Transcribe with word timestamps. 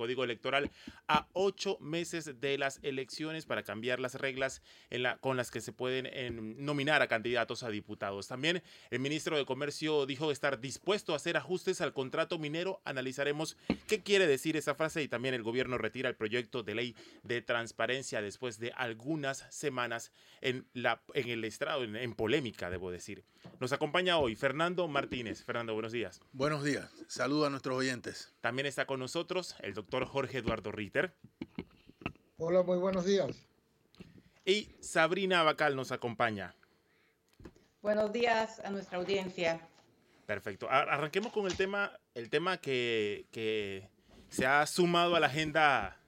Código 0.00 0.24
Electoral 0.24 0.70
a 1.08 1.28
ocho 1.34 1.76
meses 1.78 2.40
de 2.40 2.56
las 2.56 2.80
elecciones 2.82 3.44
para 3.44 3.64
cambiar 3.64 4.00
las 4.00 4.14
reglas 4.14 4.62
en 4.88 5.02
la, 5.02 5.18
con 5.18 5.36
las 5.36 5.50
que 5.50 5.60
se 5.60 5.74
pueden 5.74 6.06
em, 6.06 6.54
nominar 6.56 7.02
a 7.02 7.06
candidatos 7.06 7.64
a 7.64 7.68
diputados. 7.68 8.26
También 8.26 8.62
el 8.90 8.98
ministro 8.98 9.36
de 9.36 9.44
Comercio 9.44 10.06
dijo 10.06 10.30
estar 10.30 10.58
dispuesto 10.58 11.12
a 11.12 11.16
hacer 11.16 11.36
ajustes 11.36 11.82
al 11.82 11.92
contrato 11.92 12.38
minero. 12.38 12.80
Analizaremos 12.86 13.58
qué 13.86 14.02
quiere 14.02 14.26
decir 14.26 14.56
esa 14.56 14.74
frase 14.74 15.02
y 15.02 15.08
también 15.08 15.34
el 15.34 15.42
gobierno 15.42 15.76
retira 15.76 16.08
el 16.08 16.16
proyecto 16.16 16.62
de 16.62 16.74
ley 16.74 16.96
de 17.22 17.42
transparencia 17.42 18.22
después 18.22 18.58
de 18.58 18.72
algunas 18.76 19.44
semanas 19.50 20.12
en, 20.40 20.66
la, 20.72 21.02
en 21.12 21.28
el 21.28 21.44
estrado, 21.44 21.84
en, 21.84 21.94
en 21.94 22.14
polémica, 22.14 22.70
debo 22.70 22.90
decir. 22.90 23.22
Nos 23.58 23.72
acompaña 23.72 24.16
hoy 24.16 24.34
Fernando 24.34 24.88
Martínez. 24.88 25.44
Fernando, 25.44 25.74
buenos 25.74 25.92
días. 25.92 26.22
Buenos 26.32 26.64
días. 26.64 26.90
Saludo 27.06 27.44
a 27.44 27.50
nuestros 27.50 27.76
oyentes. 27.76 28.32
También 28.40 28.64
está 28.64 28.86
con 28.86 28.98
nosotros 29.00 29.56
el 29.60 29.74
doctor 29.74 29.89
Jorge 29.90 30.38
Eduardo 30.38 30.70
Ritter. 30.72 31.14
Hola, 32.38 32.62
muy 32.62 32.78
buenos 32.78 33.04
días. 33.04 33.46
Y 34.44 34.68
Sabrina 34.80 35.42
Bacal 35.42 35.76
nos 35.76 35.92
acompaña. 35.92 36.54
Buenos 37.82 38.12
días 38.12 38.60
a 38.60 38.70
nuestra 38.70 38.98
audiencia. 38.98 39.60
Perfecto. 40.26 40.68
Arranquemos 40.70 41.32
con 41.32 41.46
el 41.46 41.56
tema, 41.56 41.92
el 42.14 42.30
tema 42.30 42.58
que, 42.58 43.26
que 43.32 43.88
se 44.30 44.46
ha 44.46 44.64
sumado 44.66 45.16
a 45.16 45.20
la 45.20 45.26
agenda, 45.26 45.98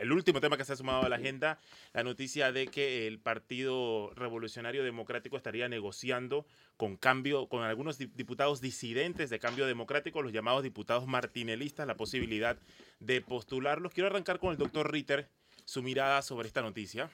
el 0.00 0.12
último 0.12 0.40
tema 0.40 0.56
que 0.56 0.64
se 0.64 0.72
ha 0.72 0.76
sumado 0.76 1.02
a 1.02 1.08
la 1.08 1.16
agenda, 1.16 1.58
la 1.92 2.04
noticia 2.04 2.52
de 2.52 2.68
que 2.68 3.06
el 3.06 3.18
Partido 3.18 4.12
Revolucionario 4.14 4.84
Democrático 4.84 5.36
estaría 5.36 5.68
negociando 5.68 6.46
con 6.76 6.96
cambio, 6.96 7.48
con 7.48 7.62
algunos 7.62 7.98
diputados 7.98 8.60
disidentes 8.60 9.28
de 9.28 9.38
cambio 9.38 9.66
democrático, 9.66 10.22
los 10.22 10.32
llamados 10.32 10.62
diputados 10.62 11.06
martinelistas, 11.06 11.86
la 11.86 11.96
posibilidad 11.96 12.56
de 13.00 13.20
postularlos. 13.20 13.92
Quiero 13.92 14.08
arrancar 14.08 14.38
con 14.38 14.52
el 14.52 14.56
doctor 14.56 14.90
Ritter, 14.90 15.28
su 15.64 15.82
mirada 15.82 16.22
sobre 16.22 16.46
esta 16.46 16.62
noticia. 16.62 17.10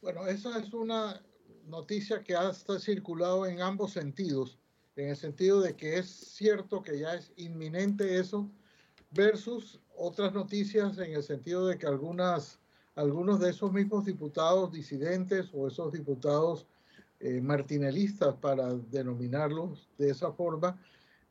Bueno, 0.00 0.26
esa 0.26 0.58
es 0.58 0.72
una 0.72 1.22
noticia 1.66 2.22
que 2.22 2.34
ha 2.34 2.52
circulado 2.52 3.46
en 3.46 3.62
ambos 3.62 3.92
sentidos, 3.92 4.58
en 4.96 5.08
el 5.08 5.16
sentido 5.16 5.60
de 5.60 5.74
que 5.74 5.98
es 5.98 6.08
cierto 6.08 6.82
que 6.82 6.98
ya 6.98 7.14
es 7.14 7.32
inminente 7.36 8.18
eso, 8.18 8.48
versus 9.10 9.80
otras 9.96 10.32
noticias 10.32 10.98
en 10.98 11.14
el 11.14 11.22
sentido 11.22 11.66
de 11.66 11.78
que 11.78 11.86
algunas, 11.86 12.58
algunos 12.94 13.40
de 13.40 13.50
esos 13.50 13.72
mismos 13.72 14.04
diputados 14.04 14.72
disidentes 14.72 15.50
o 15.52 15.68
esos 15.68 15.92
diputados 15.92 16.66
eh, 17.20 17.40
martinelistas, 17.40 18.34
para 18.36 18.74
denominarlos 18.74 19.88
de 19.98 20.10
esa 20.10 20.32
forma, 20.32 20.78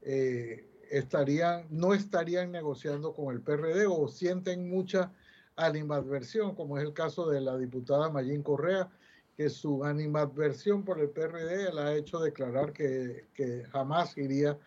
eh, 0.02 0.66
estarían, 0.90 1.66
no 1.70 1.94
estarían 1.94 2.52
negociando 2.52 3.14
con 3.14 3.34
el 3.34 3.42
PRD 3.42 3.86
o 3.88 4.08
sienten 4.08 4.70
mucha 4.70 5.12
animadversión, 5.56 6.56
como 6.56 6.78
es 6.78 6.84
el 6.84 6.94
caso 6.94 7.30
de 7.30 7.42
la 7.42 7.58
diputada 7.58 8.10
Mayín 8.10 8.44
Correa, 8.44 8.90
que 9.36 9.50
su 9.50 9.84
animadversión 9.84 10.84
por 10.84 11.00
el 11.00 11.10
PRD 11.10 11.74
la 11.74 11.88
ha 11.88 11.96
hecho 11.96 12.20
declarar 12.20 12.72
que, 12.72 13.26
jamás 13.72 14.18
iría, 14.18 14.58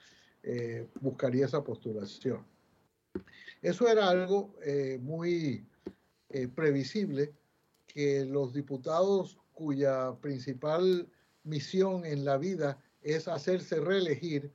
eh, 0.43 0.89
buscaría 1.01 1.47
esa 1.47 1.63
postulación. 1.63 2.45
Eso 3.63 3.89
era 3.89 4.09
algo 4.09 4.55
eh, 4.63 4.99
muy 5.01 5.67
eh, 6.31 6.49
previsible, 6.49 7.33
que 7.87 8.25
los 8.25 8.53
diputados 8.53 9.39
cuya 9.53 10.15
principal 10.21 11.09
misión 11.45 12.05
en 12.05 12.25
la 12.25 12.37
vida 12.37 12.79
es 13.03 13.29
hacerse 13.29 13.81
reelegir, 13.81 14.53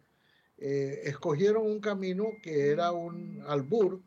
escogieron 0.57 1.65
un 1.65 1.79
camino 1.79 2.33
que 2.43 2.69
era 2.69 2.91
un 2.91 3.41
albur, 3.47 3.99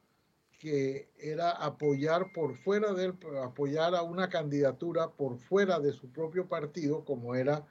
que 0.59 1.11
era 1.19 1.51
apoyar 1.51 2.33
por 2.33 2.57
fuera 2.57 2.93
del, 2.93 3.15
apoyar 3.43 3.95
a 3.95 4.03
una 4.03 4.29
candidatura 4.29 5.11
por 5.11 5.39
fuera 5.39 5.79
de 5.81 5.93
su 5.93 6.11
propio 6.11 6.49
partido, 6.49 7.05
como 7.05 7.35
era 7.35 7.67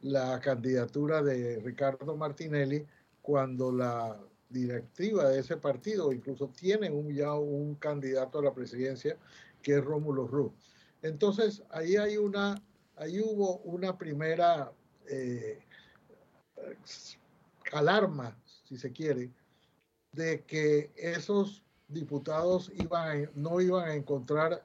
la 0.00 0.40
candidatura 0.40 1.22
de 1.22 1.60
Ricardo 1.60 2.16
Martinelli, 2.16 2.84
cuando 3.20 3.70
la 3.70 4.20
directiva 4.48 5.28
de 5.28 5.40
ese 5.40 5.56
partido 5.56 6.12
incluso 6.12 6.48
tiene 6.48 6.90
un, 6.90 7.14
ya 7.14 7.34
un 7.34 7.76
candidato 7.76 8.38
a 8.38 8.42
la 8.42 8.54
presidencia 8.54 9.16
que 9.62 9.76
es 9.76 9.84
Rómulo 9.84 10.26
Ruz. 10.26 10.52
Entonces, 11.02 11.62
ahí 11.70 11.96
hay 11.96 12.16
una, 12.16 12.62
ahí 12.96 13.20
hubo 13.20 13.58
una 13.58 13.96
primera 13.96 14.72
eh, 15.08 15.60
alarma, 17.72 18.36
si 18.64 18.76
se 18.76 18.92
quiere, 18.92 19.30
de 20.12 20.42
que 20.44 20.92
esos 20.96 21.64
diputados 21.92 22.70
iban 22.74 23.30
no 23.34 23.60
iban 23.60 23.88
a 23.88 23.94
encontrar 23.94 24.64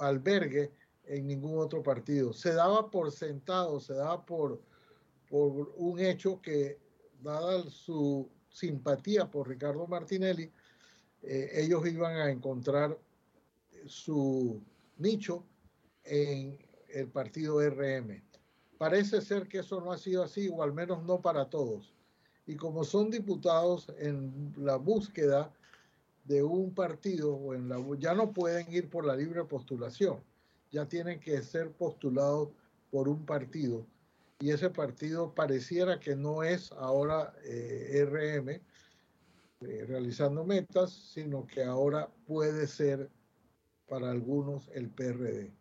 albergue 0.00 0.72
en 1.04 1.26
ningún 1.26 1.58
otro 1.58 1.82
partido. 1.82 2.32
Se 2.32 2.52
daba 2.52 2.90
por 2.90 3.10
sentado, 3.12 3.80
se 3.80 3.94
daba 3.94 4.24
por, 4.24 4.60
por 5.28 5.72
un 5.76 6.00
hecho 6.00 6.40
que, 6.40 6.78
dada 7.22 7.62
su 7.70 8.28
simpatía 8.48 9.30
por 9.30 9.48
Ricardo 9.48 9.86
Martinelli, 9.86 10.50
eh, 11.22 11.50
ellos 11.54 11.86
iban 11.86 12.16
a 12.16 12.30
encontrar 12.30 12.98
su 13.86 14.60
nicho 14.98 15.44
en 16.04 16.58
el 16.88 17.08
partido 17.08 17.60
RM. 17.60 18.22
Parece 18.78 19.20
ser 19.20 19.48
que 19.48 19.58
eso 19.58 19.80
no 19.80 19.92
ha 19.92 19.98
sido 19.98 20.24
así, 20.24 20.48
o 20.48 20.62
al 20.62 20.72
menos 20.72 21.04
no 21.04 21.20
para 21.20 21.48
todos. 21.48 21.94
Y 22.46 22.56
como 22.56 22.82
son 22.82 23.10
diputados 23.10 23.92
en 23.98 24.52
la 24.56 24.76
búsqueda 24.76 25.52
de 26.24 26.42
un 26.42 26.74
partido 26.74 27.34
o 27.34 27.54
en 27.54 27.68
la 27.68 27.78
ya 27.98 28.14
no 28.14 28.32
pueden 28.32 28.72
ir 28.72 28.88
por 28.88 29.04
la 29.04 29.16
libre 29.16 29.44
postulación, 29.44 30.22
ya 30.70 30.86
tienen 30.86 31.20
que 31.20 31.42
ser 31.42 31.72
postulados 31.72 32.50
por 32.90 33.08
un 33.08 33.24
partido 33.26 33.86
y 34.42 34.50
ese 34.50 34.70
partido 34.70 35.32
pareciera 35.36 36.00
que 36.00 36.16
no 36.16 36.42
es 36.42 36.72
ahora 36.72 37.32
eh, 37.44 38.04
RM 38.04 38.48
eh, 38.50 39.84
realizando 39.86 40.44
metas, 40.44 40.90
sino 40.90 41.46
que 41.46 41.62
ahora 41.62 42.10
puede 42.26 42.66
ser 42.66 43.08
para 43.86 44.10
algunos 44.10 44.68
el 44.74 44.90
PRD. 44.90 45.52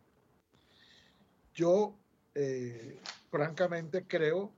Yo 1.53 1.95
eh, 2.33 2.99
francamente 3.29 4.07
creo 4.07 4.51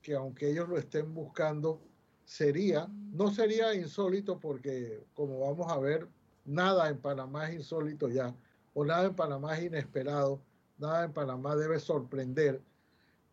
que 0.00 0.14
aunque 0.14 0.50
ellos 0.50 0.70
lo 0.70 0.78
estén 0.78 1.12
buscando 1.12 1.82
sería, 2.26 2.88
no 3.12 3.30
sería 3.30 3.72
insólito 3.74 4.38
porque 4.38 5.06
como 5.14 5.40
vamos 5.40 5.72
a 5.72 5.78
ver, 5.78 6.08
nada 6.44 6.90
en 6.90 6.98
Panamá 6.98 7.48
es 7.48 7.54
insólito 7.54 8.08
ya, 8.08 8.34
o 8.74 8.84
nada 8.84 9.06
en 9.06 9.14
Panamá 9.14 9.56
es 9.56 9.64
inesperado, 9.64 10.42
nada 10.76 11.04
en 11.04 11.12
Panamá 11.12 11.56
debe 11.56 11.78
sorprender, 11.78 12.60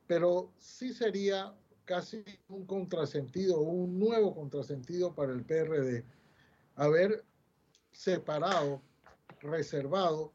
pero 0.07 0.53
sí 0.57 0.93
sería 0.93 1.53
casi 1.85 2.23
un 2.47 2.65
contrasentido, 2.65 3.59
un 3.59 3.99
nuevo 3.99 4.33
contrasentido 4.33 5.13
para 5.13 5.33
el 5.33 5.43
PRD, 5.43 6.05
haber 6.75 7.25
separado, 7.91 8.81
reservado 9.41 10.31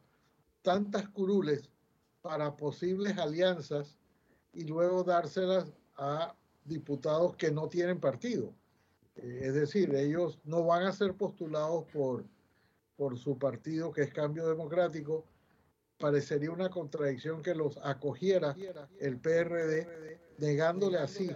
tantas 0.62 1.08
curules 1.10 1.70
para 2.22 2.56
posibles 2.56 3.16
alianzas 3.18 3.96
y 4.52 4.64
luego 4.64 5.04
dárselas 5.04 5.72
a 5.96 6.34
diputados 6.68 7.34
que 7.36 7.50
no 7.50 7.68
tienen 7.68 7.98
partido. 7.98 8.52
Eh, 9.16 9.40
es 9.42 9.54
decir, 9.54 9.94
ellos 9.94 10.38
no 10.44 10.64
van 10.64 10.84
a 10.84 10.92
ser 10.92 11.14
postulados 11.14 11.84
por, 11.92 12.24
por 12.96 13.18
su 13.18 13.38
partido, 13.38 13.92
que 13.92 14.02
es 14.02 14.12
Cambio 14.12 14.46
Democrático. 14.48 15.24
Parecería 15.98 16.52
una 16.52 16.70
contradicción 16.70 17.42
que 17.42 17.54
los 17.54 17.76
acogiera 17.78 18.56
el 19.00 19.18
PRD, 19.18 20.20
negándole 20.38 20.98
así 20.98 21.28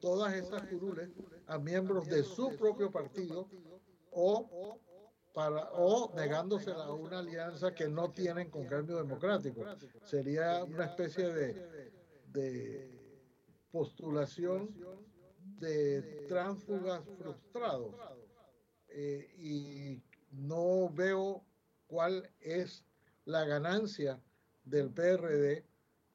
todas 0.00 0.32
esas 0.32 0.62
curules 0.62 1.10
a 1.46 1.58
miembros 1.58 2.06
de 2.06 2.22
su 2.22 2.56
propio 2.56 2.90
partido 2.90 3.46
o 4.10 4.78
para 5.34 5.70
o 5.74 6.12
negándosela 6.16 6.84
a 6.84 6.94
una 6.94 7.18
alianza 7.20 7.74
que 7.74 7.88
no 7.88 8.10
tienen 8.10 8.50
con 8.50 8.66
cambio 8.66 8.96
democrático. 8.96 9.64
Sería 10.02 10.64
una 10.64 10.86
especie 10.86 11.32
de, 11.32 11.92
de 12.32 12.99
postulación 13.70 14.74
de 15.58 16.26
tránsfugas 16.28 17.02
frustrados 17.18 17.94
eh, 18.88 19.30
y 19.38 20.02
no 20.32 20.88
veo 20.90 21.44
cuál 21.86 22.28
es 22.40 22.84
la 23.24 23.44
ganancia 23.44 24.20
del 24.64 24.90
PRD 24.90 25.64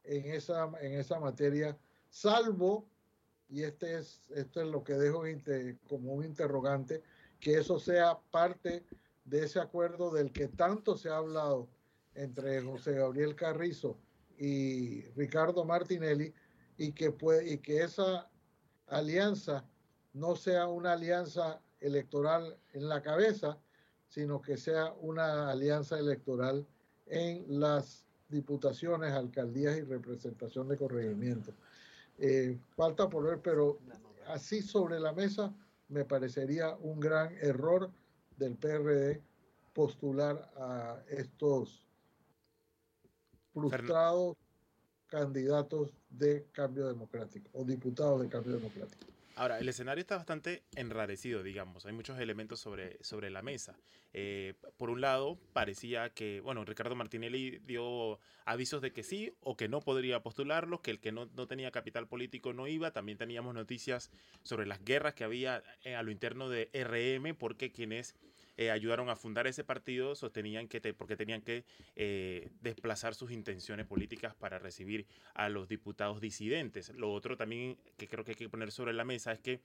en 0.04 0.26
esa, 0.26 0.72
en 0.82 0.94
esa 0.94 1.20
materia, 1.20 1.78
salvo, 2.10 2.88
y 3.50 3.64
este 3.64 4.00
es, 4.00 4.24
esto 4.30 4.62
es 4.62 4.68
lo 4.68 4.84
que 4.84 4.94
dejo 4.94 5.24
como 5.88 6.14
un 6.14 6.26
interrogante, 6.26 7.04
que 7.40 7.60
eso 7.60 7.80
sea 7.80 8.20
parte 8.32 8.84
de 9.24 9.44
ese 9.44 9.60
acuerdo 9.60 10.12
del 10.12 10.32
que 10.32 10.48
tanto 10.48 10.98
se 10.98 11.10
ha 11.10 11.18
hablado 11.18 11.68
entre 12.14 12.62
José 12.62 12.94
Gabriel 12.94 13.36
Carrizo 13.36 13.98
y 14.38 15.02
Ricardo 15.12 15.66
Martinelli, 15.66 16.34
y 16.78 16.92
que, 16.92 17.12
puede, 17.12 17.54
y 17.54 17.58
que 17.60 17.84
esa 17.84 18.30
alianza 18.88 19.66
no 20.14 20.36
sea 20.36 20.68
una 20.68 20.94
alianza 20.94 21.62
electoral 21.80 22.58
en 22.74 22.88
la 22.90 23.02
cabeza, 23.02 23.58
sino 24.08 24.42
que 24.42 24.58
sea 24.58 24.94
una 25.02 25.50
alianza 25.50 26.00
electoral 26.00 26.66
en 27.08 27.60
las 27.60 28.06
diputaciones, 28.30 29.12
alcaldías 29.12 29.78
y 29.78 29.82
representación 29.82 30.68
de 30.68 30.78
corregimiento. 30.78 31.54
Eh, 32.18 32.58
falta 32.76 33.10
por 33.10 33.26
ver, 33.26 33.42
pero 33.42 33.80
así 34.28 34.62
sobre 34.62 35.00
la 35.00 35.14
mesa 35.14 35.54
me 35.90 36.06
parecería 36.06 36.76
un 36.78 37.00
gran 37.00 37.36
error 37.42 37.92
del 38.38 38.56
PRD 38.56 39.22
postular 39.74 40.50
a 40.56 41.04
estos 41.10 41.86
frustrados 43.54 44.38
candidatos 45.08 45.94
de 46.18 46.46
cambio 46.52 46.88
democrático 46.88 47.50
o 47.54 47.64
diputados 47.64 48.22
de 48.22 48.30
cambio 48.30 48.54
democrático. 48.54 49.06
Ahora, 49.38 49.60
el 49.60 49.68
escenario 49.68 50.00
está 50.00 50.16
bastante 50.16 50.64
enrarecido, 50.76 51.44
digamos. 51.44 51.86
Hay 51.86 51.92
muchos 51.92 52.18
elementos 52.20 52.62
sobre, 52.62 52.98
sobre 53.04 53.30
la 53.30 53.42
mesa. 53.42 53.76
Eh, 54.14 54.54
por 54.78 54.90
un 54.90 55.02
lado, 55.02 55.38
parecía 55.52 56.10
que, 56.10 56.40
bueno, 56.40 56.64
Ricardo 56.64 56.96
Martinelli 56.96 57.60
dio 57.66 58.18
avisos 58.46 58.82
de 58.82 58.94
que 58.94 59.04
sí 59.04 59.34
o 59.42 59.58
que 59.58 59.68
no 59.68 59.82
podría 59.82 60.24
postularlo, 60.24 60.82
que 60.82 60.92
el 60.92 61.02
que 61.02 61.12
no, 61.12 61.26
no 61.36 61.48
tenía 61.48 61.72
capital 61.72 62.08
político 62.08 62.54
no 62.54 62.68
iba. 62.68 62.92
También 62.92 63.18
teníamos 63.18 63.54
noticias 63.54 64.10
sobre 64.44 64.66
las 64.66 64.84
guerras 64.86 65.16
que 65.16 65.26
había 65.26 65.62
eh, 65.84 65.96
a 65.96 66.04
lo 66.04 66.12
interno 66.12 66.48
de 66.48 66.70
RM, 66.74 67.36
porque 67.36 67.74
quienes 67.74 68.16
eh, 68.58 68.72
ayudaron 68.72 69.10
a 69.10 69.18
fundar 69.18 69.48
ese 69.48 69.66
partido 69.66 70.16
sostenían 70.16 70.70
que, 70.70 70.94
porque 70.94 71.18
tenían 71.18 71.42
que 71.42 71.66
eh, 71.96 72.50
desplazar 72.62 73.14
sus 73.14 73.32
intenciones 73.32 73.86
políticas 73.86 74.34
para 74.34 74.60
recibir 74.60 75.08
a 75.34 75.50
los 75.50 75.68
diputados 75.68 76.22
disidentes. 76.22 76.90
Lo 76.96 77.12
otro 77.12 77.36
también 77.36 77.78
que 77.98 78.08
creo 78.08 78.24
que 78.24 78.32
hay 78.32 78.38
que 78.38 78.48
poner 78.48 78.72
sobre 78.72 78.94
la 78.94 79.04
mesa 79.04 79.34
es 79.34 79.40
que 79.40 79.60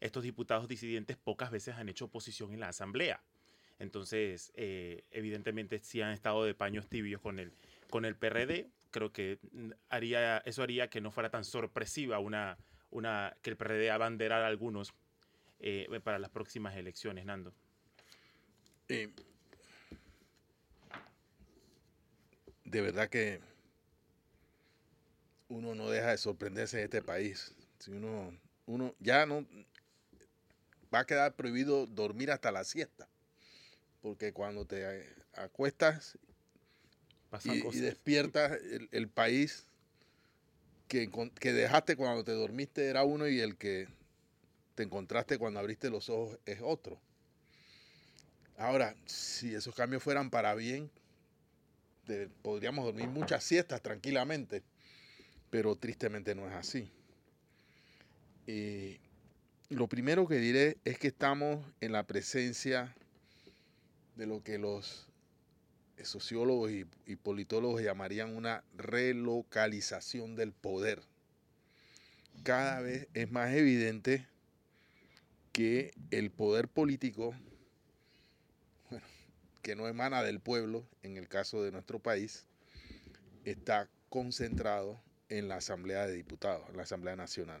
estos 0.00 0.22
diputados 0.22 0.68
disidentes 0.68 1.16
pocas 1.16 1.50
veces 1.50 1.74
han 1.74 1.88
hecho 1.88 2.04
oposición 2.04 2.52
en 2.52 2.60
la 2.60 2.68
Asamblea. 2.68 3.20
Entonces, 3.80 4.52
eh, 4.54 5.04
evidentemente, 5.10 5.80
si 5.80 6.00
han 6.00 6.12
estado 6.12 6.44
de 6.44 6.54
paños 6.54 6.88
tibios 6.88 7.20
con 7.20 7.40
el, 7.40 7.52
con 7.90 8.04
el 8.04 8.14
PRD. 8.14 8.68
Creo 8.92 9.12
que 9.12 9.38
haría, 9.90 10.38
eso 10.38 10.62
haría 10.62 10.88
que 10.88 11.00
no 11.00 11.10
fuera 11.10 11.28
tan 11.30 11.44
sorpresiva 11.44 12.18
una, 12.20 12.56
una, 12.90 13.36
que 13.42 13.50
el 13.50 13.56
PRD 13.56 13.90
abanderara 13.90 14.44
a 14.44 14.48
algunos 14.48 14.94
para 16.04 16.18
las 16.18 16.30
próximas 16.30 16.76
elecciones, 16.76 17.24
Nando. 17.26 17.52
Eh, 18.88 19.10
de 22.64 22.80
verdad 22.80 23.08
que 23.08 23.40
uno 25.48 25.74
no 25.74 25.90
deja 25.90 26.10
de 26.10 26.18
sorprenderse 26.18 26.78
en 26.78 26.84
este 26.84 27.02
país. 27.02 27.54
Si 27.78 27.90
uno, 27.90 28.36
uno 28.66 28.94
ya 29.00 29.26
no 29.26 29.46
va 30.92 31.00
a 31.00 31.06
quedar 31.06 31.34
prohibido 31.34 31.86
dormir 31.86 32.30
hasta 32.30 32.52
la 32.52 32.64
siesta. 32.64 33.08
Porque 34.02 34.32
cuando 34.32 34.64
te 34.64 35.06
acuestas 35.34 36.18
y, 37.44 37.80
despiertas, 37.80 38.58
el, 38.92 39.08
país 39.08 39.66
que, 40.88 41.10
que, 41.40 41.52
dejaste 41.52 41.96
cuando 41.96 42.22
te 42.24 42.32
dormiste 42.32 42.86
era 42.86 43.02
uno 43.02 43.28
y 43.28 43.40
el 43.40 43.56
que 43.56 43.88
te 44.74 44.84
encontraste 44.84 45.38
cuando 45.38 45.58
abriste 45.60 45.90
los 45.90 46.08
ojos 46.08 46.38
es 46.46 46.60
otro. 46.62 47.00
Ahora, 48.58 48.96
si 49.04 49.54
esos 49.54 49.74
cambios 49.74 50.02
fueran 50.02 50.30
para 50.30 50.54
bien, 50.54 50.90
podríamos 52.42 52.86
dormir 52.86 53.08
muchas 53.08 53.44
siestas 53.44 53.82
tranquilamente, 53.82 54.62
pero 55.50 55.76
tristemente 55.76 56.34
no 56.34 56.48
es 56.48 56.54
así. 56.54 56.90
Y 58.46 58.98
lo 59.68 59.88
primero 59.88 60.26
que 60.26 60.36
diré 60.36 60.78
es 60.84 60.98
que 60.98 61.08
estamos 61.08 61.64
en 61.82 61.92
la 61.92 62.06
presencia 62.06 62.94
de 64.16 64.26
lo 64.26 64.42
que 64.42 64.56
los 64.56 65.06
sociólogos 66.02 66.70
y, 66.70 66.86
y 67.06 67.16
politólogos 67.16 67.82
llamarían 67.82 68.34
una 68.34 68.64
relocalización 68.74 70.34
del 70.34 70.52
poder. 70.52 71.02
Cada 72.42 72.80
vez 72.80 73.08
es 73.12 73.30
más 73.30 73.52
evidente 73.52 74.26
que 75.52 75.92
el 76.10 76.30
poder 76.30 76.68
político 76.68 77.34
que 79.66 79.74
no 79.74 79.88
emana 79.88 80.22
del 80.22 80.38
pueblo, 80.38 80.86
en 81.02 81.16
el 81.16 81.26
caso 81.26 81.60
de 81.60 81.72
nuestro 81.72 81.98
país, 81.98 82.44
está 83.44 83.88
concentrado 84.10 85.02
en 85.28 85.48
la 85.48 85.56
Asamblea 85.56 86.06
de 86.06 86.12
Diputados, 86.12 86.70
en 86.70 86.76
la 86.76 86.84
Asamblea 86.84 87.16
Nacional. 87.16 87.60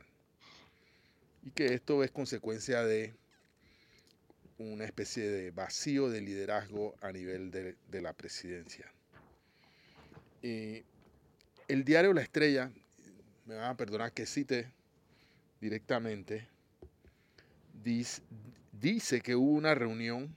Y 1.42 1.50
que 1.50 1.74
esto 1.74 2.04
es 2.04 2.12
consecuencia 2.12 2.84
de 2.84 3.12
una 4.58 4.84
especie 4.84 5.28
de 5.28 5.50
vacío 5.50 6.08
de 6.08 6.20
liderazgo 6.20 6.94
a 7.00 7.10
nivel 7.10 7.50
de, 7.50 7.74
la 8.00 8.12
presidencia. 8.12 8.86
el 10.42 10.84
diario 11.84 12.12
La 12.12 12.22
Estrella, 12.22 12.70
me 13.46 13.56
van 13.56 13.70
a 13.70 13.76
perdonar 13.76 14.12
que 14.12 14.26
cite 14.26 14.70
directamente, 15.60 16.46
dice, 17.82 18.22
dice 18.70 19.20
que 19.20 19.34
hubo 19.34 19.50
una 19.50 19.74
reunión 19.74 20.32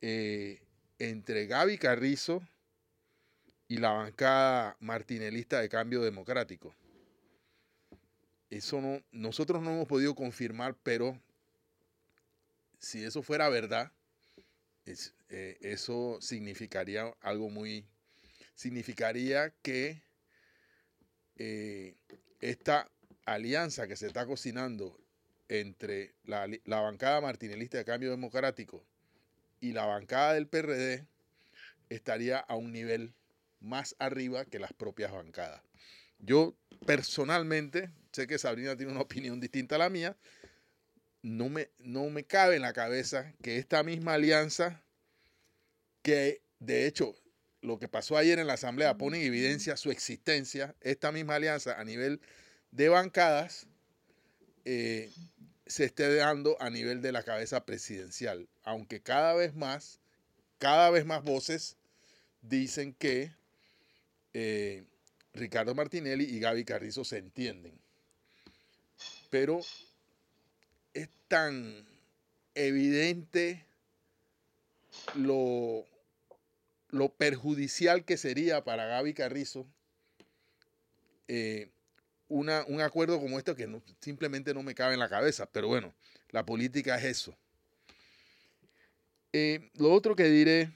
eh, 0.00 0.60
entre 0.98 1.46
Gaby 1.46 1.78
Carrizo 1.78 2.42
y 3.68 3.78
la 3.78 3.90
bancada 3.90 4.76
martinelista 4.80 5.60
de 5.60 5.68
cambio 5.68 6.02
democrático. 6.02 6.74
Eso 8.50 8.80
no, 8.80 9.02
nosotros 9.10 9.62
no 9.62 9.70
hemos 9.70 9.88
podido 9.88 10.14
confirmar, 10.14 10.76
pero 10.82 11.20
si 12.78 13.02
eso 13.04 13.22
fuera 13.22 13.48
verdad, 13.48 13.90
eh, 14.84 15.58
eso 15.60 16.18
significaría 16.20 17.12
algo 17.20 17.50
muy, 17.50 17.84
significaría 18.54 19.50
que 19.62 20.02
eh, 21.36 21.96
esta 22.40 22.88
alianza 23.24 23.88
que 23.88 23.96
se 23.96 24.06
está 24.06 24.26
cocinando 24.26 24.96
entre 25.48 26.14
la, 26.24 26.48
la 26.64 26.80
bancada 26.80 27.20
martinelista 27.20 27.78
de 27.78 27.84
cambio 27.84 28.10
democrático 28.10 28.84
y 29.66 29.72
la 29.72 29.84
bancada 29.84 30.34
del 30.34 30.46
PRD 30.46 31.06
estaría 31.88 32.38
a 32.38 32.54
un 32.54 32.72
nivel 32.72 33.14
más 33.60 33.96
arriba 33.98 34.44
que 34.44 34.58
las 34.58 34.72
propias 34.72 35.12
bancadas. 35.12 35.62
Yo 36.18 36.56
personalmente, 36.86 37.90
sé 38.12 38.26
que 38.26 38.38
Sabrina 38.38 38.76
tiene 38.76 38.92
una 38.92 39.02
opinión 39.02 39.40
distinta 39.40 39.74
a 39.74 39.78
la 39.78 39.90
mía, 39.90 40.16
no 41.22 41.48
me, 41.48 41.70
no 41.78 42.08
me 42.10 42.24
cabe 42.24 42.56
en 42.56 42.62
la 42.62 42.72
cabeza 42.72 43.34
que 43.42 43.58
esta 43.58 43.82
misma 43.82 44.14
alianza, 44.14 44.82
que 46.02 46.42
de 46.60 46.86
hecho 46.86 47.14
lo 47.60 47.80
que 47.80 47.88
pasó 47.88 48.16
ayer 48.16 48.38
en 48.38 48.46
la 48.46 48.52
Asamblea 48.54 48.96
pone 48.96 49.18
en 49.18 49.26
evidencia 49.26 49.76
su 49.76 49.90
existencia, 49.90 50.76
esta 50.80 51.10
misma 51.10 51.34
alianza 51.34 51.80
a 51.80 51.84
nivel 51.84 52.20
de 52.70 52.88
bancadas, 52.88 53.66
eh, 54.64 55.12
se 55.66 55.84
esté 55.84 56.14
dando 56.14 56.56
a 56.60 56.70
nivel 56.70 57.02
de 57.02 57.12
la 57.12 57.22
cabeza 57.22 57.64
presidencial, 57.64 58.48
aunque 58.62 59.00
cada 59.00 59.34
vez 59.34 59.54
más, 59.54 59.98
cada 60.58 60.90
vez 60.90 61.04
más 61.04 61.24
voces 61.24 61.76
dicen 62.42 62.94
que 62.94 63.32
eh, 64.32 64.84
Ricardo 65.32 65.74
Martinelli 65.74 66.24
y 66.24 66.40
Gaby 66.40 66.64
Carrizo 66.64 67.04
se 67.04 67.18
entienden. 67.18 67.78
Pero 69.30 69.60
es 70.94 71.08
tan 71.28 71.86
evidente 72.54 73.64
lo, 75.14 75.84
lo 76.90 77.08
perjudicial 77.10 78.04
que 78.04 78.16
sería 78.16 78.64
para 78.64 78.86
Gaby 78.86 79.14
Carrizo 79.14 79.66
eh, 81.28 81.68
un 82.28 82.80
acuerdo 82.80 83.20
como 83.20 83.38
este 83.38 83.54
que 83.54 83.68
simplemente 84.00 84.52
no 84.52 84.62
me 84.62 84.74
cabe 84.74 84.94
en 84.94 85.00
la 85.00 85.08
cabeza. 85.08 85.46
Pero 85.50 85.68
bueno, 85.68 85.94
la 86.30 86.44
política 86.44 86.96
es 86.96 87.04
eso. 87.04 87.36
Eh, 89.32 89.70
lo 89.74 89.92
otro 89.92 90.16
que 90.16 90.24
diré 90.24 90.70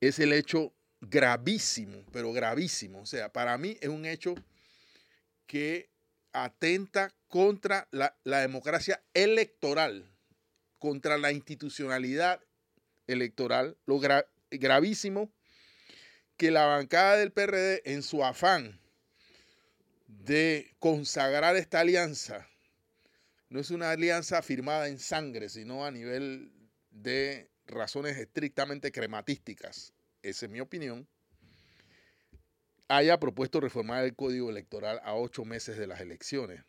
es 0.00 0.18
el 0.18 0.32
hecho 0.32 0.72
gravísimo, 1.00 2.04
pero 2.12 2.32
gravísimo. 2.32 3.00
O 3.00 3.06
sea, 3.06 3.32
para 3.32 3.56
mí 3.58 3.76
es 3.80 3.88
un 3.88 4.06
hecho 4.06 4.34
que 5.46 5.90
atenta 6.32 7.12
contra 7.28 7.88
la, 7.90 8.14
democracia 8.24 9.02
electoral, 9.14 10.10
contra 10.78 11.18
la 11.18 11.32
institucionalidad 11.32 12.40
electoral. 13.06 13.76
Lo 13.86 14.00
gravísimo 14.50 15.32
que 16.36 16.50
la 16.50 16.66
bancada 16.66 17.16
del 17.16 17.32
PRD 17.32 17.82
en 17.84 18.02
su 18.02 18.24
afán 18.24 18.81
de 20.24 20.74
consagrar 20.78 21.56
esta 21.56 21.80
alianza. 21.80 22.48
No 23.48 23.60
es 23.60 23.70
una 23.70 23.90
alianza 23.90 24.40
firmada 24.42 24.88
en 24.88 24.98
sangre, 24.98 25.48
sino 25.48 25.84
a 25.84 25.90
nivel 25.90 26.52
de 26.90 27.50
razones 27.66 28.16
estrictamente 28.16 28.92
crematísticas. 28.92 29.92
Esa 30.22 30.46
es 30.46 30.52
mi 30.52 30.60
opinión. 30.60 31.08
Haya 32.88 33.18
propuesto 33.18 33.60
reformar 33.60 34.04
el 34.04 34.14
código 34.14 34.50
electoral 34.50 35.00
a 35.02 35.14
ocho 35.14 35.44
meses 35.44 35.76
de 35.76 35.86
las 35.86 36.00
elecciones. 36.00 36.62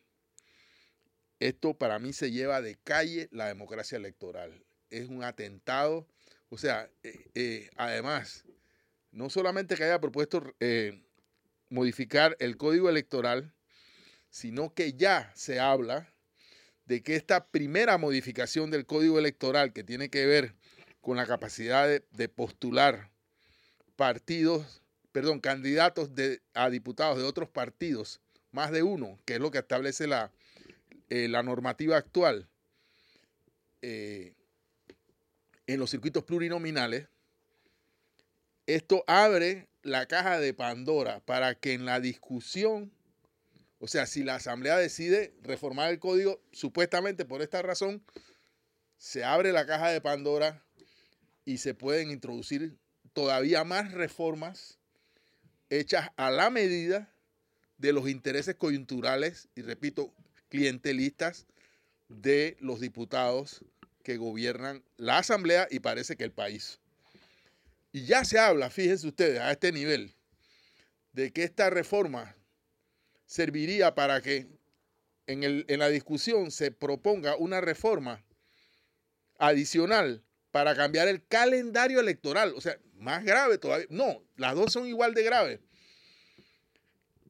esto 1.40 1.74
para 1.74 2.00
mí 2.00 2.14
se 2.14 2.32
lleva 2.32 2.62
de 2.62 2.78
calle 2.84 3.28
la 3.32 3.48
democracia 3.48 3.98
electoral. 3.98 4.64
Es 4.90 5.10
un 5.10 5.24
atentado. 5.24 6.08
O 6.50 6.58
sea, 6.58 6.90
eh, 7.04 7.30
eh, 7.36 7.70
además, 7.76 8.46
no 9.12 9.30
solamente 9.30 9.76
que 9.76 9.84
haya 9.84 10.00
propuesto 10.00 10.56
eh, 10.60 11.04
modificar 11.74 12.38
el 12.40 12.56
código 12.56 12.88
electoral, 12.88 13.52
sino 14.30 14.74
que 14.74 14.94
ya 14.94 15.32
se 15.36 15.60
habla 15.60 16.14
de 16.86 17.02
que 17.02 17.16
esta 17.16 17.48
primera 17.48 17.98
modificación 17.98 18.70
del 18.70 18.86
código 18.86 19.18
electoral 19.18 19.74
que 19.74 19.84
tiene 19.84 20.10
que 20.10 20.26
ver 20.26 20.54
con 21.02 21.18
la 21.18 21.26
capacidad 21.26 21.88
de, 21.88 22.30
postular 22.30 23.10
partidos, 23.96 24.82
perdón, 25.12 25.40
candidatos 25.40 26.12
a 26.54 26.70
diputados 26.70 27.18
de 27.18 27.24
otros 27.24 27.50
partidos, 27.50 28.22
más 28.52 28.72
de 28.72 28.84
uno, 28.84 29.20
que 29.26 29.36
es 29.36 29.40
lo 29.40 29.50
que 29.50 29.58
establece 29.58 30.06
la, 30.06 30.32
eh, 31.10 31.28
la 31.28 31.42
normativa 31.42 31.98
actual 31.98 32.48
eh, 33.82 34.34
en 35.66 35.80
los 35.80 35.90
circuitos 35.90 36.24
plurinominales, 36.24 37.08
esto 38.68 39.04
abre 39.08 39.68
la 39.84 40.06
caja 40.08 40.40
de 40.40 40.54
Pandora 40.54 41.20
para 41.20 41.56
que 41.56 41.74
en 41.74 41.86
la 41.86 42.00
discusión, 42.00 42.92
o 43.80 43.88
sea, 43.88 44.08
si 44.08 44.24
la 44.24 44.36
Asamblea 44.36 44.78
decide 44.78 45.34
reformar 45.42 45.92
el 45.92 46.00
código, 46.00 46.42
supuestamente 46.52 47.26
por 47.26 47.42
esta 47.42 47.62
razón, 47.62 48.04
se 48.98 49.24
abre 49.24 49.52
la 49.52 49.66
caja 49.66 49.90
de 49.90 50.02
Pandora 50.02 50.64
y 51.46 51.58
se 51.58 51.74
pueden 51.74 52.10
introducir 52.10 52.78
todavía 53.12 53.64
más 53.66 53.92
reformas 53.92 54.80
hechas 55.70 56.10
a 56.16 56.32
la 56.32 56.50
medida 56.50 57.14
de 57.78 57.92
los 57.92 58.08
intereses 58.08 58.56
coyunturales 58.56 59.50
y, 59.56 59.62
repito, 59.62 60.14
clientelistas 60.48 61.46
de 62.08 62.56
los 62.60 62.80
diputados 62.80 63.66
que 64.04 64.18
gobiernan 64.18 64.84
la 64.98 65.18
Asamblea 65.18 65.68
y 65.70 65.80
parece 65.80 66.16
que 66.16 66.24
el 66.24 66.32
país. 66.32 66.80
Y 67.94 68.06
ya 68.06 68.26
se 68.26 68.40
habla, 68.40 68.72
fíjense 68.72 69.08
ustedes, 69.08 69.40
a 69.40 69.52
este 69.52 69.72
nivel, 69.72 70.16
de 71.12 71.32
que 71.32 71.44
esta 71.44 71.70
reforma 71.70 72.36
serviría 73.28 73.94
para 73.94 74.20
que 74.20 74.48
en, 75.28 75.80
la 75.80 75.90
discusión 75.90 76.50
se 76.50 76.72
proponga 76.72 77.36
una 77.38 77.62
reforma 77.62 78.26
adicional 79.38 80.24
para 80.50 80.76
cambiar 80.76 81.08
el 81.08 81.24
calendario 81.28 82.00
electoral. 82.00 82.54
O 82.56 82.62
sea, 82.62 82.80
más 82.96 83.24
grave 83.24 83.60
todavía. 83.60 83.86
No, 83.92 84.24
las 84.38 84.56
dos 84.56 84.74
son 84.74 84.88
igual 84.88 85.14
de 85.14 85.24
graves. 85.24 85.60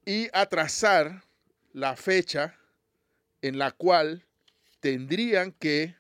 Y 0.05 0.29
atrasar 0.31 1.25
la 1.73 1.97
fecha 1.97 2.57
en 3.41 3.57
la 3.57 3.71
cual 3.71 4.25
tendrían 4.79 5.51
que 5.51 5.95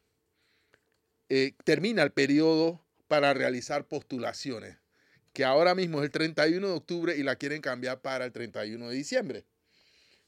eh, 1.27 1.53
termina 1.65 2.01
el 2.03 2.13
periodo 2.13 2.82
para 3.13 3.31
realizar 3.35 3.87
postulaciones, 3.87 4.75
que 5.33 5.45
ahora 5.45 5.75
mismo 5.75 5.99
es 5.99 6.05
el 6.05 6.11
31 6.11 6.67
de 6.67 6.73
octubre 6.73 7.15
y 7.15 7.21
la 7.21 7.35
quieren 7.35 7.61
cambiar 7.61 8.01
para 8.01 8.25
el 8.25 8.31
31 8.31 8.89
de 8.89 8.95
diciembre. 8.95 9.45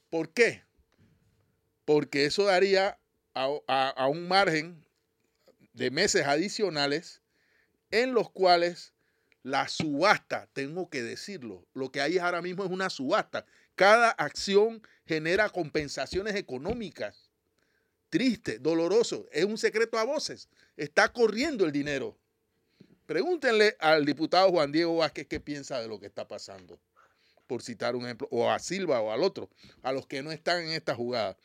¿Por 0.08 0.32
qué? 0.32 0.62
Porque 1.84 2.26
eso 2.26 2.44
daría 2.44 2.96
a, 3.34 4.06
un 4.06 4.28
margen 4.28 4.86
de 5.72 5.90
meses 5.90 6.26
adicionales 6.26 7.22
en 7.90 8.14
los 8.14 8.30
cuales 8.30 8.94
la 9.42 9.66
subasta, 9.66 10.48
tengo 10.52 10.88
que 10.88 11.02
decirlo, 11.02 11.66
lo 11.74 11.90
que 11.90 12.00
hay 12.00 12.18
ahora 12.18 12.40
mismo 12.40 12.64
es 12.64 12.70
una 12.70 12.88
subasta. 12.88 13.46
Cada 13.74 14.10
acción 14.10 14.80
genera 15.06 15.48
compensaciones 15.48 16.36
económicas. 16.36 17.32
Triste, 18.10 18.60
doloroso, 18.60 19.26
es 19.32 19.44
un 19.44 19.58
secreto 19.58 19.98
a 19.98 20.04
voces. 20.04 20.48
Está 20.76 21.12
corriendo 21.12 21.64
el 21.64 21.72
dinero. 21.72 22.16
Pregúntenle 23.06 23.76
al 23.78 24.04
diputado 24.04 24.50
Juan 24.50 24.72
Diego 24.72 24.96
Vázquez 24.96 25.28
qué 25.28 25.38
piensa 25.38 25.80
de 25.80 25.86
lo 25.86 26.00
que 26.00 26.06
está 26.06 26.26
pasando, 26.26 26.78
por 27.46 27.62
citar 27.62 27.94
un 27.94 28.04
ejemplo, 28.04 28.26
o 28.32 28.50
a 28.50 28.58
Silva 28.58 29.00
o 29.00 29.12
al 29.12 29.22
otro, 29.22 29.48
a 29.82 29.92
los 29.92 30.06
que 30.06 30.22
no 30.22 30.32
están 30.32 30.64
en 30.64 30.72
esta 30.72 30.94
jugada. 30.94 31.36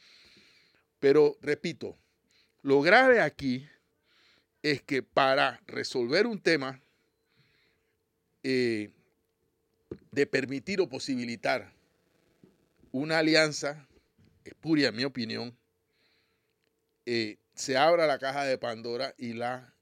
Pero 1.00 1.38
repito, 1.42 1.96
lo 2.64 2.82
grave 2.82 3.22
aquí 3.22 3.68
es 4.64 4.82
que 4.82 5.04
para 5.04 5.62
resolver 5.68 6.26
un 6.26 6.40
tema 6.40 6.82
eh, 8.44 8.90
de 10.12 10.26
permitir 10.26 10.82
o 10.82 10.90
posibilitar 10.90 11.72
una 12.92 13.20
alianza 13.20 13.88
espuria, 14.44 14.90
en 14.90 14.96
mi 14.96 15.04
opinión, 15.04 15.56
eh, 17.06 17.38
se 17.54 17.78
abra 17.78 18.08
la 18.08 18.20
caja 18.20 18.46
de 18.46 18.58
Pandora 18.58 19.14
y 19.18 19.34
la 19.34 19.74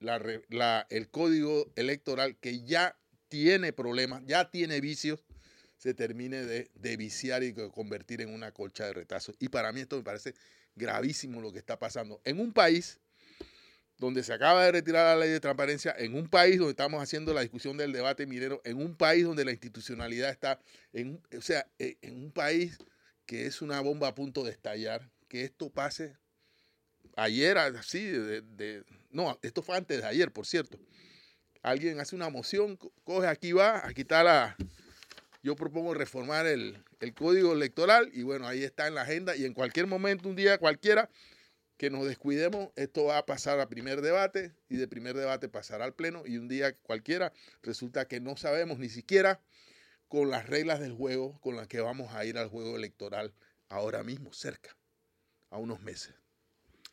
el 0.00 1.08
código 1.10 1.72
electoral 1.76 2.36
que 2.36 2.62
ya 2.64 2.96
tiene 3.28 3.72
problemas, 3.72 4.22
ya 4.26 4.50
tiene 4.50 4.80
vicios, 4.80 5.24
se 5.76 5.94
termine 5.94 6.44
de, 6.44 6.96
viciar 6.96 7.42
y 7.42 7.52
convertir 7.52 8.20
en 8.20 8.30
una 8.30 8.52
colcha 8.52 8.86
de 8.86 8.92
retazos. 8.92 9.36
Y 9.38 9.48
para 9.48 9.72
mí 9.72 9.80
esto 9.80 9.96
me 9.96 10.02
parece 10.02 10.34
gravísimo 10.74 11.40
lo 11.40 11.52
que 11.52 11.58
está 11.58 11.78
pasando. 11.78 12.20
En 12.24 12.40
un 12.40 12.52
país 12.52 12.98
donde 13.98 14.22
se 14.22 14.32
acaba 14.32 14.64
de 14.64 14.72
retirar 14.72 15.16
la 15.16 15.24
ley 15.24 15.32
de 15.32 15.40
transparencia, 15.40 15.94
en 15.98 16.14
un 16.14 16.28
país 16.28 16.58
donde 16.58 16.70
estamos 16.70 17.02
haciendo 17.02 17.34
la 17.34 17.40
discusión 17.40 17.76
del 17.76 17.92
debate 17.92 18.26
minero, 18.26 18.60
en 18.64 18.76
un 18.78 18.96
país 18.96 19.24
donde 19.24 19.44
la 19.44 19.50
institucionalidad 19.50 20.30
está, 20.30 20.60
en, 20.92 21.20
o 21.36 21.40
sea, 21.40 21.66
e, 21.78 21.98
en 22.02 22.24
un 22.24 22.32
país 22.32 22.78
que 23.26 23.46
es 23.46 23.60
una 23.60 23.80
bomba 23.80 24.08
a 24.08 24.14
punto 24.14 24.44
de 24.44 24.52
estallar, 24.52 25.10
que 25.28 25.44
esto 25.44 25.70
pase 25.70 26.16
ayer, 27.16 27.58
así, 27.58 28.02
de, 28.02 28.84
no, 29.10 29.38
esto 29.42 29.62
fue 29.62 29.76
antes 29.76 30.00
de 30.02 30.06
ayer, 30.06 30.32
por 30.32 30.46
cierto. 30.46 30.78
Alguien 31.62 32.00
hace 32.00 32.14
una 32.14 32.28
moción, 32.28 32.78
coge, 33.04 33.26
aquí 33.26 33.52
va, 33.52 33.86
aquí 33.86 34.02
está 34.02 34.22
la... 34.22 34.56
Yo 35.42 35.54
propongo 35.56 35.94
reformar 35.94 36.46
el, 36.46 36.82
el 37.00 37.14
código 37.14 37.52
electoral 37.52 38.10
y 38.12 38.22
bueno, 38.22 38.46
ahí 38.46 38.64
está 38.64 38.86
en 38.86 38.94
la 38.94 39.02
agenda 39.02 39.36
y 39.36 39.44
en 39.44 39.54
cualquier 39.54 39.86
momento, 39.86 40.28
un 40.28 40.36
día 40.36 40.58
cualquiera, 40.58 41.10
que 41.78 41.90
nos 41.90 42.06
descuidemos, 42.06 42.70
esto 42.74 43.04
va 43.04 43.18
a 43.18 43.24
pasar 43.24 43.60
a 43.60 43.68
primer 43.68 44.02
debate 44.02 44.52
y 44.68 44.76
de 44.76 44.88
primer 44.88 45.16
debate 45.16 45.48
pasará 45.48 45.84
al 45.84 45.94
pleno 45.94 46.24
y 46.26 46.36
un 46.36 46.48
día 46.48 46.74
cualquiera 46.74 47.32
resulta 47.62 48.08
que 48.08 48.20
no 48.20 48.36
sabemos 48.36 48.80
ni 48.80 48.88
siquiera 48.88 49.40
con 50.08 50.28
las 50.28 50.46
reglas 50.46 50.80
del 50.80 50.92
juego 50.92 51.40
con 51.40 51.54
las 51.54 51.68
que 51.68 51.80
vamos 51.80 52.12
a 52.14 52.24
ir 52.24 52.36
al 52.36 52.48
juego 52.48 52.76
electoral 52.76 53.32
ahora 53.68 54.02
mismo, 54.02 54.32
cerca, 54.32 54.76
a 55.50 55.58
unos 55.58 55.80
meses. 55.80 56.17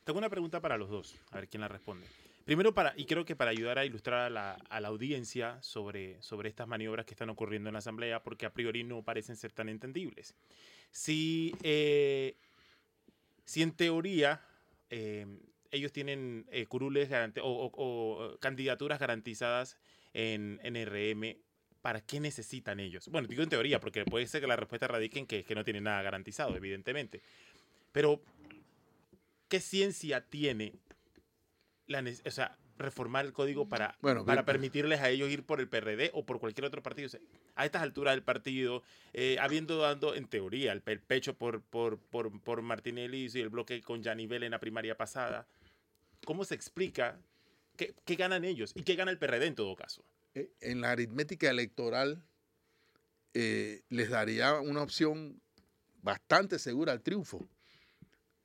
Tengo 0.06 0.20
una 0.20 0.30
pregunta 0.30 0.62
para 0.62 0.78
los 0.78 0.90
dos, 0.90 1.16
a 1.32 1.38
ver 1.38 1.50
quién 1.50 1.62
la 1.62 1.68
responde. 1.68 2.06
Primero, 2.46 2.76
para, 2.76 2.94
y 2.96 3.06
creo 3.06 3.26
que 3.26 3.36
para 3.36 3.50
ayudar 3.50 3.80
a 3.80 3.86
ilustrar 3.86 4.22
a 4.22 4.30
la, 4.30 4.88
audiencia 4.88 5.60
sobre, 5.64 6.22
sobre 6.22 6.48
estas 6.48 6.68
maniobras 6.68 7.08
que 7.08 7.16
están 7.16 7.32
ocurriendo 7.32 7.70
en 7.70 7.74
la 7.74 7.80
Asamblea, 7.80 8.22
porque 8.22 8.46
a 8.46 8.54
priori 8.54 8.84
no 8.84 9.02
parecen 9.02 9.36
ser 9.36 9.52
tan 9.52 9.68
entendibles. 9.68 10.36
Si, 10.92 11.56
eh, 11.64 12.36
si 13.46 13.64
en 13.64 13.72
teoría 13.72 14.42
eh, 14.92 15.26
ellos 15.72 15.92
tienen 15.92 16.46
eh, 16.52 16.68
curules 16.68 17.10
o, 17.42 18.38
candidaturas 18.40 19.00
garantizadas 19.00 19.76
en, 20.14 20.60
en 20.62 20.76
RM, 20.86 21.36
¿para 21.82 22.02
qué 22.02 22.20
necesitan 22.20 22.80
ellos? 22.80 23.08
Bueno, 23.08 23.28
digo 23.28 23.42
en 23.42 23.50
teoría, 23.50 23.80
porque 23.80 24.06
puede 24.06 24.28
ser 24.28 24.42
que 24.42 24.48
la 24.48 24.56
respuesta 24.56 24.88
radique 24.88 25.18
en 25.18 25.26
que, 25.26 25.44
que 25.44 25.56
no 25.56 25.64
tienen 25.64 25.86
nada 25.86 26.04
garantizado, 26.04 26.56
evidentemente. 26.56 27.24
Pero 27.92 28.22
¿qué 29.56 29.62
ciencia 29.62 30.20
tiene 30.20 30.74
la, 31.88 32.04
o 32.26 32.32
sea, 32.32 32.58
reformar 32.78 33.26
el 33.26 33.32
código 33.32 33.70
para, 33.70 33.98
para 34.26 34.44
permitirles 34.44 35.00
a 35.00 35.10
ellos 35.10 35.30
ir 35.30 35.46
por 35.46 35.62
el 35.62 35.70
PRD 35.70 36.12
o 36.14 36.26
por 36.26 36.42
cualquier 36.42 36.66
otro 36.66 36.84
partido? 36.84 37.10
a 37.56 37.64
estas 37.64 37.82
alturas 37.82 38.16
del 38.16 38.22
partido, 38.22 38.84
eh, 39.14 39.38
habiendo 39.40 39.78
dado 39.78 40.14
en 40.14 40.28
teoría 40.28 40.74
el, 40.74 40.82
pecho 40.82 41.38
por, 41.38 41.62
por, 41.62 42.00
por, 42.00 42.38
por, 42.42 42.64
Martinelli 42.64 43.30
y 43.34 43.40
el 43.40 43.48
bloque 43.48 43.82
con 43.82 44.04
Yanivel 44.04 44.44
en 44.44 44.52
la 44.52 44.60
primaria 44.60 44.98
pasada, 44.98 45.48
¿cómo 46.26 46.44
se 46.44 46.54
explica 46.56 47.18
qué, 47.78 47.96
qué 48.04 48.16
ganan 48.16 48.44
ellos 48.44 48.74
y 48.76 48.84
qué 48.84 48.96
gana 48.96 49.12
el 49.12 49.18
PRD 49.18 49.46
en 49.46 49.56
todo 49.56 49.74
caso? 49.78 50.04
Eh, 50.34 50.52
en 50.60 50.82
la 50.82 50.92
aritmética 50.92 51.50
electoral 51.50 52.22
eh, 53.34 53.84
les 53.88 54.10
daría 54.10 54.60
una 54.60 54.82
opción 54.82 55.42
bastante 56.02 56.60
segura 56.60 56.92
al 56.92 57.02
triunfo 57.02 57.48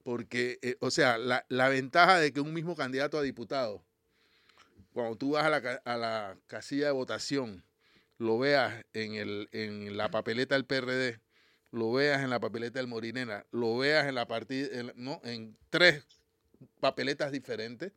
porque, 0.03 0.59
eh, 0.63 0.77
o 0.81 0.91
sea, 0.91 1.19
la, 1.19 1.45
la, 1.49 1.69
ventaja 1.69 2.19
de 2.19 2.33
que 2.33 2.41
un 2.41 2.55
mismo 2.55 2.77
candidato 2.77 3.19
a 3.19 3.23
diputado, 3.23 3.85
cuando 4.93 5.17
tú 5.17 5.33
vas 5.33 5.45
a 5.45 5.51
la, 5.51 5.83
a 5.85 5.97
la 5.97 6.39
casilla 6.47 6.87
de 6.87 6.93
votación, 6.93 7.65
lo 8.19 8.39
veas 8.39 8.85
en, 8.93 9.15
el, 9.15 9.49
en 9.53 9.97
la 9.97 10.11
papeleta 10.11 10.55
del 10.55 10.67
PRD, 10.67 11.21
lo 11.71 11.93
veas 11.93 12.23
en 12.23 12.31
la 12.31 12.41
papeleta 12.41 12.79
del 12.79 12.89
Morinera, 12.89 13.47
lo 13.51 13.79
veas 13.79 14.07
en 14.07 14.15
la 14.15 14.27
partida, 14.27 14.93
no, 14.97 15.21
en 15.25 15.57
tres 15.71 16.05
papeletas 16.81 17.33
diferentes, 17.33 17.93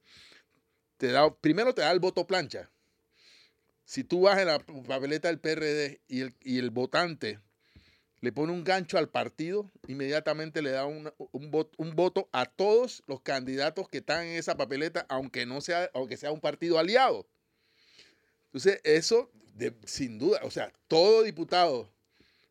te 0.98 1.08
da, 1.08 1.34
primero 1.36 1.74
te 1.74 1.82
da 1.82 1.92
el 1.92 2.00
voto 2.00 2.28
plancha. 2.28 2.70
Si 3.86 4.04
tú 4.04 4.22
vas 4.22 4.40
en 4.40 4.48
la 4.48 4.60
papeleta 4.60 5.28
del 5.28 5.40
PRD 5.40 6.02
y 6.08 6.22
el, 6.22 6.36
y 6.42 6.60
el 6.60 6.70
votante 6.70 7.40
le 8.24 8.32
pone 8.32 8.54
un 8.54 8.64
gancho 8.64 8.98
al 8.98 9.10
partido, 9.10 9.70
inmediatamente 9.86 10.62
le 10.62 10.70
da 10.70 10.86
un, 10.86 11.12
voto, 11.52 12.30
a 12.32 12.46
todos 12.46 13.04
los 13.06 13.20
candidatos 13.20 13.90
que 13.90 13.98
están 13.98 14.26
en 14.26 14.38
esa 14.38 14.56
papeleta, 14.56 15.06
aunque 15.10 15.46
no 15.46 15.60
sea, 15.60 15.92
aunque 15.94 16.16
sea 16.16 16.32
un 16.32 16.40
partido 16.40 16.80
aliado. 16.80 17.28
Entonces, 18.46 18.80
eso, 18.86 19.30
sin 19.86 20.20
duda, 20.20 20.40
o 20.44 20.52
sea, 20.52 20.72
todo 20.88 21.24
diputado 21.24 21.92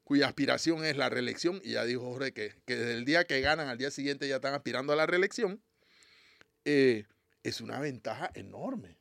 cuya 0.04 0.26
aspiración 0.26 0.84
es 0.84 0.98
la 0.98 1.08
reelección, 1.08 1.58
y 1.64 1.72
ya 1.72 1.86
dijo 1.86 2.02
Jorge 2.02 2.34
que, 2.34 2.52
desde 2.66 2.92
el 2.92 3.06
día 3.06 3.24
que 3.24 3.40
ganan 3.40 3.68
al 3.68 3.78
día 3.78 3.90
siguiente 3.90 4.28
ya 4.28 4.36
están 4.36 4.52
aspirando 4.52 4.92
a 4.92 4.96
la 4.96 5.06
reelección, 5.06 5.62
eh, 6.66 7.06
es 7.44 7.62
una 7.62 7.80
ventaja 7.80 8.30
enorme, 8.34 8.98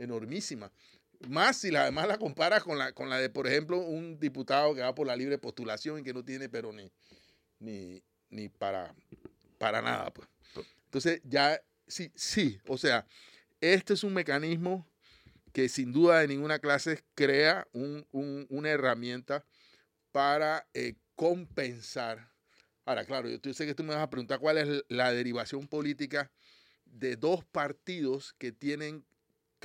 enormísima. 0.00 0.72
Más 1.28 1.56
si 1.58 1.70
la, 1.70 1.82
además 1.82 2.08
la 2.08 2.18
comparas 2.18 2.62
con 2.62 2.78
la, 2.78 2.92
con 2.92 3.08
la 3.08 3.18
de, 3.18 3.30
por 3.30 3.46
ejemplo, 3.46 3.78
un 3.78 4.18
diputado 4.18 4.74
que 4.74 4.80
va 4.80 4.94
por 4.94 5.06
la 5.06 5.16
libre 5.16 5.38
postulación 5.38 6.00
y 6.00 6.02
que 6.02 6.12
no 6.12 6.24
tiene 6.24 6.48
pero 6.48 6.72
ni, 6.72 6.90
ni, 7.58 8.02
ni 8.30 8.48
para, 8.48 8.94
para 9.58 9.82
nada. 9.82 10.12
Pues. 10.12 10.28
Entonces, 10.84 11.20
ya, 11.24 11.60
sí, 11.86 12.10
sí, 12.14 12.58
o 12.66 12.78
sea, 12.78 13.06
este 13.60 13.94
es 13.94 14.04
un 14.04 14.14
mecanismo 14.14 14.86
que 15.52 15.68
sin 15.68 15.92
duda 15.92 16.20
de 16.20 16.28
ninguna 16.28 16.58
clase 16.58 17.02
crea 17.14 17.66
un, 17.72 18.06
una 18.12 18.68
herramienta 18.68 19.44
para 20.12 20.68
eh, 20.74 20.96
compensar. 21.14 22.30
Ahora, 22.84 23.04
claro, 23.04 23.28
yo 23.28 23.54
sé 23.54 23.66
que 23.66 23.74
tú 23.74 23.82
me 23.82 23.94
vas 23.94 24.02
a 24.02 24.10
preguntar 24.10 24.38
cuál 24.38 24.58
es 24.58 24.84
la 24.88 25.12
derivación 25.12 25.66
política 25.66 26.30
de 26.84 27.16
dos 27.16 27.44
partidos 27.44 28.34
que 28.34 28.52
tienen 28.52 29.04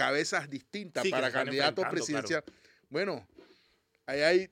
cabezas 0.01 0.49
distintas 0.49 1.07
para 1.09 1.31
candidatos 1.31 1.85
presidenciales. 1.85 2.43
Bueno, 2.89 3.27
ahí 4.07 4.21
hay 4.21 4.49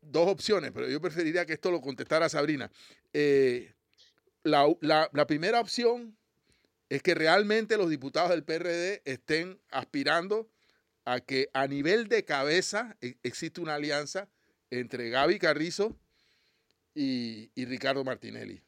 dos 0.00 0.26
opciones, 0.26 0.72
pero 0.72 0.88
yo 0.88 1.02
preferiría 1.02 1.44
que 1.44 1.52
esto 1.52 1.70
lo 1.70 1.82
contestara 1.82 2.30
Sabrina. 2.30 2.70
Eh, 3.12 3.74
la, 4.42 5.26
primera 5.26 5.60
opción 5.60 6.16
es 6.88 7.02
que 7.02 7.14
realmente 7.14 7.76
los 7.76 7.90
diputados 7.90 8.30
del 8.30 8.42
PRD 8.42 9.02
estén 9.04 9.60
aspirando 9.70 10.48
a 11.04 11.20
que 11.20 11.50
a 11.52 11.66
nivel 11.66 12.08
de 12.08 12.24
cabeza 12.24 12.96
e, 13.02 13.18
existe 13.22 13.60
una 13.60 13.74
alianza 13.74 14.30
entre 14.70 15.10
Gaby 15.10 15.38
Carrizo 15.38 15.94
y, 16.94 17.50
y 17.54 17.66
Ricardo 17.66 18.02
Martinelli. 18.02 18.62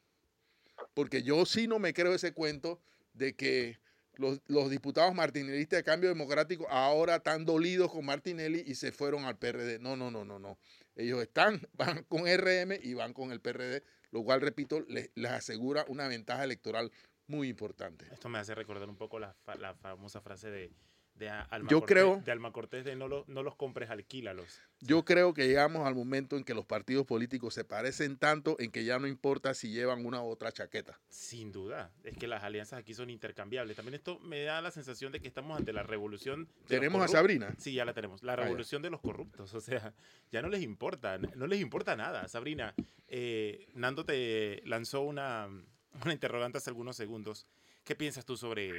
Porque 0.93 1.23
yo 1.23 1.47
sí 1.47 1.67
no 1.67 1.79
me 1.79 1.95
creo 1.95 2.15
ese 2.15 2.33
cuento 2.35 2.83
de 3.15 3.35
que 3.35 3.82
los, 4.17 4.71
diputados 4.71 5.15
martinelistas 5.15 5.79
de 5.79 5.85
Cambio 5.85 6.09
Democrático 6.09 6.67
ahora 6.71 7.17
están 7.17 7.45
dolidos 7.45 7.91
con 7.91 8.05
Martinelli 8.05 8.63
y 8.67 8.75
se 8.75 8.93
fueron 8.93 9.25
al 9.25 9.39
PRD. 9.39 9.79
No, 9.79 9.97
no, 9.97 10.11
no, 10.11 10.25
no, 10.25 10.39
no. 10.39 10.59
Ellos 10.97 11.23
están, 11.23 11.61
van 11.73 12.05
con 12.05 12.23
RM 12.27 12.79
y 12.83 12.95
van 12.95 13.13
con 13.13 13.33
el 13.33 13.41
PRD, 13.41 13.83
lo 14.11 14.23
cual, 14.23 14.41
repito, 14.41 14.81
les, 14.89 15.11
asegura 15.29 15.85
una 15.89 16.09
ventaja 16.09 16.45
electoral 16.45 16.93
muy 17.27 17.49
importante. 17.49 18.07
Esto 18.13 18.29
me 18.29 18.39
hace 18.39 18.55
recordar 18.55 18.89
un 18.89 18.97
poco 18.97 19.19
la 19.19 19.35
famosa 19.81 20.21
frase 20.21 20.51
de 20.51 20.71
de 21.15 21.29
Alma 21.29 21.71
yo 21.71 21.81
Cortés, 21.81 21.95
creo, 21.95 22.23
de 22.25 22.33
Alma 22.33 22.53
Cortés 22.53 22.85
de 22.85 22.97
no, 22.97 23.25
no 23.27 23.43
los 23.43 23.55
compres, 23.57 23.91
alquílalos. 23.91 24.61
Yo 24.81 25.05
creo 25.05 25.35
que 25.35 25.47
llegamos 25.47 25.87
al 25.87 25.95
momento 25.95 26.37
en 26.37 26.45
que 26.45 26.55
los 26.55 26.67
partidos 26.67 27.07
políticos 27.07 27.55
se 27.55 27.65
parecen 27.65 28.17
tanto 28.17 28.57
en 28.59 28.71
que 28.71 28.85
ya 28.85 28.99
no 28.99 29.07
importa 29.07 29.55
si 29.55 29.71
llevan 29.71 30.05
una 30.05 30.23
u 30.23 30.29
otra 30.29 30.51
chaqueta. 30.53 30.99
Sin 31.09 31.53
duda, 31.53 31.93
es 32.03 32.17
que 32.17 32.27
las 32.27 32.43
alianzas 32.43 32.81
aquí 32.81 32.95
son 32.95 33.11
intercambiables. 33.11 33.77
También 33.77 33.95
esto 33.95 34.19
me 34.21 34.43
da 34.43 34.61
la 34.61 34.71
sensación 34.71 35.13
de 35.13 35.21
que 35.21 35.29
estamos 35.29 35.59
ante 35.59 35.73
la 35.73 35.83
revolución. 35.83 36.49
¿Tenemos 36.67 37.03
a 37.03 37.09
Sabrina? 37.09 37.55
Sí, 37.59 37.73
ya 37.75 37.85
la 37.85 37.93
tenemos. 37.93 38.23
La 38.23 38.33
ah, 38.33 38.37
revolución 38.37 38.83
de 38.83 38.91
los 38.91 39.01
corruptos. 39.01 39.55
O 39.55 39.61
sea, 39.61 39.95
ya 40.33 40.43
no 40.43 40.49
les 40.49 40.63
importa, 40.63 41.19
no 41.19 41.47
les 41.47 41.61
importa 41.61 41.95
nada. 41.95 42.27
Sabrina, 42.29 42.75
eh, 43.09 43.69
Nando 43.75 44.05
te 44.05 44.63
lanzó 44.65 45.03
una, 45.03 45.49
una 46.03 46.13
interrogante 46.13 46.59
hace 46.59 46.71
algunos 46.71 46.97
segundos. 46.97 47.47
¿Qué 47.85 47.95
piensas 47.97 48.25
tú 48.25 48.37
sobre 48.37 48.73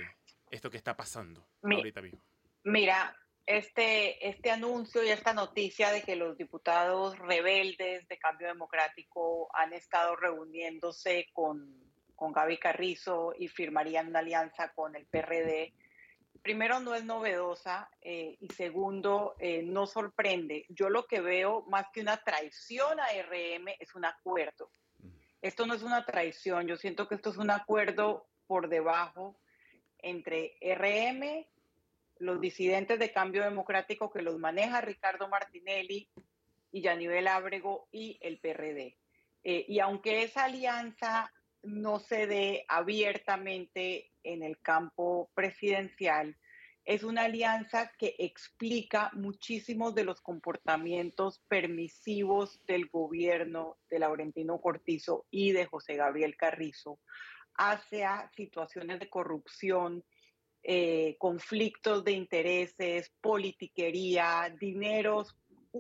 esto 0.53 0.69
que 0.69 0.77
está 0.77 0.95
pasando 0.95 1.47
ahorita 1.63 2.01
mismo? 2.01 2.23
Mira, 2.63 3.15
este, 3.45 4.27
este 4.27 4.51
anuncio 4.51 5.03
y 5.03 5.09
esta 5.09 5.33
noticia 5.33 5.91
de 5.91 6.01
que 6.01 6.15
los 6.15 6.37
diputados 6.37 7.17
rebeldes 7.17 8.07
de 8.07 8.17
Cambio 8.17 8.47
Democrático 8.47 9.49
han 9.55 9.73
estado 9.73 10.15
reuniéndose 10.15 11.27
con, 11.33 11.91
con 12.15 12.31
Gaby 12.31 12.57
Carrizo 12.59 13.33
y 13.37 13.47
firmarían 13.47 14.07
una 14.07 14.19
alianza 14.19 14.71
con 14.73 14.95
el 14.95 15.05
PRD, 15.07 15.73
primero 16.41 16.79
no 16.79 16.93
es 16.93 17.03
novedosa 17.03 17.89
eh, 18.01 18.37
y 18.39 18.49
segundo 18.49 19.35
eh, 19.39 19.63
no 19.63 19.87
sorprende. 19.87 20.65
Yo 20.69 20.89
lo 20.89 21.05
que 21.05 21.21
veo 21.21 21.63
más 21.67 21.87
que 21.91 22.01
una 22.01 22.17
traición 22.17 22.99
a 22.99 23.07
RM 23.07 23.69
es 23.79 23.95
un 23.95 24.05
acuerdo. 24.05 24.69
Esto 25.41 25.65
no 25.65 25.73
es 25.73 25.83
una 25.83 26.05
traición, 26.05 26.67
yo 26.67 26.77
siento 26.77 27.07
que 27.07 27.15
esto 27.15 27.31
es 27.31 27.37
un 27.37 27.49
acuerdo 27.49 28.27
por 28.47 28.69
debajo 28.69 29.37
entre 30.03 30.57
RM, 30.61 31.45
los 32.19 32.39
disidentes 32.39 32.99
de 32.99 33.11
cambio 33.11 33.43
democrático 33.43 34.11
que 34.11 34.21
los 34.21 34.37
maneja 34.37 34.81
Ricardo 34.81 35.27
Martinelli 35.27 36.09
y 36.71 36.81
Yanivel 36.81 37.27
Ábrego 37.27 37.87
y 37.91 38.19
el 38.21 38.39
PRD. 38.39 38.97
Eh, 39.43 39.65
y 39.67 39.79
aunque 39.79 40.23
esa 40.23 40.45
alianza 40.45 41.33
no 41.63 41.99
se 41.99 42.27
dé 42.27 42.65
abiertamente 42.67 44.11
en 44.23 44.43
el 44.43 44.59
campo 44.59 45.31
presidencial, 45.33 46.37
es 46.85 47.03
una 47.03 47.23
alianza 47.23 47.91
que 47.97 48.15
explica 48.19 49.09
muchísimos 49.13 49.95
de 49.95 50.03
los 50.03 50.19
comportamientos 50.21 51.39
permisivos 51.47 52.59
del 52.65 52.89
gobierno 52.89 53.77
de 53.89 53.99
Laurentino 53.99 54.59
Cortizo 54.59 55.25
y 55.31 55.53
de 55.53 55.65
José 55.65 55.95
Gabriel 55.95 56.35
Carrizo 56.35 56.99
hacia 57.55 58.29
situaciones 58.35 58.99
de 58.99 59.09
corrupción, 59.09 60.03
eh, 60.63 61.17
conflictos 61.19 62.03
de 62.03 62.13
intereses, 62.13 63.11
politiquería, 63.21 64.55
dineros, 64.59 65.35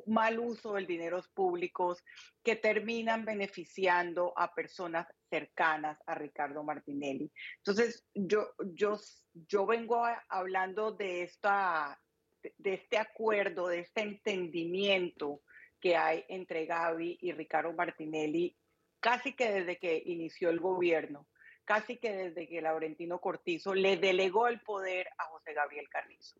mal 0.07 0.39
uso 0.39 0.73
del 0.73 0.87
dineros 0.87 1.27
públicos 1.29 2.03
que 2.43 2.55
terminan 2.55 3.25
beneficiando 3.25 4.33
a 4.35 4.53
personas 4.53 5.07
cercanas 5.29 5.99
a 6.07 6.15
Ricardo 6.15 6.63
Martinelli. 6.63 7.31
Entonces, 7.57 8.05
yo, 8.13 8.49
yo, 8.73 8.99
yo 9.33 9.65
vengo 9.65 10.03
hablando 10.29 10.91
de, 10.91 11.23
esta, 11.23 12.01
de 12.57 12.73
este 12.73 12.97
acuerdo, 12.97 13.67
de 13.67 13.81
este 13.81 14.01
entendimiento 14.01 15.41
que 15.79 15.95
hay 15.95 16.25
entre 16.27 16.65
Gaby 16.65 17.19
y 17.21 17.31
Ricardo 17.33 17.73
Martinelli 17.73 18.55
casi 18.99 19.33
que 19.33 19.51
desde 19.51 19.77
que 19.77 20.01
inició 20.05 20.49
el 20.49 20.61
gobierno 20.61 21.27
casi 21.65 21.97
que 21.97 22.11
desde 22.11 22.47
que 22.47 22.61
Laurentino 22.61 23.19
Cortizo 23.19 23.73
le 23.73 23.97
delegó 23.97 24.47
el 24.47 24.61
poder 24.61 25.07
a 25.17 25.25
José 25.25 25.53
Gabriel 25.53 25.89
Carrizo. 25.89 26.39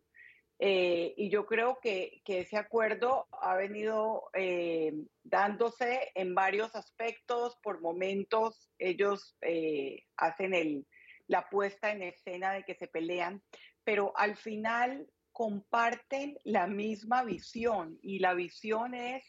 Eh, 0.58 1.14
y 1.16 1.30
yo 1.30 1.46
creo 1.46 1.78
que, 1.82 2.22
ese 2.26 2.56
acuerdo 2.56 3.26
ha 3.32 3.56
venido 3.56 4.30
eh, 4.34 4.92
dándose 5.24 6.12
en 6.14 6.34
varios 6.34 6.74
aspectos, 6.76 7.56
por 7.62 7.80
momentos 7.80 8.70
ellos 8.78 9.36
eh, 9.40 10.04
hacen 10.16 10.54
el, 10.54 10.86
la 11.26 11.48
puesta 11.48 11.90
en 11.90 12.02
escena 12.02 12.52
de 12.52 12.62
que 12.62 12.74
se 12.76 12.86
pelean, 12.86 13.42
pero 13.82 14.12
al 14.16 14.36
final 14.36 15.08
comparten 15.32 16.38
la 16.44 16.68
misma 16.68 17.24
visión 17.24 17.98
y 18.00 18.20
la 18.20 18.34
visión 18.34 18.94
es 18.94 19.24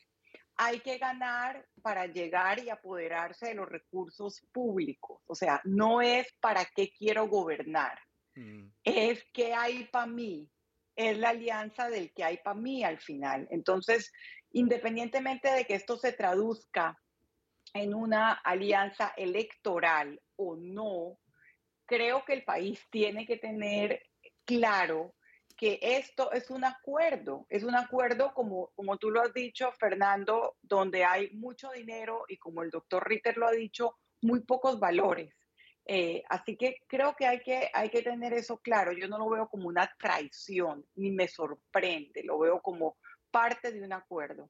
hay 0.57 0.79
que 0.79 0.97
ganar 0.97 1.65
para 1.81 2.07
llegar 2.07 2.63
y 2.63 2.69
apoderarse 2.69 3.47
de 3.47 3.55
los 3.55 3.67
recursos 3.67 4.41
públicos. 4.51 5.21
O 5.27 5.35
sea, 5.35 5.61
no 5.65 6.01
es 6.01 6.31
para 6.39 6.65
qué 6.65 6.91
quiero 6.91 7.27
gobernar, 7.27 7.99
mm. 8.35 8.67
es 8.83 9.23
que 9.33 9.53
hay 9.53 9.85
para 9.85 10.07
mí, 10.07 10.49
es 10.95 11.17
la 11.17 11.29
alianza 11.29 11.89
del 11.89 12.13
que 12.13 12.23
hay 12.23 12.37
para 12.37 12.59
mí 12.59 12.83
al 12.83 12.99
final. 12.99 13.47
Entonces, 13.51 14.13
independientemente 14.51 15.51
de 15.51 15.65
que 15.65 15.75
esto 15.75 15.97
se 15.97 16.13
traduzca 16.13 16.97
en 17.73 17.93
una 17.93 18.31
alianza 18.31 19.13
electoral 19.17 20.21
o 20.37 20.55
no, 20.55 21.19
creo 21.85 22.23
que 22.23 22.33
el 22.33 22.43
país 22.45 22.81
tiene 22.89 23.25
que 23.25 23.37
tener 23.37 24.01
claro 24.45 25.13
que 25.57 25.79
esto 25.81 26.31
es 26.31 26.49
un 26.49 26.65
acuerdo, 26.65 27.45
es 27.49 27.63
un 27.63 27.75
acuerdo 27.75 28.33
como, 28.33 28.71
como 28.75 28.97
tú 28.97 29.09
lo 29.09 29.21
has 29.21 29.33
dicho, 29.33 29.71
Fernando, 29.73 30.57
donde 30.61 31.05
hay 31.05 31.29
mucho 31.31 31.71
dinero 31.71 32.25
y 32.27 32.37
como 32.37 32.61
el 32.61 32.69
doctor 32.69 33.07
Ritter 33.07 33.37
lo 33.37 33.47
ha 33.47 33.51
dicho, 33.51 33.97
muy 34.21 34.41
pocos 34.41 34.79
valores. 34.79 35.33
Eh, 35.87 36.23
así 36.29 36.57
que 36.57 36.77
creo 36.87 37.15
que 37.15 37.27
hay, 37.27 37.39
que 37.41 37.69
hay 37.73 37.89
que 37.89 38.01
tener 38.01 38.33
eso 38.33 38.57
claro. 38.57 38.91
Yo 38.91 39.07
no 39.07 39.17
lo 39.17 39.29
veo 39.29 39.47
como 39.47 39.67
una 39.67 39.89
traición, 39.99 40.85
ni 40.95 41.11
me 41.11 41.27
sorprende, 41.27 42.23
lo 42.23 42.39
veo 42.39 42.61
como 42.61 42.97
parte 43.31 43.71
de 43.71 43.81
un 43.81 43.93
acuerdo. 43.93 44.49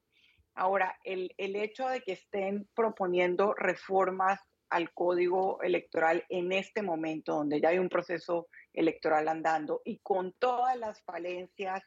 Ahora, 0.54 0.98
el, 1.04 1.34
el 1.36 1.54
hecho 1.54 1.86
de 1.88 2.00
que 2.00 2.12
estén 2.12 2.66
proponiendo 2.74 3.52
reformas 3.54 4.40
al 4.70 4.92
código 4.92 5.62
electoral 5.62 6.24
en 6.28 6.52
este 6.52 6.82
momento, 6.82 7.34
donde 7.34 7.60
ya 7.60 7.70
hay 7.70 7.78
un 7.78 7.88
proceso 7.88 8.48
electoral 8.72 9.28
andando 9.28 9.82
y 9.84 9.98
con 9.98 10.32
todas 10.38 10.76
las 10.76 11.02
falencias 11.02 11.82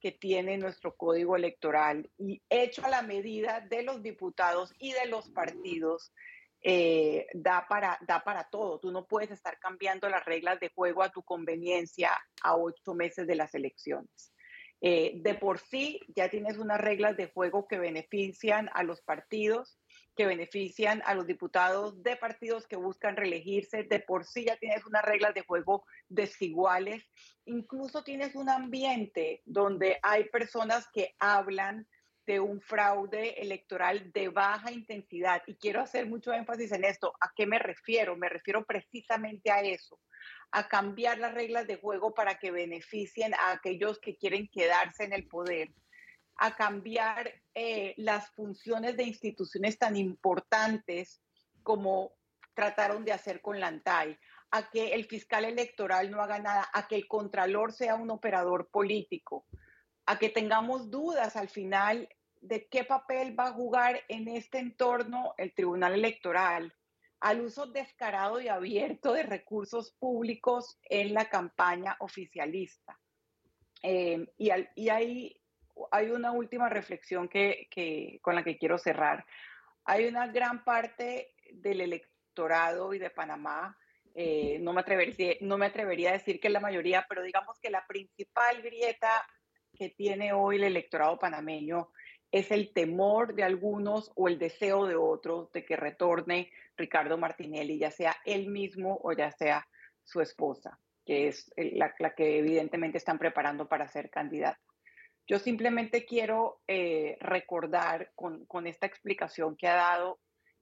que 0.00 0.12
tiene 0.12 0.56
nuestro 0.56 0.96
código 0.96 1.36
electoral 1.36 2.10
y 2.18 2.42
hecho 2.48 2.84
a 2.84 2.88
la 2.88 3.02
medida 3.02 3.60
de 3.60 3.82
los 3.82 4.02
diputados 4.02 4.72
y 4.78 4.92
de 4.92 5.06
los 5.06 5.28
partidos, 5.30 6.12
eh, 6.62 7.26
da, 7.32 7.66
para, 7.68 7.98
da 8.06 8.20
para 8.20 8.44
todo. 8.44 8.78
Tú 8.80 8.90
no 8.90 9.06
puedes 9.06 9.30
estar 9.30 9.58
cambiando 9.58 10.08
las 10.08 10.24
reglas 10.24 10.60
de 10.60 10.70
juego 10.70 11.02
a 11.02 11.10
tu 11.10 11.22
conveniencia 11.22 12.10
a 12.42 12.56
ocho 12.56 12.94
meses 12.94 13.26
de 13.26 13.34
las 13.34 13.54
elecciones. 13.54 14.32
Eh, 14.82 15.12
de 15.16 15.34
por 15.34 15.58
sí 15.58 16.00
ya 16.16 16.30
tienes 16.30 16.56
unas 16.56 16.80
reglas 16.80 17.16
de 17.16 17.30
juego 17.30 17.66
que 17.68 17.78
benefician 17.78 18.70
a 18.72 18.82
los 18.82 19.02
partidos, 19.02 19.78
que 20.16 20.26
benefician 20.26 21.02
a 21.06 21.14
los 21.14 21.26
diputados 21.26 22.02
de 22.02 22.16
partidos 22.16 22.66
que 22.66 22.76
buscan 22.76 23.16
reelegirse. 23.16 23.84
De 23.84 24.00
por 24.00 24.24
sí 24.24 24.44
ya 24.44 24.56
tienes 24.56 24.84
unas 24.86 25.04
reglas 25.04 25.34
de 25.34 25.42
juego 25.42 25.84
desiguales. 26.08 27.04
Incluso 27.44 28.02
tienes 28.04 28.34
un 28.34 28.48
ambiente 28.48 29.42
donde 29.44 29.98
hay 30.02 30.24
personas 30.24 30.88
que 30.92 31.14
hablan 31.18 31.86
de 32.26 32.38
un 32.38 32.60
fraude 32.60 33.40
electoral 33.42 34.12
de 34.12 34.28
baja 34.28 34.70
intensidad. 34.70 35.42
Y 35.46 35.56
quiero 35.56 35.80
hacer 35.80 36.06
mucho 36.06 36.32
énfasis 36.32 36.70
en 36.72 36.84
esto. 36.84 37.12
¿A 37.20 37.32
qué 37.34 37.46
me 37.46 37.58
refiero? 37.58 38.16
Me 38.16 38.28
refiero 38.28 38.64
precisamente 38.64 39.50
a 39.50 39.62
eso, 39.62 39.98
a 40.52 40.68
cambiar 40.68 41.18
las 41.18 41.34
reglas 41.34 41.66
de 41.66 41.76
juego 41.76 42.14
para 42.14 42.36
que 42.36 42.50
beneficien 42.50 43.34
a 43.34 43.52
aquellos 43.52 43.98
que 43.98 44.16
quieren 44.16 44.48
quedarse 44.48 45.04
en 45.04 45.12
el 45.12 45.26
poder, 45.26 45.70
a 46.40 46.56
cambiar 46.56 47.30
eh, 47.54 47.94
las 47.98 48.30
funciones 48.30 48.96
de 48.96 49.04
instituciones 49.04 49.78
tan 49.78 49.94
importantes 49.94 51.22
como 51.62 52.14
trataron 52.54 53.04
de 53.04 53.12
hacer 53.12 53.42
con 53.42 53.60
la 53.60 53.68
ANTAI, 53.68 54.18
a 54.50 54.70
que 54.70 54.94
el 54.94 55.04
fiscal 55.04 55.44
electoral 55.44 56.10
no 56.10 56.20
haga 56.22 56.38
nada, 56.38 56.68
a 56.72 56.88
que 56.88 56.96
el 56.96 57.06
contralor 57.06 57.72
sea 57.72 57.94
un 57.94 58.10
operador 58.10 58.70
político, 58.70 59.46
a 60.06 60.18
que 60.18 60.30
tengamos 60.30 60.90
dudas 60.90 61.36
al 61.36 61.50
final 61.50 62.08
de 62.40 62.66
qué 62.68 62.84
papel 62.84 63.38
va 63.38 63.48
a 63.48 63.52
jugar 63.52 64.00
en 64.08 64.26
este 64.28 64.58
entorno 64.58 65.34
el 65.36 65.54
Tribunal 65.54 65.92
Electoral 65.92 66.74
al 67.20 67.42
uso 67.42 67.66
descarado 67.66 68.40
y 68.40 68.48
abierto 68.48 69.12
de 69.12 69.24
recursos 69.24 69.92
públicos 69.92 70.78
en 70.84 71.12
la 71.12 71.28
campaña 71.28 71.96
oficialista. 72.00 72.98
Eh, 73.82 74.26
y, 74.38 74.50
y 74.74 74.88
hay, 74.88 75.39
hay, 75.90 76.10
una 76.10 76.32
última 76.32 76.68
reflexión 76.68 77.28
que, 77.28 77.68
con 78.22 78.34
la 78.34 78.44
que 78.44 78.58
quiero 78.58 78.78
cerrar. 78.78 79.24
Hay 79.84 80.06
una 80.06 80.26
gran 80.28 80.64
parte 80.64 81.34
del 81.52 81.80
electorado 81.80 82.94
y 82.94 82.98
de 82.98 83.10
Panamá, 83.10 83.76
eh, 84.14 84.58
no, 84.60 84.72
me 84.72 84.80
atrevería, 84.80 86.10
a 86.10 86.12
decir 86.12 86.40
que 86.40 86.50
la 86.50 86.60
mayoría, 86.60 87.06
pero 87.08 87.22
digamos 87.22 87.58
que 87.60 87.70
la 87.70 87.86
principal 87.86 88.60
grieta 88.62 89.26
que 89.72 89.90
tiene 89.90 90.32
hoy 90.32 90.56
el 90.56 90.64
electorado 90.64 91.18
panameño 91.18 91.90
es 92.32 92.50
el 92.50 92.72
temor 92.72 93.34
de 93.34 93.44
algunos 93.44 94.12
o 94.14 94.28
el 94.28 94.38
deseo 94.38 94.86
de 94.86 94.96
otros 94.96 95.50
de 95.52 95.64
que 95.64 95.76
retorne 95.76 96.50
Ricardo 96.76 97.18
Martinelli, 97.18 97.78
ya 97.78 97.90
sea 97.90 98.16
él 98.24 98.48
mismo 98.48 98.98
o 99.02 99.12
ya 99.12 99.30
sea 99.32 99.66
su 100.04 100.20
esposa, 100.20 100.78
que 101.04 101.28
es 101.28 101.50
la, 101.56 102.14
que 102.14 102.38
evidentemente 102.38 102.98
están 102.98 103.18
preparando 103.18 103.68
para 103.68 103.88
ser 103.88 104.10
candidata. 104.10 104.60
Yo 105.30 105.38
simplemente 105.38 106.04
quiero 106.04 106.60
eh, 106.66 107.16
recordar 107.20 108.10
con, 108.16 108.66
esta 108.66 108.88
explicación 108.88 109.56
que 109.56 109.68
ha 109.68 109.76
dado, 109.76 110.18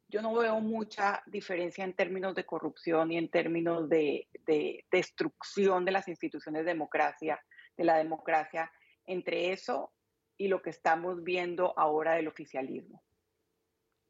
yo 0.09 0.21
no 0.21 0.35
veo 0.35 0.61
mucha 0.61 1.23
diferencia 1.25 1.85
en 1.85 1.95
términos 1.95 2.35
de 2.35 2.45
corrupción 2.45 3.11
y 3.11 3.17
en 3.17 3.31
términos 3.31 3.89
de, 3.89 4.29
de 4.47 4.85
destrucción 4.93 5.87
de 5.87 5.93
las 5.93 6.07
instituciones 6.07 6.67
de 6.67 6.73
democracia, 6.73 7.43
de 7.79 7.85
la 7.85 7.97
democracia, 7.97 8.71
entre 9.07 9.53
eso 9.53 9.95
y 10.37 10.49
lo 10.49 10.61
que 10.61 10.69
estamos 10.69 11.25
viendo 11.25 11.73
ahora 11.79 12.17
del 12.17 12.29
oficialismo. 12.29 13.03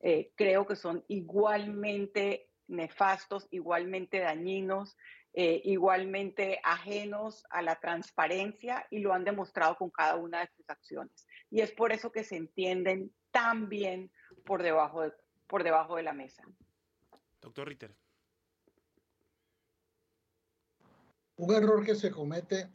Eh, 0.00 0.32
creo 0.34 0.66
que 0.66 0.74
son 0.74 1.04
igualmente 1.06 2.48
nefastos, 2.66 3.46
igualmente 3.52 4.18
dañinos, 4.18 4.96
eh, 5.40 5.62
igualmente 5.66 6.58
ajenos 6.64 7.46
a 7.50 7.62
la 7.62 7.78
transparencia 7.78 8.84
y 8.90 8.98
lo 8.98 9.12
han 9.12 9.22
demostrado 9.22 9.76
con 9.76 9.88
cada 9.88 10.16
una 10.16 10.40
de 10.40 10.48
sus 10.48 10.68
acciones. 10.68 11.28
Y 11.48 11.60
es 11.60 11.70
por 11.70 11.92
eso 11.92 12.10
que 12.10 12.24
se 12.24 12.34
entienden 12.34 13.14
tan 13.30 13.68
bien 13.68 14.10
por 14.44 14.64
debajo 14.64 15.02
de, 15.02 15.12
por 15.46 15.62
debajo 15.62 15.94
de 15.94 16.02
la 16.02 16.12
mesa. 16.12 16.42
Doctor 17.40 17.68
Ritter. 17.68 17.94
Un 21.36 21.54
error 21.54 21.86
que 21.86 21.94
se 21.94 22.10
comete 22.10 22.68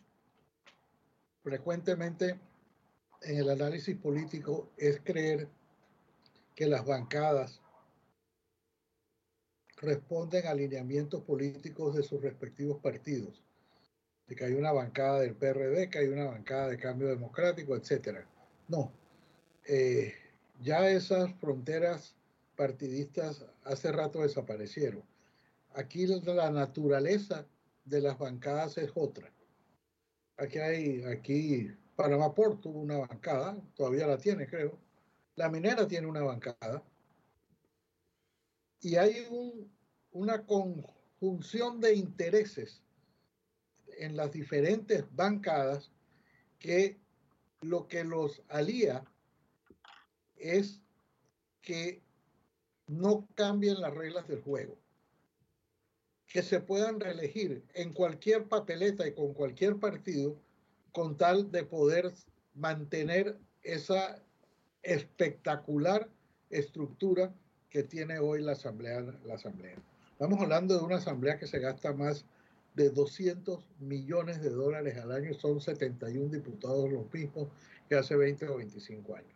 frecuentemente 1.43 2.39
en 3.23 3.37
el 3.39 3.49
análisis 3.49 3.97
político 3.97 4.71
es 4.77 5.01
creer 5.01 5.49
que 6.55 6.67
las 6.67 6.85
bancadas 6.85 7.61
responden 9.83 10.47
a 10.47 10.51
alineamientos 10.51 11.21
políticos 11.23 11.95
de 11.95 12.03
sus 12.03 12.21
respectivos 12.21 12.79
partidos. 12.79 13.43
De 14.27 14.35
que 14.35 14.45
hay 14.45 14.53
una 14.53 14.71
bancada 14.71 15.19
del 15.19 15.35
PRD, 15.35 15.89
que 15.89 15.99
hay 15.99 16.07
una 16.07 16.25
bancada 16.25 16.69
de 16.69 16.77
cambio 16.77 17.09
democrático, 17.09 17.75
etc. 17.75 18.19
No. 18.67 18.91
Eh, 19.67 20.13
ya 20.61 20.89
esas 20.89 21.33
fronteras 21.35 22.15
partidistas 22.55 23.45
hace 23.63 23.91
rato 23.91 24.21
desaparecieron. 24.21 25.03
Aquí 25.75 26.05
la 26.07 26.49
naturaleza 26.51 27.45
de 27.85 28.01
las 28.01 28.17
bancadas 28.17 28.77
es 28.77 28.91
otra. 28.95 29.31
Aquí 30.37 30.59
hay, 30.59 31.03
aquí 31.03 31.71
Panamá 31.95 32.33
Port 32.33 32.61
tuvo 32.61 32.79
una 32.79 32.97
bancada, 32.97 33.57
todavía 33.75 34.07
la 34.07 34.17
tiene, 34.17 34.47
creo. 34.47 34.79
La 35.35 35.49
minera 35.49 35.87
tiene 35.87 36.07
una 36.07 36.21
bancada. 36.21 36.83
Y 38.83 38.97
hay 38.97 39.25
una 40.11 40.45
conjunción 40.45 41.79
de 41.79 41.95
intereses 41.95 42.83
en 43.97 44.17
las 44.17 44.33
diferentes 44.33 45.05
bancadas 45.15 45.89
que 46.59 46.99
lo 47.61 47.87
que 47.87 48.03
los 48.03 48.43
alía 48.49 49.05
es 50.35 50.81
que 51.61 52.03
no 52.87 53.25
cambien 53.35 53.79
las 53.79 53.93
reglas 53.93 54.27
del 54.27 54.41
juego, 54.41 54.77
que 56.27 56.43
se 56.43 56.59
puedan 56.59 56.99
reelegir 56.99 57.63
en 57.75 57.93
cualquier 57.93 58.49
papeleta 58.49 59.07
y 59.07 59.13
con 59.13 59.33
cualquier 59.33 59.79
partido 59.79 60.37
con 60.91 61.15
tal 61.15 61.49
de 61.53 61.63
poder 61.63 62.11
mantener 62.53 63.39
esa 63.61 64.21
espectacular 64.81 66.09
estructura 66.49 67.33
que 67.73 67.83
tiene 67.83 68.19
hoy 68.19 68.41
la 68.41 68.53
asamblea, 68.53 69.01
la 69.25 69.33
asamblea. 69.33 69.75
Estamos 70.13 70.39
hablando 70.39 70.77
de 70.77 70.85
una 70.85 70.95
asamblea 70.95 71.37
que 71.37 71.47
se 71.47 71.59
gasta 71.59 71.91
más 71.91 72.23
de 72.75 72.89
200 72.89 73.67
millones 73.79 74.41
de 74.41 74.51
dólares 74.51 74.97
al 74.97 75.11
año, 75.11 75.33
son 75.33 75.59
71 75.59 76.31
diputados 76.31 76.89
los 76.89 77.11
mismos 77.13 77.49
que 77.89 77.95
hace 77.95 78.15
20 78.15 78.47
o 78.47 78.57
25 78.57 79.15
años. 79.15 79.33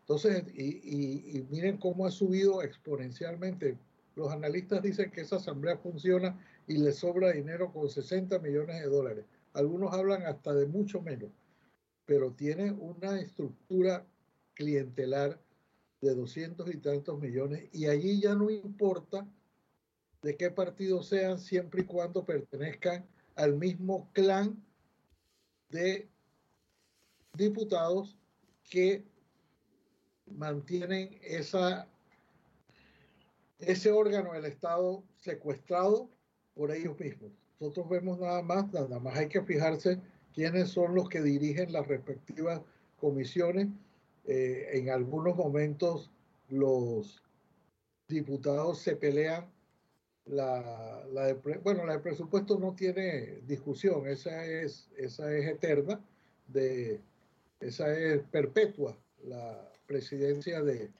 Entonces, 0.00 0.44
y, 0.54 1.38
y 1.38 1.46
miren 1.50 1.78
cómo 1.78 2.04
ha 2.04 2.10
subido 2.10 2.62
exponencialmente. 2.62 3.78
Los 4.14 4.30
analistas 4.30 4.82
dicen 4.82 5.10
que 5.10 5.22
esa 5.22 5.36
asamblea 5.36 5.78
funciona 5.78 6.38
y 6.66 6.76
le 6.76 6.92
sobra 6.92 7.32
dinero 7.32 7.72
con 7.72 7.88
60 7.88 8.38
millones 8.40 8.82
de 8.82 8.88
dólares 8.88 9.24
algunos 9.56 9.94
hablan 9.94 10.26
hasta 10.26 10.52
de 10.52 10.66
mucho 10.66 11.00
menos, 11.00 11.30
pero 12.04 12.32
tiene 12.32 12.72
una 12.72 13.18
estructura 13.18 14.06
clientelar 14.52 15.40
de 16.06 16.14
doscientos 16.14 16.72
y 16.72 16.78
tantos 16.78 17.20
millones 17.20 17.68
y 17.72 17.86
allí 17.86 18.20
ya 18.20 18.34
no 18.34 18.50
importa 18.50 19.26
de 20.22 20.36
qué 20.36 20.50
partido 20.50 21.02
sean 21.02 21.38
siempre 21.38 21.82
y 21.82 21.84
cuando 21.84 22.24
pertenezcan 22.24 23.06
al 23.34 23.56
mismo 23.56 24.10
clan 24.12 24.62
de 25.68 26.08
diputados 27.34 28.16
que 28.70 29.04
mantienen 30.26 31.18
esa, 31.22 31.88
ese 33.58 33.90
órgano 33.90 34.32
del 34.32 34.46
Estado 34.46 35.04
secuestrado 35.16 36.10
por 36.54 36.72
ellos 36.72 36.98
mismos. 36.98 37.30
Nosotros 37.60 37.88
vemos 37.88 38.18
nada 38.18 38.42
más, 38.42 38.72
nada 38.72 38.98
más 38.98 39.16
hay 39.16 39.28
que 39.28 39.42
fijarse 39.42 40.00
quiénes 40.34 40.70
son 40.70 40.94
los 40.94 41.08
que 41.08 41.22
dirigen 41.22 41.72
las 41.72 41.86
respectivas 41.86 42.60
comisiones. 42.96 43.68
Eh, 44.26 44.70
en 44.72 44.90
algunos 44.90 45.36
momentos 45.36 46.10
los 46.48 47.22
diputados 48.08 48.80
se 48.80 48.96
pelean. 48.96 49.46
La, 50.24 51.06
la 51.12 51.26
de, 51.26 51.34
bueno, 51.34 51.86
la 51.86 51.94
de 51.94 51.98
presupuesto 52.00 52.58
no 52.58 52.74
tiene 52.74 53.42
discusión, 53.46 54.08
esa 54.08 54.44
es, 54.44 54.88
esa 54.96 55.32
es 55.32 55.46
eterna, 55.46 56.00
de, 56.48 57.00
esa 57.60 57.96
es 57.96 58.22
perpetua, 58.32 58.98
la 59.22 59.70
presidencia 59.86 60.62
de, 60.62 60.90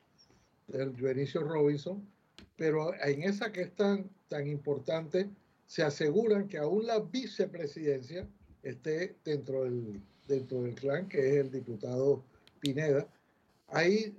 de 0.68 0.84
Benicio 0.86 1.42
Robinson, 1.42 2.08
pero 2.56 2.94
en 3.02 3.24
esa 3.24 3.50
que 3.50 3.62
es 3.62 3.74
tan, 3.74 4.08
tan 4.28 4.46
importante, 4.46 5.28
se 5.66 5.82
aseguran 5.82 6.46
que 6.46 6.58
aún 6.58 6.86
la 6.86 7.00
vicepresidencia 7.00 8.28
esté 8.62 9.16
dentro 9.24 9.64
del, 9.64 10.00
dentro 10.28 10.62
del 10.62 10.74
clan, 10.76 11.08
que 11.08 11.18
es 11.18 11.34
el 11.36 11.50
diputado 11.50 12.22
Pineda. 12.60 13.08
Hay, 13.68 14.16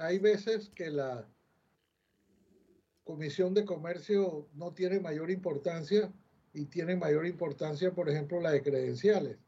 hay 0.00 0.18
veces 0.18 0.70
que 0.70 0.90
la 0.90 1.26
Comisión 3.04 3.54
de 3.54 3.64
Comercio 3.64 4.48
no 4.54 4.72
tiene 4.72 5.00
mayor 5.00 5.30
importancia 5.30 6.12
y 6.52 6.66
tiene 6.66 6.96
mayor 6.96 7.26
importancia, 7.26 7.92
por 7.92 8.08
ejemplo, 8.08 8.40
la 8.40 8.52
de 8.52 8.62
credenciales. 8.62 9.38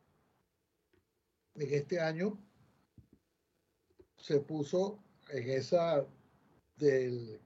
En 1.54 1.72
este 1.72 2.00
año 2.00 2.38
se 4.16 4.40
puso 4.40 4.98
en 5.30 5.50
esa 5.50 6.06
del 6.76 7.40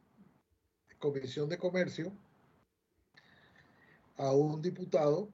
Comisión 0.99 1.49
de 1.49 1.59
Comercio 1.59 2.13
a 4.17 4.33
un 4.33 4.63
diputado 4.63 5.31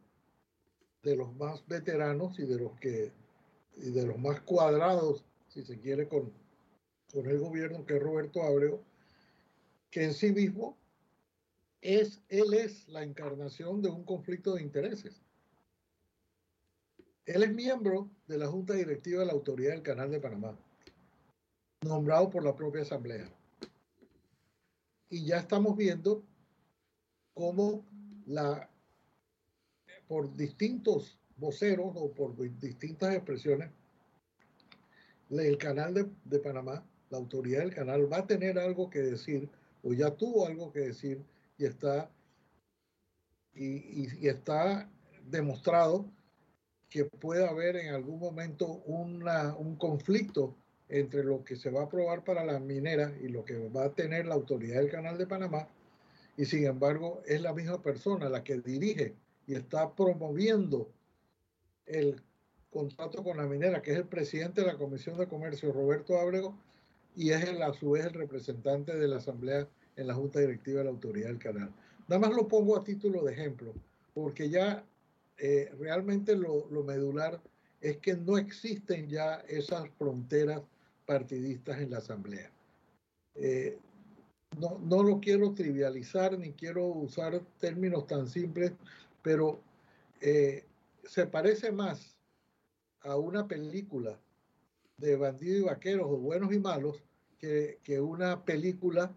de 1.03 1.17
los 1.17 1.35
más 1.37 1.67
veteranos 1.67 2.38
y 2.38 2.47
de 2.47 2.59
los 2.59 2.79
que 2.79 3.12
y 3.77 3.91
de 3.91 4.07
los 4.07 4.19
más 4.19 4.41
cuadrados, 4.43 5.25
si 5.49 5.65
se 5.65 5.79
quiere, 5.79 6.07
con, 6.07 6.33
con 7.12 7.27
el 7.29 7.38
gobierno, 7.38 7.85
que 7.85 7.96
es 7.96 8.03
Roberto 8.03 8.42
Abreu, 8.42 8.83
que 9.90 10.05
en 10.05 10.14
sí 10.14 10.33
mismo 10.33 10.77
es, 11.81 12.20
él 12.29 12.55
es 12.55 12.88
la 12.88 13.03
encarnación 13.03 13.83
de 13.83 13.90
un 13.90 14.05
conflicto 14.05 14.55
de 14.55 14.62
intereses. 14.62 15.20
Él 17.27 17.42
es 17.42 17.53
miembro 17.53 18.11
de 18.27 18.38
la 18.38 18.48
Junta 18.48 18.75
Directiva 18.75 19.20
de 19.20 19.27
la 19.27 19.33
Autoridad 19.33 19.72
del 19.72 19.83
Canal 19.83 20.11
de 20.11 20.20
Panamá, 20.20 20.59
nombrado 21.83 22.31
por 22.31 22.44
la 22.44 22.57
propia 22.57 22.83
Asamblea. 22.83 23.31
Y 25.11 25.27
ya 25.27 25.38
estamos 25.38 25.77
viendo 25.77 26.25
cómo 27.35 27.85
la, 28.27 28.68
por 30.09 30.35
distintos 30.37 31.18
voceros 31.37 31.92
o 31.94 32.11
por 32.12 32.37
distintas 32.59 33.14
expresiones, 33.14 33.70
el 35.31 35.59
canal 35.59 35.94
de, 36.25 36.38
Panamá, 36.38 36.85
la 37.12 37.18
autoridad 37.18 37.61
del 37.61 37.75
canal, 37.75 38.11
va 38.11 38.18
a 38.18 38.27
tener 38.27 38.59
algo 38.59 38.88
que 38.88 39.01
decir 39.01 39.48
o 39.85 39.92
ya 39.92 40.11
tuvo 40.11 40.46
algo 40.46 40.72
que 40.72 40.81
decir 40.81 41.22
y 41.59 41.66
está, 41.66 42.11
y, 43.55 44.27
está 44.27 44.90
demostrado 45.29 46.07
que 46.88 47.05
puede 47.05 47.46
haber 47.46 47.77
en 47.77 47.94
algún 47.94 48.18
momento 48.18 48.83
una, 48.87 49.55
un 49.55 49.77
conflicto 49.77 50.57
entre 50.88 51.22
lo 51.22 51.44
que 51.44 51.57
se 51.57 51.70
va 51.70 51.83
a 51.83 51.85
aprobar 51.85 52.25
para 52.25 52.44
las 52.44 52.61
mineras 52.61 53.12
y 53.22 53.29
lo 53.29 53.44
que 53.44 53.68
va 53.68 53.85
a 53.85 53.94
tener 53.94 54.27
la 54.27 54.35
autoridad 54.35 54.81
del 54.81 54.90
Canal 54.90 55.16
de 55.18 55.27
Panamá, 55.27 55.68
y 56.37 56.46
sin 56.46 56.66
embargo 56.66 57.22
es 57.27 57.40
la 57.42 57.53
misma 57.53 57.83
persona 57.83 58.29
la 58.29 58.42
que 58.42 58.59
dirige 58.59 59.14
y 59.46 59.55
está 59.55 59.94
promoviendo 59.94 60.90
el 61.87 62.22
contrato 62.70 63.22
con 63.22 63.37
la 63.37 63.46
minera, 63.46 63.83
que 63.83 63.92
es 63.92 63.98
el 63.98 64.07
presidente 64.07 64.62
de 64.62 64.68
la 64.68 64.79
Comisión 64.79 65.18
de 65.18 65.29
Comercio, 65.29 65.72
Roberto 65.72 66.18
Ábrego, 66.18 66.57
y 67.16 67.31
es 67.31 67.44
a 67.61 67.72
su 67.72 67.90
vez 67.90 68.07
el 68.07 68.14
representante 68.14 68.96
de 68.96 69.09
la 69.09 69.16
Asamblea 69.16 69.68
en 69.96 70.07
la 70.07 70.14
Junta 70.14 70.40
Directiva 70.40 70.79
de 70.79 70.85
la 70.85 70.90
Autoridad 70.90 71.29
del 71.29 71.38
Canal. 71.38 71.70
Nada 72.09 72.20
más 72.20 72.35
lo 72.35 72.48
pongo 72.48 72.77
a 72.77 72.85
título 72.85 73.22
de 73.25 73.33
ejemplo, 73.33 73.72
porque 74.14 74.48
ya 74.48 74.85
eh, 75.38 75.70
realmente 75.79 76.37
lo, 76.37 76.66
medular 76.85 77.40
es 77.81 77.98
que 77.98 78.14
no 78.14 78.38
existen 78.38 79.09
ya 79.09 79.37
esas 79.48 79.88
fronteras 79.98 80.62
partidistas 81.07 81.81
en 81.81 81.90
la 81.90 81.98
Asamblea. 81.98 82.51
Eh, 83.35 83.79
no, 84.59 84.79
no, 84.79 85.03
lo 85.03 85.20
quiero 85.20 85.53
trivializar 85.53 86.38
ni 86.38 86.53
quiero 86.53 86.87
usar 86.87 87.40
términos 87.59 88.07
tan 88.07 88.29
simples, 88.29 88.72
pero 89.22 89.61
eh, 90.20 90.64
se 91.05 91.27
parece 91.27 91.72
más 91.72 92.16
a 93.01 93.16
una 93.16 93.48
película 93.48 94.18
de 94.96 95.16
bandidos 95.16 95.59
y 95.59 95.64
vaqueros 95.64 96.07
o 96.09 96.16
buenos 96.16 96.52
y 96.52 96.59
malos 96.59 97.02
que, 97.38 97.78
que 97.83 98.00
una 98.00 98.44
película 98.44 99.14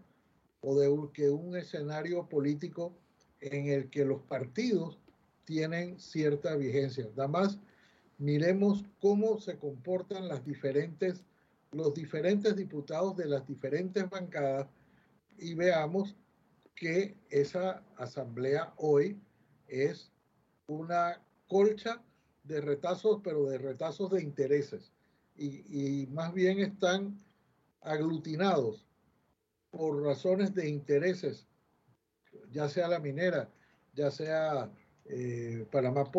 o 0.60 0.78
de 0.78 0.88
un, 0.88 1.12
que 1.12 1.30
un 1.30 1.56
escenario 1.56 2.28
político 2.28 2.92
en 3.40 3.68
el 3.68 3.88
que 3.90 4.04
los 4.04 4.22
partidos 4.22 4.98
tienen 5.44 5.98
cierta 6.00 6.56
vigencia. 6.56 7.06
Nada 7.16 7.28
más 7.28 7.58
miremos 8.18 8.84
cómo 9.00 9.38
se 9.38 9.58
comportan 9.58 10.28
las 10.28 10.44
diferentes, 10.44 11.24
los 11.72 11.94
diferentes 11.94 12.56
diputados 12.56 13.16
de 13.16 13.26
las 13.26 13.46
diferentes 13.46 14.08
bancadas 14.08 14.68
y 15.38 15.54
veamos 15.54 16.16
que 16.74 17.16
esa 17.30 17.82
asamblea 17.96 18.72
hoy 18.76 19.18
es 19.68 20.12
una 20.66 21.22
colcha 21.46 22.02
de 22.44 22.60
retazos, 22.60 23.20
pero 23.22 23.46
de 23.46 23.58
retazos 23.58 24.10
de 24.10 24.22
intereses. 24.22 24.92
Y, 25.38 26.06
más 26.12 26.32
bien 26.32 26.60
están 26.60 27.18
aglutinados 27.82 28.86
por 29.70 30.02
razones 30.02 30.54
de 30.54 30.68
intereses, 30.68 31.46
ya 32.50 32.68
sea 32.68 32.88
la 32.88 32.98
minera, 32.98 33.50
ya 33.94 34.10
sea 34.10 34.70
eh, 35.04 35.66
Panamá 35.70 36.10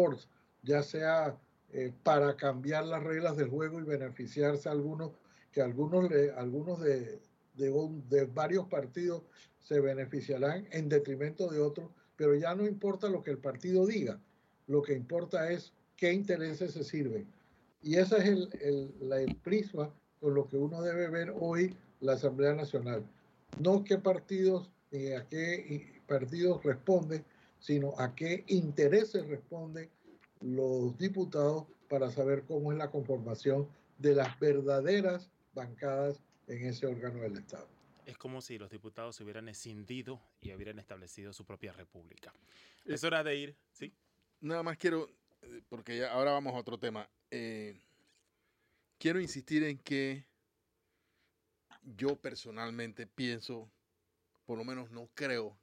ya 0.62 0.84
sea 0.84 1.38
eh, 1.72 1.92
para 2.04 2.36
cambiar 2.36 2.86
las 2.86 3.04
reglas 3.04 3.38
del 3.38 3.50
juego 3.50 3.80
y 3.80 3.84
beneficiarse 3.84 4.70
a 4.70 4.74
algunos, 4.74 5.12
que 5.52 5.62
algunos, 5.62 6.10
algunos 6.36 6.80
de, 6.82 7.20
de 7.56 8.26
varios 8.26 8.68
partidos 8.68 9.24
se 9.60 9.80
beneficiarán 9.80 10.68
en 10.72 10.88
detrimento 10.88 11.50
de 11.50 11.60
otros, 11.60 11.90
pero 12.16 12.36
ya 12.36 12.56
no 12.56 12.66
importa 12.66 13.10
lo 13.10 13.24
que 13.24 13.32
el 13.32 13.40
partido 13.40 13.86
diga, 13.86 14.20
lo 14.68 14.82
que 14.82 14.94
importa 14.94 15.52
es 15.52 15.74
qué 15.96 16.14
intereses 16.14 16.74
se 16.74 16.84
sirven. 16.84 17.28
Y 17.82 17.96
ese 17.96 18.18
es 18.18 18.26
el, 18.26 18.50
el, 18.62 19.12
el 19.13 19.36
prisma 19.36 19.94
con 20.20 20.34
lo 20.34 20.48
que 20.48 20.58
uno 20.58 20.82
debe 20.82 21.10
ver 21.10 21.34
hoy 21.40 21.76
la 22.00 22.13
Asamblea 22.13 22.54
Nacional. 22.54 23.06
No 23.60 23.84
qué 23.84 23.98
partidos 23.98 24.70
ni 24.92 25.12
a 25.12 25.28
qué 25.28 26.02
partidos 26.08 26.63
responden, 26.63 27.24
sino 27.60 27.94
a 28.00 28.16
qué 28.16 28.44
intereses 28.48 29.28
responden 29.28 29.90
los 30.42 30.98
diputados 30.98 31.66
para 31.90 32.10
saber 32.12 32.44
cómo 32.44 32.72
es 32.72 32.78
la 32.78 32.92
conformación 32.92 33.68
de 33.98 34.16
las 34.16 34.40
verdaderas 34.40 35.30
bancadas 35.54 36.22
en 36.48 36.66
ese 36.66 36.86
órgano 36.86 37.22
del 37.22 37.38
Estado. 37.38 37.68
Es 38.06 38.18
como 38.18 38.42
si 38.42 38.58
los 38.58 38.70
diputados 38.70 39.16
se 39.16 39.24
hubieran 39.24 39.50
escindido 39.50 40.22
y 40.42 40.54
hubieran 40.54 40.80
establecido 40.80 41.34
su 41.34 41.46
propia 41.46 41.74
república. 41.74 42.34
Es 42.86 43.04
hora 43.04 43.24
de 43.24 43.36
ir, 43.36 43.56
¿sí? 43.72 43.94
nada 44.42 44.63
más 44.63 44.78
quiero, 44.78 45.10
eh, 45.10 45.13
porque 45.69 45.97
ya 45.97 46.12
ahora 46.12 46.32
vamos 46.32 46.54
a 46.54 46.58
otro 46.58 46.78
tema. 46.78 47.10
Eh, 47.32 47.80
quiero 48.97 49.19
insistir 49.19 49.63
en 49.63 49.78
que 49.78 50.26
yo 51.84 52.15
personalmente 52.15 53.08
pienso, 53.08 53.71
por 54.45 54.58
lo 54.58 54.63
menos 54.63 54.91
no 54.91 55.10
creo, 55.13 55.58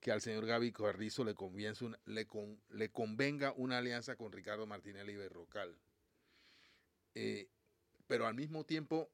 que 0.00 0.10
al 0.10 0.22
señor 0.22 0.46
Gaby 0.46 0.72
Carrizo 0.72 1.24
le, 1.24 1.34
le, 2.06 2.90
convenga 2.90 3.52
una 3.52 3.78
alianza 3.78 4.16
con 4.16 4.32
Ricardo 4.32 4.66
Martinelli 4.66 5.14
Berrocal. 5.14 5.78
Eh, 7.14 7.48
pero 8.06 8.26
al 8.26 8.34
mismo 8.34 8.64
tiempo 8.64 9.10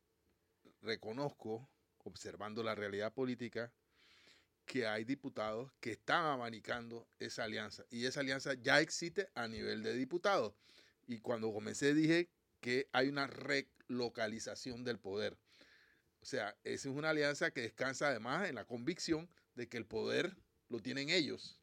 reconozco, 0.82 1.68
observando 2.04 2.62
la 2.62 2.76
realidad 2.76 3.12
política, 3.12 3.72
que 4.66 4.87
hay 4.87 5.05
diputados 5.05 5.72
que 5.81 5.92
están 5.92 6.24
abanicando 6.24 7.09
esa 7.18 7.44
alianza 7.44 7.85
y 7.88 8.05
esa 8.05 8.20
alianza 8.20 8.55
ya 8.55 8.81
existe 8.81 9.31
a 9.35 9.48
nivel 9.48 9.83
de 9.83 9.94
diputados. 9.94 10.55
Y 11.07 11.20
cuando 11.20 11.52
comencé 11.52 11.94
dije 11.94 12.29
que 12.61 12.88
hay 12.92 13.09
una 13.09 13.26
relocalización 13.26 14.85
del 14.85 14.98
poder. 14.98 15.38
O 16.20 16.26
sea, 16.26 16.57
esa 16.64 16.88
es 16.88 16.94
una 16.94 17.11
alianza 17.11 17.52
que 17.52 17.62
descansa 17.62 18.09
además 18.09 18.48
en 18.48 18.57
la 18.57 18.64
convicción 18.64 19.31
de 19.55 19.68
que 19.68 19.76
el 19.76 19.87
poder 19.87 20.37
lo 20.68 20.81
tienen 20.81 21.09
ellos. 21.11 21.61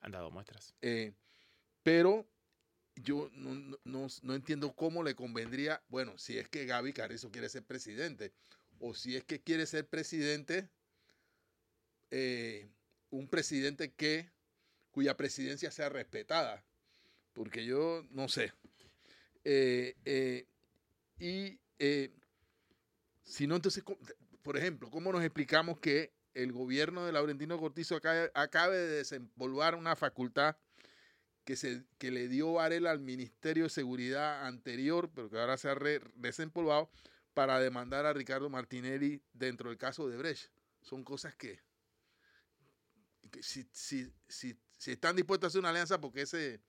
Han 0.00 0.12
dado 0.12 0.30
muestras. 0.30 0.74
Eh, 0.82 1.14
pero 1.84 2.26
yo 2.96 3.30
no, 3.32 3.76
no, 3.84 4.34
entiendo 4.34 4.74
cómo 4.74 5.02
le 5.02 5.14
convendría, 5.14 5.82
bueno, 5.88 6.18
si 6.18 6.38
es 6.38 6.48
que 6.48 6.66
Gaby 6.66 6.92
Carrizo 6.92 7.30
quiere 7.30 7.48
ser 7.48 7.64
presidente, 7.64 8.32
o 8.78 8.94
si 8.94 9.16
es 9.16 9.24
que 9.24 9.40
quiere 9.40 9.66
ser 9.66 9.88
presidente 9.88 10.68
eh, 12.16 12.68
un 13.10 13.26
presidente 13.26 13.92
que 13.92 14.30
cuya 14.92 15.16
presidencia 15.16 15.72
sea 15.72 15.88
respetada, 15.88 16.62
porque 17.32 17.64
yo 17.64 18.06
no 18.10 18.28
sé. 18.28 18.52
Eh, 19.42 19.96
eh, 20.04 20.46
y 21.18 21.58
si 23.24 23.48
no, 23.48 23.56
entonces, 23.56 23.82
por 24.42 24.56
ejemplo, 24.56 24.90
¿cómo 24.90 25.10
nos 25.10 25.24
explicamos 25.24 25.80
que 25.80 26.12
el 26.34 26.52
gobierno 26.52 27.04
de 27.04 27.10
Laurentino 27.10 27.58
Cortizo 27.58 27.96
acabe, 27.96 28.76
de 28.76 28.96
desempolvar 28.98 29.74
una 29.74 29.96
facultad 29.96 30.56
que, 31.44 31.56
se, 31.56 31.82
que 31.98 32.12
le 32.12 32.28
dio 32.28 32.52
Varela 32.52 32.92
al 32.92 33.00
Ministerio 33.00 33.64
de 33.64 33.70
Seguridad 33.70 34.46
anterior, 34.46 35.10
pero 35.12 35.30
que 35.30 35.40
ahora 35.40 35.56
se 35.56 35.68
ha 35.68 35.74
desempolvado, 36.14 36.88
para 37.34 37.58
demandar 37.58 38.06
a 38.06 38.12
Ricardo 38.12 38.48
Martinelli 38.50 39.20
dentro 39.32 39.70
del 39.70 39.78
caso 39.78 40.08
de 40.08 40.16
Brecht? 40.16 40.52
Son 40.80 41.02
cosas 41.02 41.34
que 41.34 41.58
si, 43.42 43.66
si, 43.72 44.10
si, 44.28 44.56
si 44.76 44.92
están 44.92 45.16
dispuestos 45.16 45.46
a 45.46 45.48
hacer 45.48 45.60
una 45.60 45.70
alianza, 45.70 46.00
porque 46.00 46.22
ese, 46.22 46.60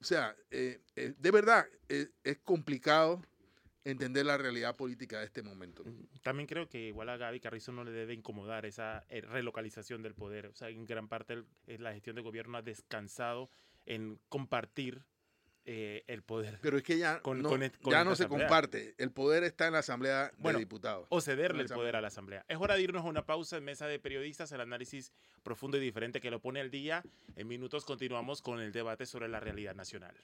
O 0.00 0.04
sea, 0.04 0.34
eh, 0.50 0.80
eh, 0.96 1.14
de 1.16 1.30
verdad, 1.30 1.66
eh, 1.88 2.08
es 2.22 2.38
complicado 2.38 3.22
entender 3.84 4.24
la 4.24 4.38
realidad 4.38 4.76
política 4.76 5.20
de 5.20 5.26
este 5.26 5.42
momento. 5.42 5.84
También 6.22 6.46
creo 6.46 6.68
que 6.68 6.88
igual 6.88 7.10
a 7.10 7.18
Gaby 7.18 7.40
Carrizo 7.40 7.70
no 7.70 7.84
le 7.84 7.90
debe 7.90 8.14
incomodar 8.14 8.64
esa 8.64 9.04
relocalización 9.10 10.02
del 10.02 10.14
poder. 10.14 10.46
O 10.46 10.54
sea, 10.54 10.70
en 10.70 10.86
gran 10.86 11.06
parte 11.08 11.44
la 11.66 11.92
gestión 11.92 12.16
de 12.16 12.22
gobierno 12.22 12.56
ha 12.56 12.62
descansado 12.62 13.50
en 13.84 14.18
compartir 14.30 15.04
eh, 15.66 16.04
el 16.08 16.22
poder. 16.22 16.58
Pero 16.60 16.76
es 16.76 16.82
que 16.82 16.98
ya 16.98 17.22
no, 17.24 17.58
ya 17.90 18.04
no 18.04 18.16
se 18.16 18.28
comparte. 18.28 18.94
El 18.98 19.10
poder 19.10 19.44
está 19.44 19.66
en 19.66 19.72
la 19.72 19.78
Asamblea 19.78 20.30
de 20.36 20.52
Diputados. 20.54 21.06
O 21.08 21.20
cederle 21.20 21.62
el 21.62 21.68
poder 21.68 21.96
a 21.96 22.00
la 22.00 22.08
Asamblea. 22.08 22.44
Es 22.48 22.58
hora 22.58 22.74
de 22.74 22.82
irnos 22.82 23.04
a 23.04 23.08
una 23.08 23.24
pausa 23.24 23.56
en 23.56 23.64
mesa 23.64 23.86
de 23.86 23.98
periodistas, 23.98 24.52
el 24.52 24.60
análisis 24.60 25.12
profundo 25.42 25.78
y 25.78 25.80
diferente 25.80 26.20
que 26.20 26.30
lo 26.30 26.40
pone 26.40 26.60
al 26.60 26.70
día. 26.70 27.02
En 27.36 27.48
minutos 27.48 27.84
continuamos 27.84 28.42
con 28.42 28.60
el 28.60 28.72
debate 28.72 29.06
sobre 29.06 29.28
la 29.28 29.40
realidad 29.40 29.74
nacional. 29.74 30.14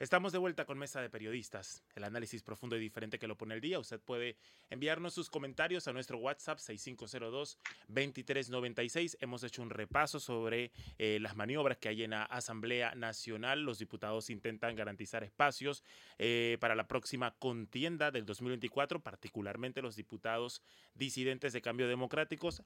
Estamos 0.00 0.32
de 0.32 0.38
vuelta 0.38 0.64
con 0.64 0.76
Mesa 0.76 1.00
de 1.00 1.08
Periodistas, 1.08 1.84
el 1.94 2.02
análisis 2.02 2.42
profundo 2.42 2.76
y 2.76 2.80
diferente 2.80 3.16
que 3.16 3.28
lo 3.28 3.36
pone 3.36 3.54
el 3.54 3.60
día. 3.60 3.78
Usted 3.78 4.00
puede 4.00 4.36
enviarnos 4.68 5.14
sus 5.14 5.30
comentarios 5.30 5.86
a 5.86 5.92
nuestro 5.92 6.18
WhatsApp 6.18 6.58
6502-2396. 6.58 9.18
Hemos 9.20 9.44
hecho 9.44 9.62
un 9.62 9.70
repaso 9.70 10.18
sobre 10.18 10.72
eh, 10.98 11.18
las 11.20 11.36
maniobras 11.36 11.78
que 11.78 11.90
hay 11.90 12.02
en 12.02 12.10
la 12.10 12.24
Asamblea 12.24 12.96
Nacional. 12.96 13.62
Los 13.62 13.78
diputados 13.78 14.30
intentan 14.30 14.74
garantizar 14.74 15.22
espacios 15.22 15.84
eh, 16.18 16.58
para 16.60 16.74
la 16.74 16.88
próxima 16.88 17.30
contienda 17.38 18.10
del 18.10 18.26
2024, 18.26 19.00
particularmente 19.00 19.80
los 19.80 19.94
diputados 19.94 20.60
disidentes 20.96 21.52
de 21.52 21.62
cambio 21.62 21.86
democráticos 21.86 22.64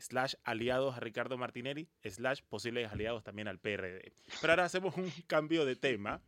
slash 0.00 0.34
aliados 0.44 0.96
a 0.96 1.00
Ricardo 1.00 1.36
Martinelli, 1.36 1.88
slash 2.04 2.42
posibles 2.48 2.90
aliados 2.92 3.22
también 3.24 3.48
al 3.48 3.58
PRD. 3.58 4.12
Pero 4.40 4.52
ahora 4.52 4.64
hacemos 4.64 4.96
un 4.96 5.10
cambio 5.26 5.64
de 5.64 5.76
tema. 5.76 6.20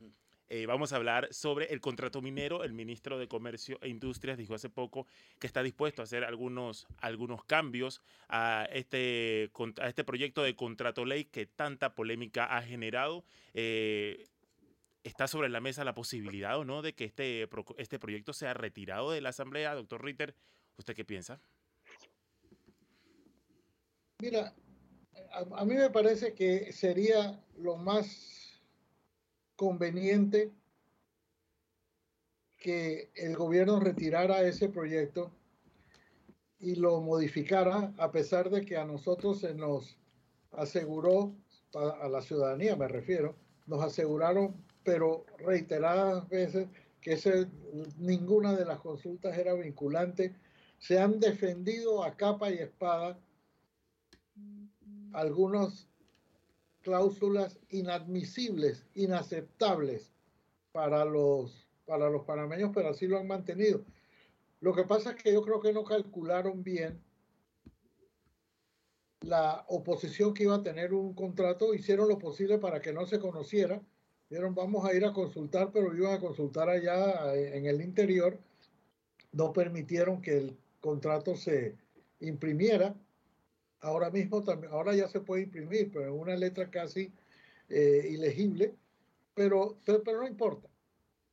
Eh, 0.53 0.67
vamos 0.67 0.93
a 0.93 0.97
hablar 0.97 1.29
sobre 1.33 1.67
el 1.67 1.81
contrato 1.81 2.21
minero. 2.21 2.65
El 2.65 2.73
ministro 2.73 3.19
de 3.19 3.29
Comercio 3.29 3.79
e 3.83 3.89
Industrias 3.89 4.37
dijo 4.37 4.55
hace 4.55 4.69
poco 4.69 5.07
que 5.39 5.47
está 5.47 5.63
dispuesto 5.63 6.03
a 6.03 6.05
hacer 6.05 6.25
algunos, 6.25 6.87
cambios 7.47 8.03
a 8.29 8.69
este, 8.73 9.53
a 9.81 9.89
este 9.89 10.03
proyecto 10.03 10.43
de 10.43 10.57
contrato 10.57 11.05
ley 11.05 11.25
que 11.25 11.47
tanta 11.47 11.95
polémica 11.95 12.57
ha 12.57 12.63
generado. 12.63 13.25
Eh, 13.55 14.27
está 15.05 15.29
sobre 15.29 15.49
la 15.49 15.61
mesa 15.61 15.85
la 15.85 15.95
posibilidad 15.95 16.59
o 16.59 16.65
no 16.65 16.83
de 16.83 16.95
que 16.95 17.05
este, 17.05 17.49
este 17.79 17.99
proyecto 18.01 18.33
sea 18.33 18.53
retirado 18.53 19.13
de 19.13 19.21
la 19.21 19.29
Asamblea. 19.29 19.75
Doctor 19.75 20.05
Ritter, 20.05 20.35
¿usted 20.77 20.97
qué 20.97 21.05
piensa? 21.05 21.41
Mira, 24.21 24.53
a, 25.33 25.65
mí 25.65 25.75
me 25.75 25.89
parece 25.89 26.35
que 26.35 26.73
sería 26.73 27.43
lo 27.57 27.77
más 27.77 28.61
conveniente 29.57 30.53
que 32.59 33.11
el 33.15 33.35
gobierno 33.35 33.81
retirara 33.81 34.43
ese 34.43 34.69
proyecto 34.69 35.31
y 36.59 36.75
lo 36.75 37.01
modificara, 37.01 37.95
a 37.97 38.13
pesar 38.13 38.51
de 38.51 38.63
que 38.67 38.77
a 38.77 38.85
nosotros 38.85 39.41
se 39.41 39.55
nos 39.55 39.97
aseguró, 40.53 41.35
a, 41.75 42.07
la 42.09 42.21
ciudadanía 42.21 42.77
me 42.77 42.89
refiero, 42.89 43.37
nos 43.67 43.83
aseguraron, 43.83 44.55
pero 44.85 45.25
reiteradas 45.39 46.29
veces, 46.29 46.69
que 47.01 47.13
ese, 47.13 47.47
ninguna 47.97 48.55
de 48.55 48.67
las 48.67 48.81
consultas 48.81 49.39
era 49.39 49.55
vinculante. 49.55 50.35
Se 50.79 50.99
han 50.99 51.19
defendido 51.21 52.05
a 52.05 52.15
capa 52.15 52.51
y 52.51 52.59
espada 52.59 53.19
algunas 55.13 55.89
cláusulas 56.83 57.59
inadmisibles, 57.69 58.87
inaceptables 58.95 60.11
para 60.73 61.05
los, 61.05 61.69
para 61.87 62.09
los 62.11 62.25
panameños, 62.25 62.71
pero 62.75 62.91
así 62.91 63.07
lo 63.07 63.19
han 63.19 63.27
mantenido. 63.27 63.85
Lo 64.61 64.75
que 64.75 64.85
pasa 64.85 65.13
es 65.13 65.23
que 65.23 65.33
yo 65.33 65.43
creo 65.43 65.61
que 65.61 65.73
no 65.73 65.85
calcularon 65.85 66.63
bien 66.63 67.01
la 69.21 69.65
oposición 69.69 70.33
que 70.33 70.45
iba 70.45 70.55
a 70.55 70.63
tener 70.63 70.95
un 70.95 71.15
contrato, 71.15 71.75
hicieron 71.75 72.09
lo 72.09 72.19
posible 72.19 72.59
para 72.59 72.81
que 72.81 72.93
no 72.93 73.07
se 73.07 73.19
conociera. 73.19 73.81
Dijeron, 74.29 74.55
vamos 74.55 74.85
a 74.85 74.95
ir 74.95 75.05
a 75.05 75.13
consultar, 75.13 75.71
pero 75.73 75.95
iban 75.95 76.15
a 76.15 76.21
consultar 76.21 76.69
allá 76.69 77.35
en 77.35 77.67
el 77.67 77.81
interior. 77.83 78.39
No 79.33 79.53
permitieron 79.53 80.23
que 80.23 80.39
el 80.39 80.59
contrato 80.81 81.37
se 81.37 81.77
imprimiera 82.21 82.95
ahora 83.81 84.11
mismo 84.11 84.43
también, 84.43 84.73
ahora 84.73 84.95
ya 84.95 85.09
se 85.09 85.21
puede 85.21 85.43
imprimir, 85.43 85.91
pero 85.93 86.07
en 86.07 86.21
una 86.21 86.37
letra 86.37 86.71
casi 86.71 87.13
eh, 87.69 88.09
ilegible, 88.11 88.75
pero, 89.35 89.79
pero, 89.85 90.21
no 90.21 90.27
importa. 90.27 90.69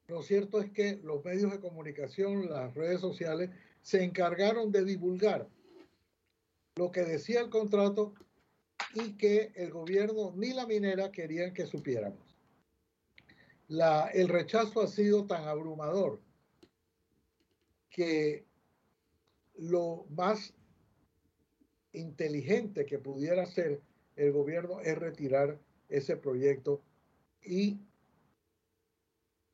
Lo 0.08 0.22
cierto 0.22 0.62
es 0.62 0.72
que 0.72 1.00
los 1.04 1.24
medios 1.26 1.52
de 1.52 1.60
comunicación, 1.60 2.50
las 2.50 2.74
redes 2.74 3.02
sociales, 3.02 3.50
se 3.82 4.04
encargaron 4.04 4.72
de 4.72 4.86
divulgar 4.86 5.48
lo 6.76 6.92
que 6.92 7.02
decía 7.02 7.42
el 7.42 7.50
contrato 7.50 8.14
y 8.94 9.14
que 9.18 9.52
el 9.56 9.72
gobierno 9.72 10.32
ni 10.36 10.54
la 10.54 10.66
minera 10.66 11.12
querían 11.12 11.54
que 11.54 11.66
supiéramos. 11.66 12.20
La, 13.68 14.08
el 14.14 14.30
rechazo 14.30 14.82
ha 14.82 14.88
sido 14.88 15.26
tan 15.26 15.46
abrumador 15.46 16.22
que 17.90 18.46
lo 19.58 20.06
más 20.10 20.54
inteligente 21.98 22.86
que 22.86 23.00
pudiera 23.00 23.44
hacer 23.44 23.82
el 24.16 24.32
gobierno 24.32 24.80
es 24.82 24.98
retirar 24.98 25.60
ese 25.90 26.18
proyecto 26.18 26.82
y 27.44 27.80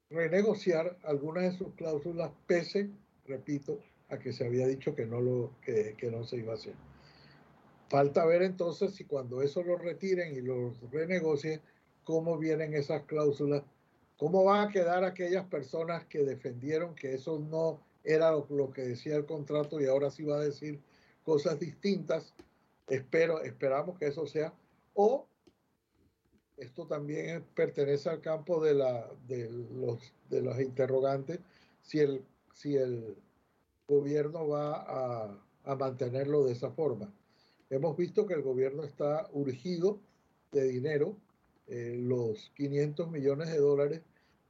renegociar 0.10 0.98
algunas 1.04 1.44
de 1.44 1.58
sus 1.58 1.74
cláusulas 1.74 2.32
pese, 2.48 2.90
repito, 3.26 3.80
a 4.10 4.20
que 4.20 4.32
se 4.32 4.46
había 4.46 4.68
dicho 4.68 4.96
que 4.96 5.06
no, 5.06 5.20
lo, 5.20 5.52
que, 5.62 5.96
no 6.12 6.24
se 6.24 6.38
iba 6.38 6.54
a 6.54 6.56
hacer. 6.56 6.74
Falta 7.90 8.26
ver 8.26 8.44
entonces 8.44 8.94
si 8.94 9.06
cuando 9.06 9.42
eso 9.42 9.64
lo 9.64 9.78
retiren 9.78 10.36
y 10.36 10.42
lo 10.42 10.74
renegocien, 10.92 11.62
cómo 12.04 12.38
vienen 12.38 12.74
esas 12.74 13.04
cláusulas, 13.04 13.64
cómo 14.18 14.44
van 14.44 14.68
a 14.68 14.72
quedar 14.72 15.04
aquellas 15.04 15.46
personas 15.46 16.06
que 16.06 16.24
defendieron 16.24 16.96
que 16.96 17.14
eso 17.14 17.40
no 17.40 17.80
era 18.04 18.32
lo, 18.32 18.46
lo 18.50 18.72
que 18.72 18.82
decía 18.82 19.16
el 19.16 19.26
contrato 19.26 19.80
y 19.80 19.86
ahora 19.86 20.12
sí 20.12 20.24
va 20.24 20.38
a 20.38 20.44
decir 20.44 20.80
cosas 21.24 21.60
distintas. 21.60 22.34
Espero, 22.88 23.42
esperamos 23.42 23.98
que 23.98 24.08
eso 24.08 24.26
sea. 24.28 24.54
O 24.94 25.26
esto 26.58 26.86
también 26.86 27.44
pertenece 27.56 28.10
al 28.10 28.22
campo 28.22 28.64
de, 28.64 28.76
la, 28.76 29.10
de, 29.28 29.50
los, 29.50 30.14
de 30.30 30.42
los 30.42 30.60
interrogantes, 30.60 31.40
si 31.82 32.00
el, 32.00 32.24
si 32.54 32.76
el 32.76 33.16
gobierno 33.88 34.48
va 34.48 34.76
a, 34.82 35.40
a 35.64 35.76
mantenerlo 35.76 36.46
de 36.46 36.54
esa 36.54 36.72
forma. 36.72 37.12
Hemos 37.70 37.98
visto 37.98 38.28
que 38.28 38.36
el 38.36 38.44
gobierno 38.44 38.84
está 38.84 39.28
urgido 39.34 40.00
de 40.52 40.66
dinero, 40.66 41.18
eh, 41.68 41.96
los 41.98 42.52
500 42.56 43.10
millones 43.10 43.50
de 43.50 43.58
dólares 43.58 44.02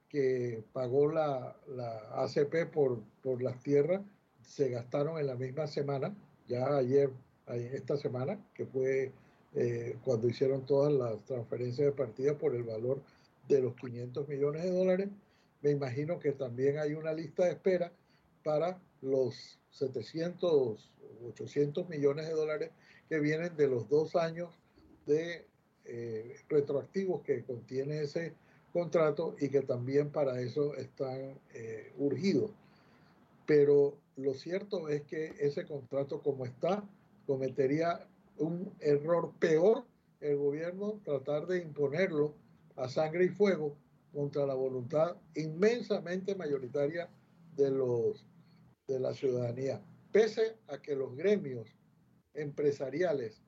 que 0.10 0.64
pagó 0.74 1.12
la, 1.12 1.56
la 1.68 2.24
ACP 2.24 2.72
por, 2.72 3.02
por 3.22 3.42
las 3.42 3.62
tierras 3.64 4.02
se 4.42 4.70
gastaron 4.70 5.18
en 5.20 5.28
la 5.28 5.36
misma 5.36 5.68
semana 5.68 6.14
ya 6.48 6.78
ayer, 6.78 7.10
esta 7.48 7.98
semana, 7.98 8.40
que 8.54 8.66
fue 8.66 9.12
eh, 9.56 9.98
cuando 10.04 10.28
hicieron 10.28 10.66
todas 10.66 10.92
las 10.92 11.24
transferencias 11.26 11.88
de 11.88 11.92
partida 11.92 12.38
por 12.38 12.56
el 12.56 12.64
valor 12.64 13.02
de 13.48 13.62
los 13.62 13.76
500 13.76 14.28
millones 14.28 14.64
de 14.64 14.72
dólares. 14.72 15.10
Me 15.62 15.72
imagino 15.72 16.20
que 16.20 16.32
también 16.32 16.80
hay 16.80 16.94
una 16.94 17.14
lista 17.14 17.46
de 17.46 17.52
espera 17.52 17.92
para 18.44 18.82
los 19.02 19.60
700, 19.72 20.92
800 21.30 21.90
millones 21.90 22.28
de 22.28 22.34
dólares 22.34 22.72
que 23.10 23.20
vienen 23.20 23.56
de 23.56 23.68
los 23.68 23.88
dos 23.90 24.16
años 24.16 24.50
de 25.06 25.46
eh, 25.86 26.36
retroactivos 26.50 27.22
que 27.22 27.44
contiene 27.44 28.02
ese 28.02 28.34
contrato 28.72 29.36
y 29.40 29.50
que 29.50 29.62
también 29.62 30.10
para 30.10 30.40
eso 30.42 30.76
están 30.76 31.40
eh, 31.54 31.94
urgidos. 31.98 32.52
Pero 33.46 33.98
lo 34.16 34.34
cierto 34.34 34.90
es 34.90 35.04
que 35.04 35.34
ese 35.40 35.66
contrato 35.66 36.22
como 36.22 36.46
está 36.46 36.84
cometería 37.26 38.08
un 38.38 38.72
error 38.80 39.34
peor 39.40 39.86
el 40.20 40.38
gobierno 40.38 41.02
tratar 41.04 41.48
de 41.48 41.62
imponerlo 41.62 42.34
a 42.76 42.88
sangre 42.88 43.26
y 43.26 43.30
fuego 43.30 43.76
contra 44.12 44.46
la 44.46 44.54
voluntad 44.54 45.18
inmensamente 45.36 46.36
mayoritaria 46.36 47.10
de 47.56 47.72
los 47.72 48.26
de 48.88 49.00
la 49.00 49.14
ciudadanía. 49.14 49.82
Pese 50.12 50.58
a 50.68 50.78
que 50.78 50.96
los 50.96 51.16
gremios 51.16 51.68
empresariales 52.34 53.42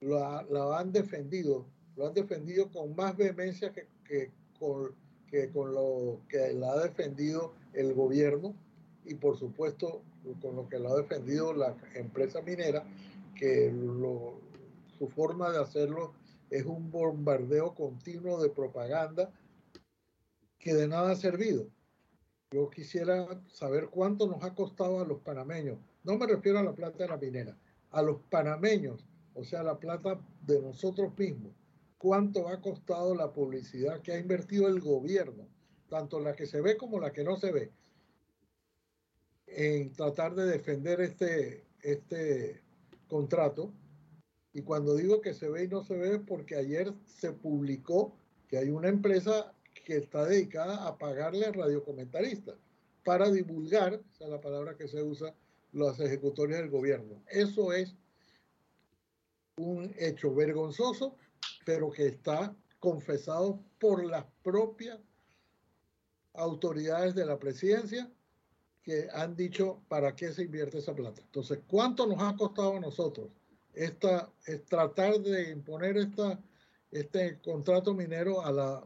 lo, 0.00 0.74
han 0.74 0.92
defendido 0.92 1.66
lo 1.96 2.08
han 2.08 2.14
defendido 2.14 2.70
con 2.70 2.94
más 2.96 3.16
vehemencia 3.16 3.72
que, 3.72 3.86
que, 4.04 4.30
con, 4.58 4.94
que 5.26 5.50
con 5.50 5.74
lo 5.74 6.20
que 6.28 6.52
la 6.54 6.72
ha 6.72 6.82
defendido 6.82 7.52
el 7.74 7.92
gobierno 7.92 8.54
y 9.04 9.14
por 9.14 9.38
supuesto 9.38 10.02
con 10.40 10.56
lo 10.56 10.68
que 10.68 10.78
lo 10.78 10.92
ha 10.92 10.96
defendido 10.96 11.52
la 11.52 11.76
empresa 11.94 12.40
minera, 12.42 12.84
que 13.34 13.72
su 14.98 15.08
forma 15.08 15.50
de 15.50 15.60
hacerlo 15.60 16.14
es 16.50 16.64
un 16.64 16.90
bombardeo 16.90 17.74
continuo 17.74 18.40
de 18.42 18.50
propaganda 18.50 19.32
que 20.58 20.74
de 20.74 20.86
nada 20.86 21.12
ha 21.12 21.16
servido. 21.16 21.66
Yo 22.52 22.68
quisiera 22.70 23.26
saber 23.48 23.88
cuánto 23.88 24.26
nos 24.26 24.44
ha 24.44 24.54
costado 24.54 25.00
a 25.00 25.06
los 25.06 25.20
panameños. 25.20 25.78
No 26.04 26.18
me 26.18 26.26
refiero 26.26 26.58
a 26.58 26.62
la 26.62 26.74
plata 26.74 26.98
de 26.98 27.08
la 27.08 27.16
minera, 27.16 27.56
a 27.90 28.02
los 28.02 28.20
panameños, 28.30 29.06
o 29.34 29.42
sea, 29.42 29.62
la 29.62 29.78
plata 29.78 30.20
de 30.42 30.60
nosotros 30.60 31.16
mismos. 31.18 31.52
¿Cuánto 31.96 32.48
ha 32.48 32.60
costado 32.60 33.14
la 33.14 33.32
publicidad 33.32 34.02
que 34.02 34.12
ha 34.12 34.18
invertido 34.18 34.68
el 34.68 34.80
gobierno, 34.80 35.48
tanto 35.88 36.20
la 36.20 36.36
que 36.36 36.46
se 36.46 36.60
ve 36.60 36.76
como 36.76 37.00
la 37.00 37.12
que 37.12 37.24
no 37.24 37.36
se 37.36 37.52
ve, 37.52 37.72
en 39.56 39.92
tratar 39.92 40.34
de 40.34 40.46
defender 40.46 41.00
este, 41.00 41.64
este 41.80 42.60
contrato? 43.08 43.72
Y 44.52 44.62
cuando 44.62 44.94
digo 44.94 45.20
que 45.20 45.34
se 45.34 45.48
ve 45.48 45.64
y 45.64 45.68
no 45.68 45.82
se 45.82 45.96
ve, 45.96 46.18
porque 46.18 46.56
ayer 46.56 46.92
se 47.06 47.32
publicó 47.32 48.16
que 48.48 48.58
hay 48.58 48.70
una 48.70 48.88
empresa 48.88 49.52
que 49.84 49.96
está 49.96 50.26
dedicada 50.26 50.86
a 50.86 50.98
pagarle 50.98 51.46
a 51.46 51.52
radiocomentaristas 51.52 52.56
para 53.04 53.30
divulgar, 53.30 53.94
esa 54.14 54.24
es 54.24 54.30
la 54.30 54.40
palabra 54.40 54.76
que 54.76 54.88
se 54.88 55.02
usa, 55.02 55.34
los 55.72 55.98
ejecutorios 56.00 56.58
del 56.58 56.70
gobierno. 56.70 57.22
Eso 57.28 57.72
es 57.72 57.96
un 59.56 59.94
hecho 59.98 60.34
vergonzoso, 60.34 61.16
pero 61.64 61.90
que 61.90 62.06
está 62.06 62.54
confesado 62.78 63.60
por 63.78 64.04
las 64.04 64.26
propias 64.42 64.98
autoridades 66.34 67.14
de 67.14 67.26
la 67.26 67.38
presidencia 67.38 68.10
que 68.82 69.08
han 69.12 69.36
dicho 69.36 69.80
para 69.88 70.14
qué 70.14 70.32
se 70.32 70.42
invierte 70.42 70.78
esa 70.78 70.94
plata. 70.94 71.20
Entonces, 71.22 71.60
¿cuánto 71.66 72.06
nos 72.06 72.20
ha 72.20 72.36
costado 72.36 72.76
a 72.76 72.80
nosotros 72.80 73.28
esta, 73.74 74.30
es 74.46 74.64
tratar 74.64 75.20
de 75.20 75.50
imponer 75.50 75.96
esta 75.96 76.38
este 76.92 77.40
contrato 77.40 77.94
minero 77.94 78.44
a 78.44 78.52
la 78.52 78.84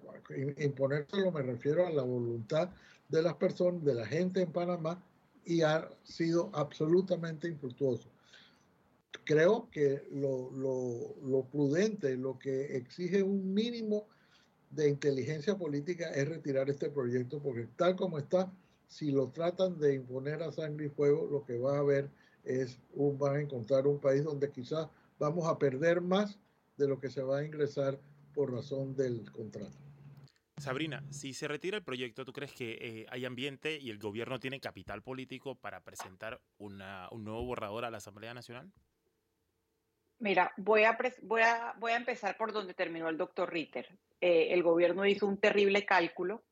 imponérselo 0.58 1.32
me 1.32 1.42
refiero 1.42 1.86
a 1.86 1.90
la 1.90 2.02
voluntad 2.02 2.70
de 3.08 3.22
las 3.22 3.34
personas, 3.34 3.84
de 3.84 3.94
la 3.94 4.06
gente 4.06 4.40
en 4.40 4.52
Panamá 4.52 5.02
y 5.44 5.62
ha 5.62 5.88
sido 6.02 6.50
absolutamente 6.52 7.48
infructuoso. 7.48 8.08
Creo 9.24 9.68
que 9.70 10.04
lo, 10.12 10.50
lo, 10.52 11.16
lo 11.24 11.44
prudente, 11.44 12.16
lo 12.16 12.38
que 12.38 12.76
exige 12.76 13.22
un 13.22 13.52
mínimo 13.54 14.06
de 14.70 14.88
inteligencia 14.88 15.56
política 15.56 16.10
es 16.10 16.28
retirar 16.28 16.68
este 16.68 16.90
proyecto 16.90 17.40
porque 17.40 17.68
tal 17.76 17.96
como 17.96 18.18
está, 18.18 18.52
si 18.86 19.10
lo 19.10 19.30
tratan 19.30 19.78
de 19.78 19.94
imponer 19.94 20.42
a 20.42 20.52
sangre 20.52 20.86
y 20.86 20.90
fuego, 20.90 21.28
lo 21.30 21.44
que 21.44 21.58
va 21.58 21.76
a 21.76 21.80
haber 21.80 22.08
es 22.44 22.78
un, 22.94 23.18
van 23.18 23.36
a 23.36 23.40
encontrar 23.40 23.86
un 23.86 24.00
país 24.00 24.24
donde 24.24 24.50
quizás 24.50 24.88
vamos 25.18 25.46
a 25.46 25.58
perder 25.58 26.00
más 26.00 26.38
de 26.76 26.88
lo 26.88 26.98
que 26.98 27.10
se 27.10 27.22
va 27.22 27.38
a 27.38 27.44
ingresar 27.44 27.98
por 28.34 28.52
razón 28.52 28.94
del 28.94 29.30
contrato. 29.32 29.76
Sabrina, 30.58 31.04
si 31.10 31.34
se 31.34 31.48
retira 31.48 31.76
el 31.76 31.84
proyecto, 31.84 32.24
¿tú 32.24 32.32
crees 32.32 32.52
que 32.52 32.78
eh, 32.80 33.06
hay 33.10 33.26
ambiente 33.26 33.78
y 33.78 33.90
el 33.90 33.98
gobierno 33.98 34.40
tiene 34.40 34.58
capital 34.58 35.02
político 35.02 35.54
para 35.54 35.82
presentar 35.82 36.40
una, 36.56 37.08
un 37.10 37.24
nuevo 37.24 37.44
borrador 37.44 37.84
a 37.84 37.90
la 37.90 37.98
Asamblea 37.98 38.32
Nacional? 38.32 38.72
Mira, 40.18 40.52
voy 40.56 40.84
a, 40.84 40.96
voy 41.22 41.42
a, 41.42 41.74
voy 41.78 41.92
a 41.92 41.96
empezar 41.96 42.38
por 42.38 42.52
donde 42.52 42.72
terminó 42.72 43.08
el 43.10 43.18
doctor 43.18 43.52
Ritter. 43.52 43.98
Eh, 44.20 44.48
el 44.52 44.62
gobierno 44.62 45.04
hizo 45.04 45.26
un 45.26 45.36
terrible 45.36 45.84
cálculo, 45.84 46.42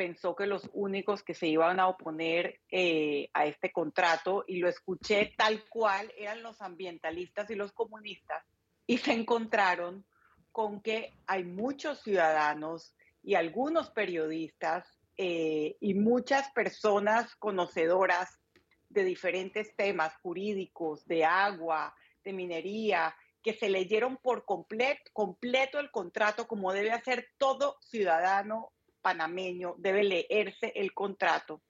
pensó 0.00 0.34
que 0.34 0.46
los 0.46 0.70
únicos 0.72 1.22
que 1.22 1.34
se 1.34 1.46
iban 1.46 1.78
a 1.78 1.86
oponer 1.86 2.58
eh, 2.70 3.28
a 3.34 3.44
este 3.44 3.70
contrato, 3.70 4.44
y 4.48 4.56
lo 4.56 4.66
escuché 4.66 5.34
tal 5.36 5.68
cual, 5.68 6.10
eran 6.16 6.42
los 6.42 6.62
ambientalistas 6.62 7.50
y 7.50 7.54
los 7.54 7.72
comunistas, 7.72 8.42
y 8.86 8.96
se 8.96 9.12
encontraron 9.12 10.06
con 10.52 10.80
que 10.80 11.12
hay 11.26 11.44
muchos 11.44 12.00
ciudadanos 12.00 12.94
y 13.22 13.34
algunos 13.34 13.90
periodistas 13.90 14.88
eh, 15.18 15.76
y 15.80 15.92
muchas 15.92 16.50
personas 16.52 17.36
conocedoras 17.36 18.40
de 18.88 19.04
diferentes 19.04 19.76
temas 19.76 20.16
jurídicos, 20.22 21.06
de 21.06 21.26
agua, 21.26 21.94
de 22.24 22.32
minería, 22.32 23.14
que 23.42 23.52
se 23.52 23.68
leyeron 23.68 24.16
por 24.16 24.46
completo, 24.46 25.10
completo 25.12 25.78
el 25.78 25.90
contrato 25.90 26.48
como 26.48 26.72
debe 26.72 26.90
hacer 26.90 27.28
todo 27.36 27.76
ciudadano 27.82 28.72
panameño, 29.00 29.74
debe 29.78 30.04
leerse 30.04 30.72
el 30.74 30.92
contrato. 30.92 31.62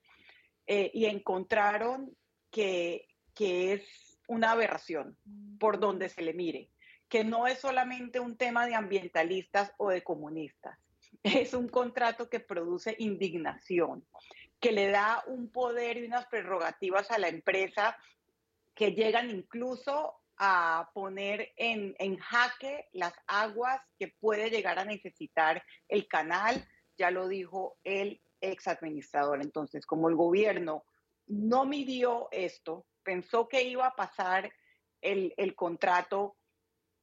Eh, 0.66 0.90
y 0.94 1.06
encontraron 1.06 2.16
que, 2.50 3.08
que 3.34 3.72
es 3.72 4.18
una 4.28 4.52
aberración 4.52 5.16
por 5.58 5.80
donde 5.80 6.08
se 6.08 6.22
le 6.22 6.32
mire 6.32 6.70
que 7.10 7.24
no 7.24 7.48
es 7.48 7.58
solamente 7.58 8.20
un 8.20 8.38
tema 8.38 8.66
de 8.66 8.76
ambientalistas 8.76 9.74
o 9.76 9.90
de 9.90 10.02
comunistas, 10.02 10.78
es 11.24 11.52
un 11.52 11.68
contrato 11.68 12.30
que 12.30 12.40
produce 12.40 12.94
indignación, 12.98 14.06
que 14.60 14.72
le 14.72 14.88
da 14.88 15.22
un 15.26 15.50
poder 15.50 15.98
y 15.98 16.06
unas 16.06 16.26
prerrogativas 16.26 17.10
a 17.10 17.18
la 17.18 17.28
empresa 17.28 17.98
que 18.74 18.92
llegan 18.92 19.28
incluso 19.28 20.14
a 20.36 20.90
poner 20.94 21.52
en, 21.56 21.94
en 21.98 22.16
jaque 22.16 22.88
las 22.92 23.12
aguas 23.26 23.82
que 23.98 24.08
puede 24.08 24.48
llegar 24.48 24.78
a 24.78 24.86
necesitar 24.86 25.62
el 25.88 26.06
canal, 26.06 26.64
ya 27.00 27.10
lo 27.10 27.28
dijo 27.28 27.78
el 27.82 28.20
ex 28.42 28.68
administrador. 28.68 29.40
Entonces, 29.40 29.86
como 29.86 30.10
el 30.10 30.16
gobierno 30.16 30.84
no 31.26 31.64
midió 31.64 32.28
esto, 32.30 32.84
pensó 33.02 33.48
que 33.48 33.62
iba 33.62 33.86
a 33.86 33.96
pasar 33.96 34.52
el, 35.00 35.32
el 35.38 35.54
contrato 35.54 36.36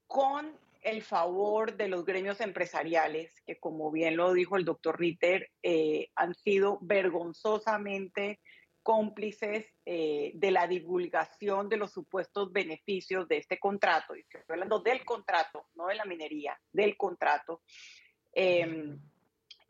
con 0.05 0.55
el 0.83 1.01
favor 1.01 1.75
de 1.75 1.87
los 1.87 2.05
gremios 2.05 2.39
empresariales, 2.41 3.41
que 3.41 3.59
como 3.59 3.91
bien 3.91 4.15
lo 4.15 4.33
dijo 4.33 4.55
el 4.55 4.65
doctor 4.65 4.99
Ritter, 4.99 5.49
eh, 5.63 6.11
han 6.15 6.35
sido 6.35 6.77
vergonzosamente 6.81 8.39
cómplices 8.83 9.65
eh, 9.83 10.31
de 10.35 10.51
la 10.51 10.67
divulgación 10.67 11.69
de 11.69 11.77
los 11.77 11.91
supuestos 11.91 12.53
beneficios 12.53 13.27
de 13.27 13.37
este 13.37 13.59
contrato. 13.59 14.15
Y 14.15 14.19
estoy 14.19 14.41
hablando 14.47 14.79
del 14.79 15.03
contrato, 15.03 15.65
no 15.73 15.87
de 15.87 15.95
la 15.95 16.05
minería, 16.05 16.57
del 16.71 16.95
contrato. 16.95 17.63
Em, 18.31 18.97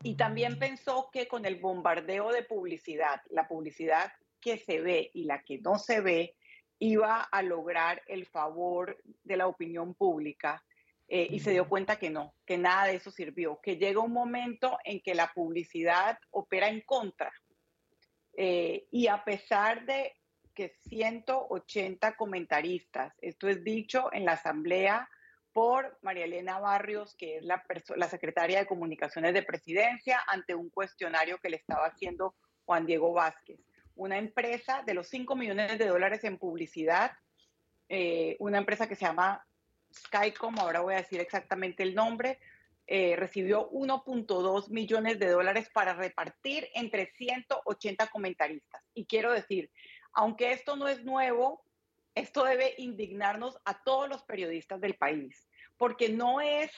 y 0.02 0.16
también 0.16 0.58
pensó 0.58 1.10
que 1.12 1.26
con 1.26 1.44
el 1.44 1.56
bombardeo 1.56 2.30
de 2.30 2.44
publicidad, 2.44 3.20
la 3.30 3.48
publicidad 3.48 4.12
que 4.40 4.58
se 4.58 4.80
ve 4.80 5.10
y 5.12 5.24
la 5.24 5.42
que 5.42 5.58
no 5.58 5.78
se 5.78 6.00
ve, 6.00 6.36
iba 6.78 7.22
a 7.22 7.42
lograr 7.42 8.02
el 8.06 8.26
favor 8.26 8.96
de 9.24 9.36
la 9.36 9.48
opinión 9.48 9.94
pública 9.94 10.64
eh, 11.08 11.26
y 11.30 11.40
se 11.40 11.50
dio 11.50 11.68
cuenta 11.68 11.98
que 11.98 12.10
no, 12.10 12.34
que 12.46 12.58
nada 12.58 12.86
de 12.86 12.96
eso 12.96 13.10
sirvió, 13.10 13.58
que 13.60 13.76
llega 13.76 14.00
un 14.00 14.12
momento 14.12 14.78
en 14.84 15.00
que 15.00 15.14
la 15.14 15.32
publicidad 15.32 16.18
opera 16.30 16.68
en 16.68 16.82
contra. 16.82 17.32
Eh, 18.36 18.86
y 18.92 19.08
a 19.08 19.24
pesar 19.24 19.84
de 19.86 20.14
que 20.54 20.76
180 20.88 22.16
comentaristas, 22.16 23.14
esto 23.20 23.48
es 23.48 23.64
dicho 23.64 24.12
en 24.12 24.24
la 24.24 24.32
asamblea 24.32 25.08
por 25.58 25.98
María 26.02 26.24
Elena 26.24 26.60
Barrios, 26.60 27.16
que 27.16 27.38
es 27.38 27.44
la, 27.44 27.64
la 27.96 28.08
secretaria 28.08 28.60
de 28.60 28.66
comunicaciones 28.66 29.34
de 29.34 29.42
presidencia, 29.42 30.22
ante 30.28 30.54
un 30.54 30.70
cuestionario 30.70 31.38
que 31.38 31.50
le 31.50 31.56
estaba 31.56 31.86
haciendo 31.86 32.36
Juan 32.64 32.86
Diego 32.86 33.12
Vázquez 33.12 33.58
una 33.96 34.18
empresa 34.18 34.84
de 34.86 34.94
los 34.94 35.08
5 35.08 35.34
millones 35.34 35.76
de 35.76 35.88
dólares 35.88 36.22
en 36.22 36.38
publicidad, 36.38 37.10
eh, 37.88 38.36
una 38.38 38.58
empresa 38.58 38.88
que 38.88 38.94
se 38.94 39.04
llama 39.04 39.44
Skycom, 39.92 40.60
ahora 40.60 40.78
voy 40.78 40.94
a 40.94 40.98
decir 40.98 41.18
exactamente 41.20 41.82
el 41.82 41.96
nombre, 41.96 42.38
eh, 42.86 43.16
recibió 43.16 43.68
1.2 43.70 44.70
millones 44.70 45.18
de 45.18 45.26
dólares 45.26 45.68
para 45.74 45.94
repartir 45.94 46.68
entre 46.74 47.06
180 47.16 48.06
comentaristas. 48.06 48.80
Y 48.94 49.06
quiero 49.06 49.32
decir, 49.32 49.72
aunque 50.12 50.52
esto 50.52 50.76
no 50.76 50.86
es 50.86 51.02
nuevo, 51.02 51.64
esto 52.14 52.44
debe 52.44 52.74
indignarnos 52.78 53.58
a 53.64 53.82
todos 53.82 54.08
los 54.08 54.22
periodistas 54.24 54.80
del 54.80 54.94
país, 54.94 55.47
porque 55.78 56.10
no 56.10 56.40
es 56.40 56.70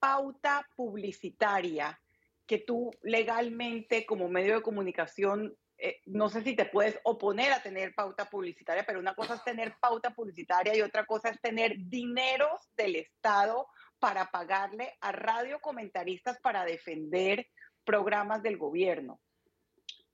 pauta 0.00 0.68
publicitaria 0.74 2.00
que 2.46 2.58
tú 2.58 2.90
legalmente 3.02 4.06
como 4.06 4.28
medio 4.28 4.56
de 4.56 4.62
comunicación 4.62 5.56
eh, 5.80 6.00
no 6.06 6.28
sé 6.28 6.42
si 6.42 6.56
te 6.56 6.64
puedes 6.64 6.98
oponer 7.04 7.52
a 7.52 7.62
tener 7.62 7.94
pauta 7.94 8.28
publicitaria, 8.28 8.84
pero 8.84 8.98
una 8.98 9.14
cosa 9.14 9.34
es 9.36 9.44
tener 9.44 9.76
pauta 9.80 10.10
publicitaria 10.10 10.74
y 10.74 10.82
otra 10.82 11.06
cosa 11.06 11.28
es 11.28 11.40
tener 11.40 11.76
dineros 11.78 12.68
del 12.76 12.96
Estado 12.96 13.68
para 14.00 14.26
pagarle 14.32 14.96
a 15.00 15.12
radiocomentaristas 15.12 16.40
para 16.40 16.64
defender 16.64 17.46
programas 17.84 18.42
del 18.42 18.58
gobierno. 18.58 19.20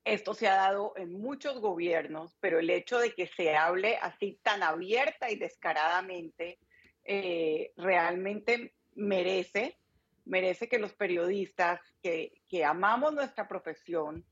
Esto 0.03 0.35
se 0.35 0.47
ha 0.47 0.53
dado 0.53 0.93
en 0.97 1.19
muchos 1.19 1.59
gobiernos, 1.59 2.37
pero 2.39 2.59
el 2.59 2.69
hecho 2.69 2.99
de 2.99 3.15
que 3.15 3.25
se 3.25 3.55
hable 3.55 3.97
así 3.97 4.39
tan 4.43 4.61
abierta 4.61 5.31
y 5.31 5.35
descaradamente 5.35 6.59
eh, 7.05 7.71
realmente 7.77 8.73
merece, 8.95 9.77
merece 10.25 10.67
que 10.67 10.79
los 10.79 10.93
periodistas 10.93 11.79
que, 12.01 12.41
que 12.47 12.65
amamos 12.65 13.13
nuestra 13.13 13.47
profesión, 13.47 14.25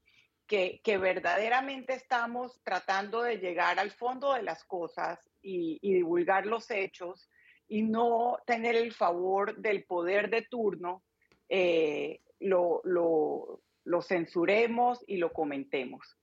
que, 0.47 0.81
verdaderamente 0.99 1.93
estamos 1.93 2.59
tratando 2.63 3.23
de 3.23 3.37
llegar 3.37 3.79
al 3.79 3.91
fondo 3.91 4.33
de 4.33 4.43
las 4.43 4.63
cosas 4.63 5.19
y, 5.41 5.79
divulgar 5.81 6.45
los 6.45 6.69
hechos 6.69 7.29
y 7.67 7.81
no 7.81 8.37
tener 8.45 8.75
el 8.75 8.93
favor 8.93 9.57
del 9.57 9.83
poder 9.85 10.29
de 10.29 10.43
turno, 10.43 11.03
eh, 11.49 12.21
lo, 12.39 12.81
lo 12.83 14.01
censuremos 14.01 15.03
y 15.07 15.17
lo 15.17 15.31
comentemos. 15.31 16.17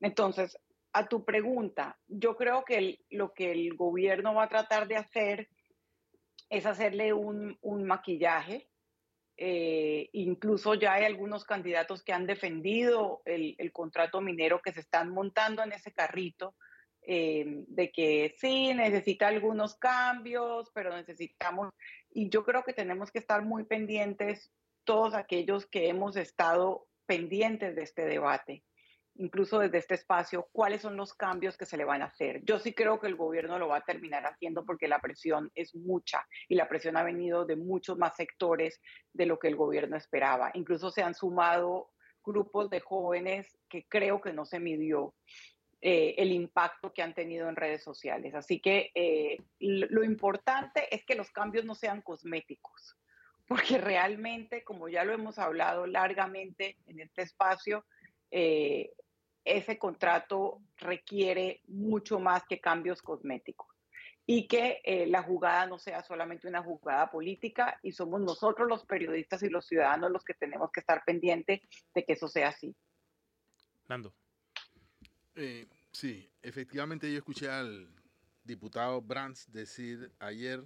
Entonces, 0.00 0.58
a 0.92 1.06
tu 1.08 1.24
pregunta, 1.24 1.98
yo 2.08 2.36
creo 2.36 2.64
que 2.64 3.00
lo 3.10 3.34
que 3.34 3.52
el 3.52 3.74
gobierno 3.74 4.34
va 4.34 4.44
a 4.44 4.48
tratar 4.48 4.88
de 4.88 4.96
hacer 4.96 5.48
es 6.48 6.66
hacerle 6.66 7.12
un, 7.12 7.58
maquillaje. 7.84 8.68
Eh, 9.38 10.08
incluso 10.12 10.74
ya 10.74 10.94
hay 10.94 11.04
algunos 11.04 11.44
candidatos 11.44 12.02
que 12.02 12.12
han 12.12 12.26
defendido 12.26 13.20
el, 13.26 13.70
contrato 13.72 14.20
minero 14.20 14.62
que 14.62 14.72
se 14.72 14.80
están 14.80 15.10
montando 15.10 15.62
en 15.62 15.72
ese 15.72 15.92
carrito 15.92 16.54
eh, 17.02 17.44
de 17.68 17.92
que 17.92 18.34
sí, 18.38 18.72
necesita 18.72 19.28
algunos 19.28 19.76
cambios, 19.76 20.70
pero 20.74 20.96
necesitamos, 20.96 21.70
y 22.10 22.30
yo 22.30 22.44
creo 22.44 22.64
que 22.64 22.72
tenemos 22.72 23.12
que 23.12 23.18
estar 23.18 23.44
muy 23.44 23.64
pendientes 23.64 24.50
todos 24.84 25.14
aquellos 25.14 25.66
que 25.66 25.88
hemos 25.88 26.16
estado 26.16 26.88
pendientes 27.06 27.76
de 27.76 27.82
este 27.82 28.06
debate 28.06 28.64
incluso 29.18 29.58
desde 29.58 29.78
este 29.78 29.94
espacio, 29.94 30.48
cuáles 30.52 30.82
son 30.82 30.96
los 30.96 31.14
cambios 31.14 31.56
que 31.56 31.66
se 31.66 31.76
le 31.76 31.84
van 31.84 32.02
a 32.02 32.06
hacer. 32.06 32.42
Yo 32.44 32.58
sí 32.58 32.72
creo 32.72 33.00
que 33.00 33.06
el 33.06 33.16
gobierno 33.16 33.58
lo 33.58 33.68
va 33.68 33.78
a 33.78 33.84
terminar 33.84 34.24
haciendo 34.26 34.64
porque 34.64 34.88
la 34.88 35.00
presión 35.00 35.50
es 35.54 35.74
mucha 35.74 36.26
y 36.48 36.54
la 36.54 36.68
presión 36.68 36.96
ha 36.96 37.02
venido 37.02 37.44
de 37.44 37.56
muchos 37.56 37.98
más 37.98 38.16
sectores 38.16 38.80
de 39.12 39.26
lo 39.26 39.38
que 39.38 39.48
el 39.48 39.56
gobierno 39.56 39.96
esperaba. 39.96 40.50
Incluso 40.54 40.90
se 40.90 41.02
han 41.02 41.14
sumado 41.14 41.90
grupos 42.24 42.68
de 42.70 42.80
jóvenes 42.80 43.56
que 43.68 43.86
creo 43.88 44.20
que 44.20 44.32
no 44.32 44.44
se 44.44 44.58
midió 44.58 45.14
eh, 45.80 46.14
el 46.18 46.32
impacto 46.32 46.92
que 46.92 47.02
han 47.02 47.14
tenido 47.14 47.48
en 47.48 47.56
redes 47.56 47.82
sociales. 47.82 48.34
Así 48.34 48.60
que 48.60 48.90
eh, 48.94 49.38
lo 49.60 50.02
importante 50.02 50.94
es 50.94 51.04
que 51.04 51.14
los 51.14 51.30
cambios 51.30 51.64
no 51.64 51.74
sean 51.74 52.02
cosméticos, 52.02 52.96
porque 53.46 53.78
realmente, 53.78 54.64
como 54.64 54.88
ya 54.88 55.04
lo 55.04 55.12
hemos 55.12 55.38
hablado 55.38 55.86
largamente 55.86 56.76
en 56.86 57.00
este 57.00 57.22
espacio, 57.22 57.84
eh, 58.30 58.90
ese 59.46 59.78
contrato 59.78 60.60
requiere 60.76 61.62
mucho 61.68 62.18
más 62.18 62.44
que 62.46 62.60
cambios 62.60 63.00
cosméticos 63.00 63.68
y 64.26 64.48
que 64.48 64.80
eh, 64.84 65.06
la 65.06 65.22
jugada 65.22 65.66
no 65.66 65.78
sea 65.78 66.02
solamente 66.02 66.48
una 66.48 66.62
jugada 66.62 67.10
política 67.12 67.78
y 67.80 67.92
somos 67.92 68.20
nosotros 68.20 68.68
los 68.68 68.84
periodistas 68.84 69.44
y 69.44 69.48
los 69.48 69.64
ciudadanos 69.64 70.10
los 70.10 70.24
que 70.24 70.34
tenemos 70.34 70.72
que 70.72 70.80
estar 70.80 71.04
pendientes 71.06 71.60
de 71.94 72.04
que 72.04 72.14
eso 72.14 72.26
sea 72.26 72.48
así. 72.48 72.74
Nando. 73.88 74.12
Eh, 75.36 75.68
sí, 75.92 76.28
efectivamente 76.42 77.10
yo 77.10 77.18
escuché 77.18 77.48
al 77.48 77.88
diputado 78.42 79.00
Brands 79.00 79.52
decir 79.52 80.10
ayer 80.18 80.64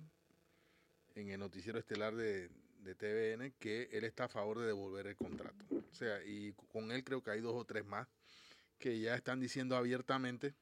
en 1.15 1.29
el 1.29 1.39
noticiero 1.39 1.79
estelar 1.79 2.15
de, 2.15 2.49
de 2.79 2.95
TVN 2.95 3.53
que 3.59 3.91
él 3.93 4.05
está 4.05 4.25
a 4.25 4.29
favor 4.29 4.59
de 4.59 4.67
devolver 4.69 5.07
el 5.07 5.17
contrato. 5.17 5.67
O 5.71 5.95
sea, 5.95 6.25
y 6.25 6.55
con 6.73 6.91
él 6.93 7.05
creo 7.05 7.23
que 7.23 7.33
hay 7.33 7.41
dos 7.41 7.55
o 7.55 7.67
tres 7.67 7.85
más 7.85 8.09
que 8.81 8.99
ya 8.99 9.15
están 9.15 9.39
diciendo 9.39 9.77
abiertamente, 9.77 10.55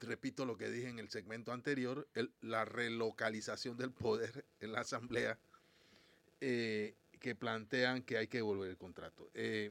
repito 0.00 0.44
lo 0.44 0.58
que 0.58 0.68
dije 0.68 0.88
en 0.88 0.98
el 0.98 1.08
segmento 1.08 1.52
anterior, 1.52 2.08
la 2.40 2.64
relocalización 2.64 3.76
del 3.78 3.92
poder 3.92 4.44
en 4.58 4.72
la 4.72 4.80
Asamblea, 4.80 5.38
eh, 6.40 6.96
que 7.20 7.34
plantean 7.34 8.02
que 8.02 8.18
hay 8.18 8.26
que 8.26 8.38
devolver 8.38 8.68
el 8.68 8.76
contrato. 8.76 9.30
Eh, 9.34 9.70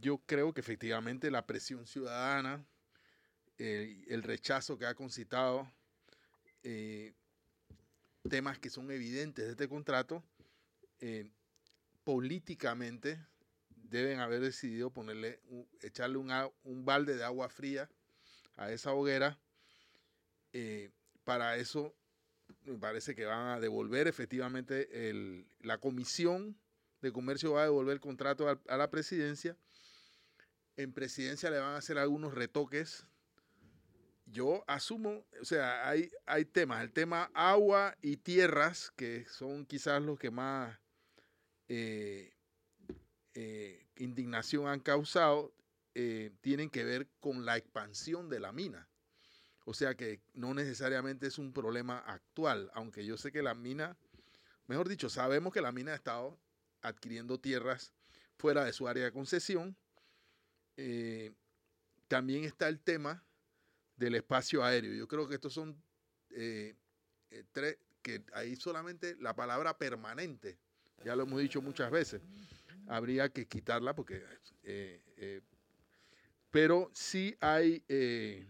yo 0.00 0.18
creo 0.24 0.54
que 0.54 0.60
efectivamente 0.60 1.30
la 1.30 1.46
presión 1.46 1.86
ciudadana, 1.86 2.64
el 3.58 4.24
rechazo 4.24 4.76
que 4.76 4.86
ha 4.86 4.94
concitado, 4.94 5.70
eh, 6.64 7.12
temas 8.28 8.58
que 8.58 8.70
son 8.70 8.90
evidentes 8.90 9.44
de 9.44 9.50
este 9.52 9.68
contrato, 9.68 10.24
políticamente 12.04 13.20
deben 13.92 14.20
haber 14.20 14.40
decidido 14.40 14.90
ponerle, 14.90 15.40
echarle 15.82 16.16
un, 16.16 16.84
balde 16.84 17.16
de 17.16 17.24
agua 17.24 17.48
fría 17.48 17.88
a 18.56 18.72
esa 18.72 18.92
hoguera. 18.92 19.38
Eh, 20.52 20.90
para 21.24 21.56
eso 21.56 21.94
me 22.64 22.78
parece 22.78 23.14
que 23.14 23.24
van 23.24 23.48
a 23.48 23.60
devolver 23.60 24.08
efectivamente 24.08 24.88
la 25.60 25.78
comisión 25.78 26.56
de 27.00 27.12
comercio 27.12 27.52
va 27.52 27.62
a 27.62 27.64
devolver 27.64 27.94
el 27.94 28.00
contrato 28.00 28.48
a, 28.48 28.76
la 28.76 28.90
presidencia. 28.90 29.56
En 30.76 30.92
presidencia 30.92 31.50
le 31.50 31.58
van 31.58 31.74
a 31.74 31.78
hacer 31.78 31.98
algunos 31.98 32.34
retoques. 32.34 33.06
Yo 34.26 34.64
asumo, 34.66 35.26
o 35.40 35.44
sea, 35.44 35.86
hay, 35.86 36.10
hay 36.24 36.44
temas, 36.44 36.82
el 36.82 36.92
tema 36.92 37.30
agua 37.34 37.96
y 38.00 38.16
tierras, 38.16 38.90
que 38.96 39.26
son 39.26 39.66
quizás 39.66 40.00
los 40.00 40.18
que 40.18 40.30
más 40.30 40.78
eh, 41.68 42.31
eh, 43.34 43.86
indignación 43.96 44.66
han 44.66 44.80
causado 44.80 45.54
eh, 45.94 46.32
tienen 46.40 46.70
que 46.70 46.84
ver 46.84 47.08
con 47.20 47.44
la 47.44 47.56
expansión 47.56 48.28
de 48.28 48.40
la 48.40 48.52
mina. 48.52 48.88
O 49.64 49.74
sea 49.74 49.94
que 49.94 50.20
no 50.34 50.54
necesariamente 50.54 51.26
es 51.26 51.38
un 51.38 51.52
problema 51.52 51.98
actual, 51.98 52.70
aunque 52.74 53.04
yo 53.04 53.16
sé 53.16 53.30
que 53.30 53.42
la 53.42 53.54
mina, 53.54 53.96
mejor 54.66 54.88
dicho, 54.88 55.08
sabemos 55.08 55.52
que 55.52 55.60
la 55.60 55.70
mina 55.70 55.92
ha 55.92 55.94
estado 55.96 56.38
adquiriendo 56.80 57.38
tierras 57.38 57.92
fuera 58.38 58.64
de 58.64 58.72
su 58.72 58.88
área 58.88 59.04
de 59.04 59.12
concesión. 59.12 59.76
Eh, 60.76 61.32
también 62.08 62.44
está 62.44 62.68
el 62.68 62.80
tema 62.80 63.22
del 63.96 64.14
espacio 64.14 64.64
aéreo. 64.64 64.94
Yo 64.94 65.06
creo 65.06 65.28
que 65.28 65.36
estos 65.36 65.52
son 65.52 65.80
tres, 67.52 67.78
que 68.02 68.24
ahí 68.32 68.56
solamente 68.56 69.16
la 69.20 69.34
palabra 69.34 69.78
permanente, 69.78 70.58
ya 71.04 71.14
lo 71.14 71.22
hemos 71.22 71.40
dicho 71.40 71.62
muchas 71.62 71.90
veces, 71.90 72.20
habría 72.88 73.28
que 73.28 73.46
quitarla 73.46 73.94
porque... 73.94 74.22
Eh, 74.62 75.02
eh, 75.16 75.40
pero 76.50 76.90
sí 76.92 77.34
hay 77.40 77.82
eh, 77.88 78.46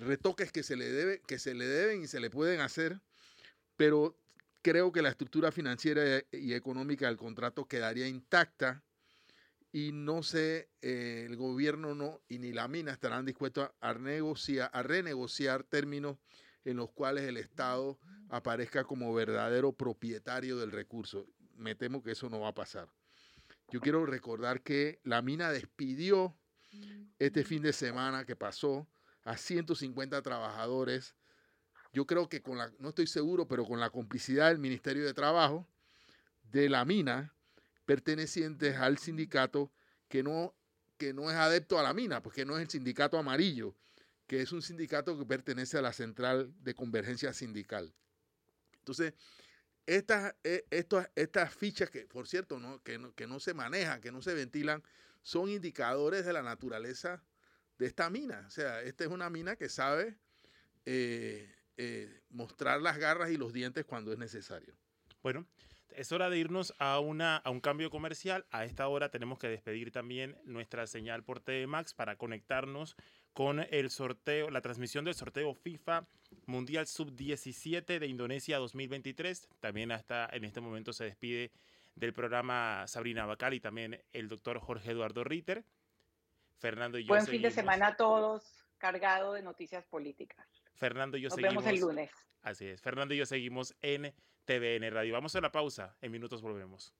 retoques 0.00 0.50
que 0.50 0.62
se, 0.62 0.76
le 0.76 0.90
debe, 0.90 1.20
que 1.26 1.38
se 1.38 1.52
le 1.52 1.66
deben 1.66 2.02
y 2.02 2.06
se 2.06 2.20
le 2.20 2.30
pueden 2.30 2.60
hacer, 2.60 3.00
pero 3.76 4.18
creo 4.62 4.92
que 4.92 5.02
la 5.02 5.10
estructura 5.10 5.52
financiera 5.52 6.22
y 6.32 6.54
económica 6.54 7.06
del 7.06 7.18
contrato 7.18 7.66
quedaría 7.66 8.08
intacta 8.08 8.82
y 9.72 9.92
no 9.92 10.22
sé, 10.22 10.70
el 10.80 11.36
gobierno 11.36 11.94
no 11.94 12.22
y 12.28 12.38
ni 12.38 12.52
la 12.52 12.66
mina 12.66 12.92
estarán 12.92 13.26
dispuestos 13.26 13.70
a, 13.80 13.92
negociar, 13.92 14.70
a 14.72 14.82
renegociar 14.82 15.64
términos 15.64 16.16
en 16.64 16.78
los 16.78 16.90
cuales 16.92 17.24
el 17.24 17.36
Estado 17.36 17.98
aparezca 18.30 18.84
como 18.84 19.12
verdadero 19.12 19.72
propietario 19.72 20.56
del 20.56 20.70
recurso 20.70 21.26
me 21.56 21.74
temo 21.74 22.02
que 22.02 22.12
eso 22.12 22.28
no 22.28 22.40
va 22.40 22.48
a 22.48 22.54
pasar. 22.54 22.88
Yo 23.70 23.80
quiero 23.80 24.04
recordar 24.06 24.62
que 24.62 25.00
la 25.04 25.22
mina 25.22 25.50
despidió 25.50 26.36
este 27.18 27.44
fin 27.44 27.62
de 27.62 27.72
semana 27.72 28.24
que 28.24 28.36
pasó 28.36 28.86
a 29.24 29.36
150 29.36 30.20
trabajadores. 30.22 31.14
Yo 31.92 32.06
creo 32.06 32.28
que 32.28 32.42
con 32.42 32.58
la, 32.58 32.72
no 32.78 32.90
estoy 32.90 33.06
seguro, 33.06 33.46
pero 33.46 33.64
con 33.64 33.80
la 33.80 33.90
complicidad 33.90 34.48
del 34.48 34.58
Ministerio 34.58 35.04
de 35.04 35.14
Trabajo, 35.14 35.66
de 36.42 36.68
la 36.68 36.84
mina, 36.84 37.34
pertenecientes 37.84 38.76
al 38.76 38.98
sindicato 38.98 39.72
que 40.08 40.22
no, 40.22 40.54
que 40.98 41.12
no 41.12 41.30
es 41.30 41.36
adepto 41.36 41.78
a 41.78 41.82
la 41.82 41.94
mina, 41.94 42.22
porque 42.22 42.44
no 42.44 42.56
es 42.56 42.62
el 42.62 42.70
sindicato 42.70 43.18
amarillo, 43.18 43.74
que 44.26 44.40
es 44.42 44.52
un 44.52 44.62
sindicato 44.62 45.18
que 45.18 45.24
pertenece 45.24 45.78
a 45.78 45.82
la 45.82 45.92
Central 45.92 46.52
de 46.62 46.74
Convergencia 46.74 47.32
Sindical. 47.32 47.94
Entonces, 48.78 49.14
estas, 49.86 50.34
eh, 50.44 50.64
estas 51.14 51.54
fichas 51.54 51.90
que, 51.90 52.06
por 52.06 52.28
cierto, 52.28 52.58
no, 52.58 52.82
que, 52.82 52.98
no, 52.98 53.14
que 53.14 53.26
no 53.26 53.40
se 53.40 53.54
manejan, 53.54 54.00
que 54.00 54.12
no 54.12 54.22
se 54.22 54.34
ventilan, 54.34 54.82
son 55.22 55.48
indicadores 55.48 56.24
de 56.24 56.32
la 56.32 56.42
naturaleza 56.42 57.22
de 57.78 57.86
esta 57.86 58.10
mina. 58.10 58.44
O 58.46 58.50
sea, 58.50 58.82
esta 58.82 59.04
es 59.04 59.10
una 59.10 59.30
mina 59.30 59.56
que 59.56 59.68
sabe 59.68 60.16
eh, 60.84 61.54
eh, 61.76 62.22
mostrar 62.30 62.80
las 62.80 62.98
garras 62.98 63.30
y 63.30 63.36
los 63.36 63.52
dientes 63.52 63.84
cuando 63.84 64.12
es 64.12 64.18
necesario. 64.18 64.76
Bueno, 65.22 65.46
es 65.96 66.12
hora 66.12 66.30
de 66.30 66.38
irnos 66.38 66.74
a, 66.78 66.98
una, 67.00 67.36
a 67.36 67.50
un 67.50 67.60
cambio 67.60 67.90
comercial. 67.90 68.46
A 68.50 68.64
esta 68.64 68.88
hora 68.88 69.10
tenemos 69.10 69.38
que 69.38 69.48
despedir 69.48 69.92
también 69.92 70.36
nuestra 70.44 70.86
señal 70.86 71.22
por 71.22 71.40
TV 71.40 71.66
Max 71.66 71.94
para 71.94 72.16
conectarnos 72.16 72.96
con 73.32 73.60
el 73.70 73.90
sorteo, 73.90 74.50
la 74.50 74.60
transmisión 74.60 75.04
del 75.04 75.14
sorteo 75.14 75.54
FIFA 75.54 76.06
Mundial 76.46 76.86
Sub-17 76.86 77.98
de 77.98 78.06
Indonesia 78.06 78.58
2023. 78.58 79.48
También 79.60 79.92
hasta 79.92 80.28
en 80.32 80.44
este 80.44 80.60
momento 80.60 80.92
se 80.92 81.04
despide 81.04 81.50
del 81.94 82.12
programa 82.12 82.86
Sabrina 82.86 83.26
Bacal 83.26 83.54
y 83.54 83.60
también 83.60 84.02
el 84.12 84.28
doctor 84.28 84.58
Jorge 84.58 84.92
Eduardo 84.92 85.24
Ritter. 85.24 85.64
Fernando 86.58 86.98
y 86.98 87.04
yo 87.04 87.08
Buen 87.08 87.26
fin 87.26 87.42
de 87.42 87.50
semana 87.50 87.88
a 87.88 87.96
todos, 87.96 88.64
cargado 88.78 89.32
de 89.32 89.42
noticias 89.42 89.84
políticas. 89.86 90.46
Fernando 90.74 91.16
y 91.16 91.20
yo 91.22 91.28
Nos 91.28 91.36
seguimos. 91.36 91.64
vemos 91.64 91.74
el 91.74 91.80
lunes. 91.80 92.10
Así 92.42 92.66
es. 92.66 92.80
Fernando 92.80 93.14
y 93.14 93.18
yo 93.18 93.26
seguimos 93.26 93.74
en 93.82 94.12
TVN 94.44 94.90
Radio. 94.90 95.14
Vamos 95.14 95.34
a 95.36 95.40
la 95.40 95.52
pausa. 95.52 95.96
En 96.00 96.10
minutos 96.10 96.42
volvemos. 96.42 96.94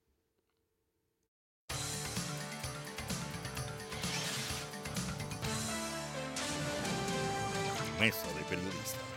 Mesa 8.01 8.27
de 8.35 8.43
Periodistas. 8.45 9.12